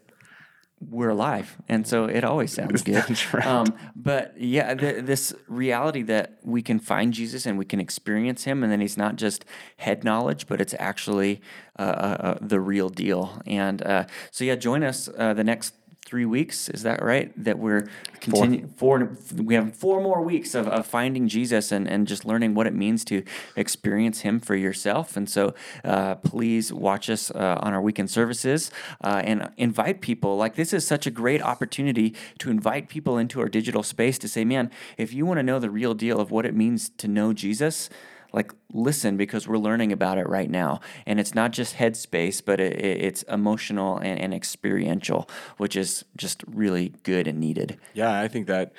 we're 0.91 1.09
alive, 1.11 1.57
and 1.69 1.87
so 1.87 2.05
it 2.05 2.25
always 2.25 2.53
sounds 2.53 2.83
good. 2.91 2.97
That's 3.09 3.33
right. 3.33 3.47
Um, 3.47 3.67
but 3.97 4.35
yeah, 4.39 4.75
th- 4.75 5.05
this 5.05 5.33
reality 5.49 6.03
that 6.03 6.39
we 6.43 6.61
can 6.63 6.79
find 6.79 7.13
Jesus 7.15 7.47
and 7.47 7.57
we 7.57 7.65
can 7.65 7.81
experience 7.81 8.45
Him, 8.45 8.63
and 8.63 8.71
then 8.71 8.81
He's 8.81 8.97
not 8.99 9.17
just 9.17 9.45
head 9.79 10.05
knowledge, 10.05 10.47
but 10.47 10.61
it's 10.61 10.75
actually 10.79 11.41
uh, 11.79 11.83
uh, 11.83 11.85
uh, 11.87 12.39
the 12.41 12.61
real 12.61 12.91
deal. 12.91 13.41
And 13.47 13.81
uh, 13.83 14.05
so, 14.31 14.45
yeah, 14.45 14.57
join 14.57 14.83
us 14.85 15.09
uh, 15.17 15.33
the 15.33 15.45
next 15.45 15.75
three 16.05 16.25
weeks. 16.25 16.69
Is 16.69 16.83
that 16.83 17.03
right? 17.03 17.33
That 17.43 17.59
we're 17.59 17.89
continuing 18.21 18.69
four. 18.69 19.17
We 19.35 19.55
have 19.55 19.75
four 19.75 20.01
more 20.01 20.23
weeks 20.23 20.55
of, 20.55 20.69
of 20.69 20.87
finding 20.87 21.29
Jesus 21.29 21.73
and, 21.73 21.89
and 21.89 22.07
just 22.07 22.25
learning 22.25 22.55
what 22.55 22.67
it 22.67 22.75
means 22.75 23.05
to 23.07 23.23
experience 23.57 24.21
Him 24.21 24.41
for 24.41 24.55
yourself. 24.55 25.17
And 25.17 25.29
so, 25.29 25.55
uh, 25.83 26.17
please 26.17 26.73
watch 26.73 27.09
us 27.09 27.31
uh, 27.31 27.59
on 27.61 27.73
our 27.73 27.81
weekend 27.81 28.11
services 28.11 28.71
uh, 29.03 29.23
and 29.25 29.51
invite 29.57 30.01
people. 30.01 30.37
Like 30.37 30.55
this 30.55 30.73
is 30.73 30.87
such 30.87 31.07
a 31.07 31.11
great 31.11 31.43
opportunity 31.43 32.15
to 32.39 32.51
invite 32.51 32.89
people 32.89 33.19
into 33.19 33.41
our 33.41 33.49
digital 33.49 33.83
space 33.83 34.19
to 34.19 34.29
say, 34.29 34.45
man, 34.45 34.71
if 34.99 35.13
you 35.13 35.27
want 35.27 35.39
to 35.39 35.43
know 35.43 35.59
the 35.59 35.71
real 35.71 35.95
deal 35.95 36.21
of 36.21 36.31
what 36.31 36.47
it 36.47 36.55
means 36.55 36.91
to 36.99 37.09
know 37.09 37.33
Jesus 37.33 37.89
like 38.35 38.53
listen 38.73 39.17
because 39.17 39.47
we're 39.47 39.57
learning 39.57 39.93
about 39.93 40.19
it 40.19 40.29
right 40.29 40.51
now. 40.51 40.81
And 41.07 41.21
it's 41.21 41.35
not 41.35 41.53
just 41.53 41.77
headspace 41.77 42.45
but 42.45 42.61
it, 42.61 42.85
it's 42.85 43.23
emotional 43.25 43.97
and, 43.99 44.21
and, 44.21 44.35
experiential 44.35 45.29
which 45.59 45.77
is 45.77 46.05
just 46.17 46.43
really 46.49 46.89
good 47.05 47.29
and 47.29 47.39
needed. 47.39 47.79
Yeah 47.95 48.21
i 48.21 48.29
think 48.29 48.47
that 48.49 48.73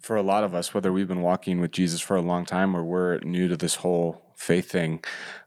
for 0.00 0.16
a 0.16 0.22
lot 0.22 0.42
of 0.42 0.54
us 0.54 0.74
whether 0.74 0.92
we've 0.92 1.06
been 1.06 1.22
walking 1.22 1.60
with 1.60 1.70
jesus 1.70 2.00
for 2.00 2.16
a 2.16 2.20
long 2.22 2.44
time 2.44 2.76
or 2.76 2.82
we're 2.84 3.18
new 3.20 3.46
to 3.48 3.56
this 3.56 3.76
whole 3.76 4.22
faith 4.34 4.70
thing 4.70 5.02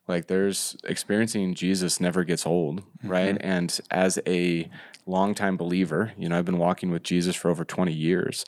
like 0.08 0.28
there's 0.28 0.78
experiencing 0.86 1.54
jesus 1.54 2.00
never 2.00 2.24
gets 2.24 2.46
old 2.46 2.82
mm-hmm. 2.82 3.10
right 3.10 3.38
and 3.42 3.80
as 3.92 4.20
a 4.26 4.70
longtime 5.06 5.58
believer, 5.58 6.14
you 6.18 6.30
know, 6.30 6.38
I've 6.38 6.46
been 6.46 6.58
walking 6.58 6.92
with 6.92 7.04
Jesus 7.04 7.36
for 7.36 7.50
over 7.50 7.66
20 7.66 7.92
years, 7.92 8.46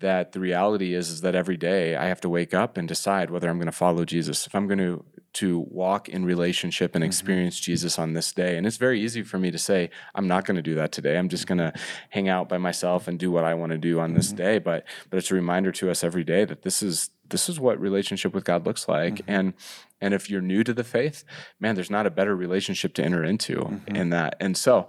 that 0.00 0.32
the 0.32 0.40
reality 0.40 0.94
is, 0.94 1.10
is 1.10 1.20
that 1.20 1.34
every 1.34 1.56
day 1.56 1.96
I 1.96 2.06
have 2.06 2.20
to 2.22 2.28
wake 2.28 2.54
up 2.54 2.76
and 2.76 2.88
decide 2.88 3.30
whether 3.30 3.48
I'm 3.48 3.58
going 3.58 3.66
to 3.66 3.72
follow 3.72 4.04
Jesus. 4.04 4.46
If 4.46 4.54
I'm 4.54 4.66
going 4.66 4.78
to 4.78 5.04
to 5.34 5.60
walk 5.70 6.08
in 6.08 6.24
relationship 6.24 6.94
and 6.94 7.02
mm-hmm. 7.02 7.08
experience 7.08 7.56
mm-hmm. 7.56 7.72
Jesus 7.72 7.98
on 7.98 8.12
this 8.12 8.32
day. 8.32 8.56
And 8.56 8.66
it's 8.66 8.76
very 8.76 9.00
easy 9.00 9.22
for 9.22 9.38
me 9.38 9.50
to 9.50 9.58
say, 9.58 9.90
I'm 10.14 10.28
not 10.28 10.44
going 10.44 10.56
to 10.56 10.62
do 10.62 10.74
that 10.74 10.92
today. 10.92 11.16
I'm 11.16 11.28
just 11.28 11.46
going 11.46 11.58
to 11.58 11.72
hang 12.10 12.28
out 12.28 12.48
by 12.48 12.58
myself 12.58 13.08
and 13.08 13.18
do 13.18 13.30
what 13.30 13.44
I 13.44 13.54
want 13.54 13.72
to 13.72 13.78
do 13.78 13.98
on 13.98 14.14
this 14.14 14.28
mm-hmm. 14.28 14.36
day. 14.36 14.58
But 14.58 14.84
but 15.08 15.16
it's 15.16 15.30
a 15.30 15.34
reminder 15.34 15.72
to 15.72 15.90
us 15.90 16.04
every 16.04 16.24
day 16.24 16.44
that 16.44 16.62
this 16.62 16.82
is 16.82 17.10
this 17.28 17.48
is 17.48 17.58
what 17.58 17.80
relationship 17.80 18.34
with 18.34 18.44
God 18.44 18.66
looks 18.66 18.88
like. 18.88 19.14
Mm-hmm. 19.14 19.30
And 19.30 19.54
and 20.02 20.12
if 20.12 20.28
you're 20.28 20.42
new 20.42 20.64
to 20.64 20.74
the 20.74 20.84
faith, 20.84 21.24
man, 21.60 21.76
there's 21.76 21.90
not 21.90 22.06
a 22.06 22.10
better 22.10 22.36
relationship 22.36 22.92
to 22.94 23.04
enter 23.04 23.24
into 23.24 23.54
mm-hmm. 23.54 23.96
in 23.96 24.10
that. 24.10 24.36
And 24.40 24.56
so, 24.56 24.88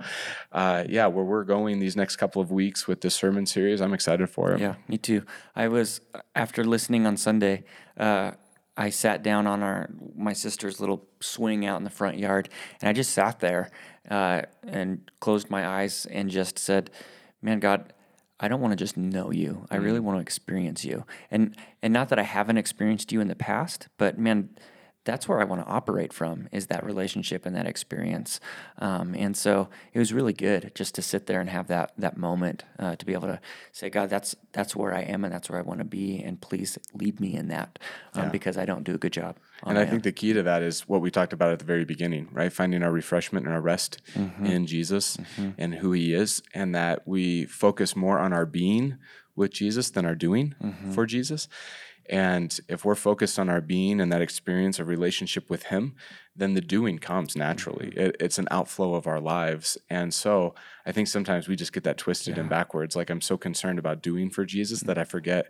uh, 0.51 0.83
yeah, 0.89 1.05
where 1.05 1.23
we're 1.23 1.43
going 1.43 1.79
these 1.79 1.95
next 1.95 2.17
couple 2.17 2.41
of 2.41 2.51
weeks 2.51 2.87
with 2.87 3.01
this 3.01 3.13
sermon 3.13 3.45
series, 3.45 3.79
I'm 3.79 3.93
excited 3.93 4.29
for 4.29 4.51
it. 4.51 4.59
Yeah, 4.59 4.75
me 4.87 4.97
too. 4.97 5.23
I 5.55 5.67
was 5.67 6.01
after 6.35 6.65
listening 6.65 7.05
on 7.05 7.15
Sunday. 7.15 7.63
Uh, 7.95 8.31
I 8.75 8.89
sat 8.89 9.21
down 9.21 9.45
on 9.45 9.61
our 9.61 9.91
my 10.15 10.33
sister's 10.33 10.79
little 10.79 11.07
swing 11.19 11.63
out 11.63 11.77
in 11.77 11.83
the 11.83 11.91
front 11.91 12.17
yard, 12.17 12.49
and 12.81 12.89
I 12.89 12.93
just 12.93 13.11
sat 13.11 13.39
there 13.39 13.69
uh, 14.09 14.41
and 14.63 15.11
closed 15.19 15.51
my 15.51 15.65
eyes 15.65 16.07
and 16.07 16.29
just 16.29 16.59
said, 16.59 16.89
"Man, 17.41 17.59
God." 17.59 17.93
I 18.39 18.49
don't 18.49 18.59
want 18.59 18.73
to 18.73 18.75
just 18.75 18.97
know 18.97 19.31
you. 19.31 19.65
I 19.71 19.77
really 19.77 19.99
mm. 19.99 20.03
want 20.03 20.17
to 20.17 20.21
experience 20.21 20.83
you. 20.83 21.05
And 21.31 21.55
and 21.81 21.93
not 21.93 22.09
that 22.09 22.19
I 22.19 22.23
haven't 22.23 22.57
experienced 22.57 23.13
you 23.13 23.21
in 23.21 23.29
the 23.29 23.35
past, 23.35 23.87
but 23.97 24.19
man, 24.19 24.49
that's 25.05 25.27
where 25.27 25.39
I 25.39 25.43
want 25.43 25.65
to 25.65 25.71
operate 25.71 26.13
from 26.13 26.47
is 26.51 26.67
that 26.67 26.85
relationship 26.85 27.45
and 27.45 27.55
that 27.55 27.67
experience. 27.67 28.39
Um, 28.77 29.13
and 29.15 29.35
so 29.35 29.69
it 29.93 29.99
was 29.99 30.13
really 30.13 30.33
good 30.33 30.71
just 30.75 30.95
to 30.95 31.01
sit 31.01 31.27
there 31.27 31.41
and 31.41 31.49
have 31.49 31.67
that 31.67 31.93
that 31.97 32.17
moment 32.17 32.63
uh, 32.79 32.95
to 32.95 33.05
be 33.05 33.13
able 33.13 33.27
to 33.27 33.39
say, 33.71 33.89
God, 33.89 34.09
that's 34.09 34.35
that's 34.51 34.75
where 34.75 34.93
I 34.93 35.01
am 35.01 35.23
and 35.23 35.33
that's 35.33 35.49
where 35.49 35.59
I 35.59 35.63
want 35.63 35.79
to 35.79 35.85
be, 35.85 36.21
and 36.23 36.39
please 36.39 36.77
lead 36.93 37.19
me 37.19 37.35
in 37.35 37.47
that 37.49 37.79
um, 38.13 38.23
yeah. 38.23 38.29
because 38.29 38.57
I 38.57 38.65
don't 38.65 38.83
do 38.83 38.95
a 38.95 38.97
good 38.97 39.13
job. 39.13 39.37
And 39.65 39.77
I 39.77 39.85
think 39.85 40.03
the 40.03 40.11
key 40.11 40.33
to 40.33 40.43
that 40.43 40.61
is 40.61 40.89
what 40.89 40.99
we 40.99 41.09
talked 41.09 41.31
about 41.31 41.51
at 41.51 41.59
the 41.59 41.65
very 41.65 41.85
beginning, 41.85 42.27
right? 42.33 42.51
Finding 42.51 42.83
our 42.83 42.91
refreshment 42.91 43.45
and 43.45 43.55
our 43.55 43.61
rest 43.61 44.01
mm-hmm. 44.13 44.45
in 44.45 44.67
Jesus 44.67 45.15
mm-hmm. 45.15 45.51
and 45.57 45.75
who 45.75 45.93
He 45.93 46.13
is, 46.13 46.43
and 46.53 46.75
that 46.75 47.07
we 47.07 47.45
focus 47.45 47.95
more 47.95 48.19
on 48.19 48.33
our 48.33 48.45
being 48.45 48.97
with 49.35 49.51
Jesus 49.51 49.89
than 49.89 50.05
our 50.05 50.15
doing 50.15 50.55
mm-hmm. 50.61 50.91
for 50.91 51.05
Jesus. 51.05 51.47
And 52.09 52.57
if 52.67 52.83
we're 52.83 52.95
focused 52.95 53.39
on 53.39 53.49
our 53.49 53.61
being 53.61 54.01
and 54.01 54.11
that 54.11 54.21
experience 54.21 54.79
of 54.79 54.87
relationship 54.87 55.49
with 55.49 55.63
Him, 55.63 55.95
then 56.35 56.53
the 56.53 56.61
doing 56.61 56.99
comes 56.99 57.35
naturally. 57.35 57.87
Mm-hmm. 57.87 57.99
It, 57.99 58.15
it's 58.19 58.39
an 58.39 58.47
outflow 58.51 58.95
of 58.95 59.07
our 59.07 59.19
lives. 59.19 59.77
And 59.89 60.13
so 60.13 60.55
I 60.85 60.91
think 60.91 61.07
sometimes 61.07 61.47
we 61.47 61.55
just 61.55 61.73
get 61.73 61.83
that 61.83 61.97
twisted 61.97 62.35
yeah. 62.35 62.41
and 62.41 62.49
backwards. 62.49 62.95
Like 62.95 63.09
I'm 63.09 63.21
so 63.21 63.37
concerned 63.37 63.79
about 63.79 64.01
doing 64.01 64.29
for 64.29 64.45
Jesus 64.45 64.79
mm-hmm. 64.79 64.87
that 64.87 64.97
I 64.97 65.03
forget 65.03 65.49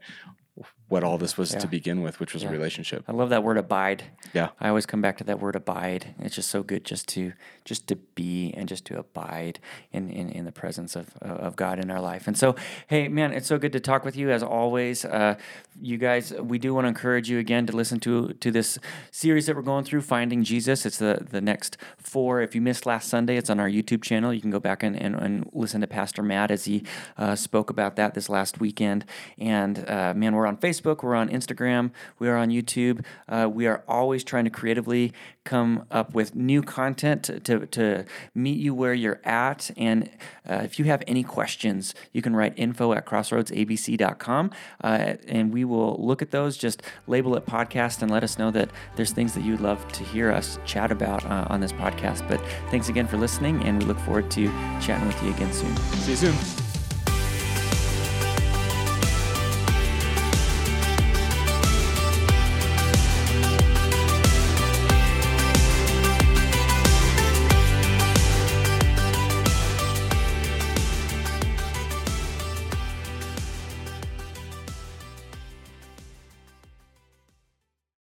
what 0.89 1.03
all 1.03 1.17
this 1.17 1.37
was 1.37 1.53
yeah. 1.53 1.59
to 1.59 1.67
begin 1.67 2.01
with, 2.01 2.19
which 2.19 2.33
was 2.33 2.43
yeah. 2.43 2.49
a 2.49 2.51
relationship. 2.51 3.03
I 3.07 3.13
love 3.13 3.29
that 3.29 3.43
word 3.43 3.57
abide. 3.57 4.03
Yeah. 4.33 4.49
I 4.59 4.69
always 4.69 4.85
come 4.85 5.01
back 5.01 5.17
to 5.17 5.23
that 5.23 5.39
word 5.39 5.55
abide. 5.55 6.13
It's 6.19 6.35
just 6.35 6.49
so 6.49 6.61
good 6.61 6.85
just 6.85 7.07
to 7.09 7.33
just 7.65 7.87
to 7.87 7.95
be 7.95 8.53
and 8.55 8.67
just 8.67 8.85
to 8.85 8.99
abide 8.99 9.59
in 9.91 10.09
in, 10.09 10.29
in 10.29 10.45
the 10.45 10.51
presence 10.51 10.95
of 10.95 11.15
of 11.21 11.55
God 11.55 11.79
in 11.79 11.89
our 11.89 12.01
life. 12.01 12.27
And 12.27 12.37
so, 12.37 12.55
hey 12.87 13.07
man, 13.07 13.31
it's 13.31 13.47
so 13.47 13.57
good 13.57 13.71
to 13.71 13.79
talk 13.79 14.03
with 14.05 14.15
you 14.15 14.29
as 14.29 14.43
always. 14.43 15.05
Uh, 15.05 15.35
you 15.81 15.97
guys, 15.97 16.33
we 16.33 16.59
do 16.59 16.73
want 16.73 16.85
to 16.85 16.89
encourage 16.89 17.29
you 17.29 17.39
again 17.39 17.65
to 17.65 17.75
listen 17.75 17.99
to 18.01 18.33
to 18.33 18.51
this 18.51 18.77
series 19.09 19.45
that 19.47 19.55
we're 19.55 19.61
going 19.61 19.85
through, 19.85 20.01
Finding 20.01 20.43
Jesus. 20.43 20.85
It's 20.85 20.97
the 20.97 21.25
the 21.29 21.41
next 21.41 21.77
four. 21.97 22.41
If 22.41 22.53
you 22.53 22.61
missed 22.61 22.85
last 22.85 23.09
Sunday, 23.09 23.37
it's 23.37 23.49
on 23.49 23.59
our 23.59 23.69
YouTube 23.69 24.03
channel. 24.03 24.33
You 24.33 24.41
can 24.41 24.51
go 24.51 24.59
back 24.59 24.83
and, 24.83 24.95
and, 24.95 25.15
and 25.15 25.49
listen 25.53 25.81
to 25.81 25.87
Pastor 25.87 26.21
Matt 26.21 26.51
as 26.51 26.65
he 26.65 26.83
uh, 27.17 27.35
spoke 27.35 27.69
about 27.69 27.95
that 27.95 28.13
this 28.13 28.29
last 28.29 28.59
weekend. 28.59 29.05
And 29.39 29.89
uh, 29.89 30.13
man, 30.13 30.35
we're 30.35 30.45
on 30.45 30.57
Facebook 30.57 30.72
Facebook, 30.73 31.03
we're 31.03 31.15
on 31.15 31.29
Instagram, 31.29 31.91
we 32.19 32.27
are 32.27 32.37
on 32.37 32.49
YouTube. 32.49 33.03
Uh, 33.27 33.49
we 33.51 33.67
are 33.67 33.83
always 33.87 34.23
trying 34.23 34.43
to 34.45 34.49
creatively 34.49 35.13
come 35.43 35.85
up 35.91 36.13
with 36.13 36.35
new 36.35 36.61
content 36.61 37.23
to, 37.23 37.39
to, 37.41 37.65
to 37.67 38.05
meet 38.33 38.57
you 38.57 38.73
where 38.73 38.93
you're 38.93 39.21
at. 39.23 39.71
And 39.77 40.09
uh, 40.49 40.61
if 40.63 40.79
you 40.79 40.85
have 40.85 41.03
any 41.07 41.23
questions, 41.23 41.93
you 42.11 42.21
can 42.21 42.35
write 42.35 42.53
info 42.55 42.93
at 42.93 43.05
crossroadsabc.com 43.05 44.51
uh, 44.83 45.13
and 45.27 45.53
we 45.53 45.65
will 45.65 45.97
look 45.99 46.21
at 46.21 46.31
those. 46.31 46.57
Just 46.57 46.81
label 47.07 47.35
it 47.35 47.45
podcast 47.45 48.01
and 48.01 48.09
let 48.09 48.23
us 48.23 48.37
know 48.37 48.51
that 48.51 48.69
there's 48.95 49.11
things 49.11 49.33
that 49.33 49.43
you'd 49.43 49.61
love 49.61 49.87
to 49.93 50.03
hear 50.03 50.31
us 50.31 50.57
chat 50.65 50.91
about 50.91 51.25
uh, 51.25 51.45
on 51.49 51.59
this 51.59 51.73
podcast. 51.73 52.27
But 52.27 52.41
thanks 52.69 52.89
again 52.89 53.07
for 53.07 53.17
listening, 53.17 53.63
and 53.63 53.79
we 53.79 53.85
look 53.85 53.99
forward 53.99 54.31
to 54.31 54.47
chatting 54.81 55.07
with 55.07 55.21
you 55.23 55.29
again 55.31 55.53
soon. 55.53 55.75
See 55.77 56.11
you 56.11 56.17
soon. 56.17 56.72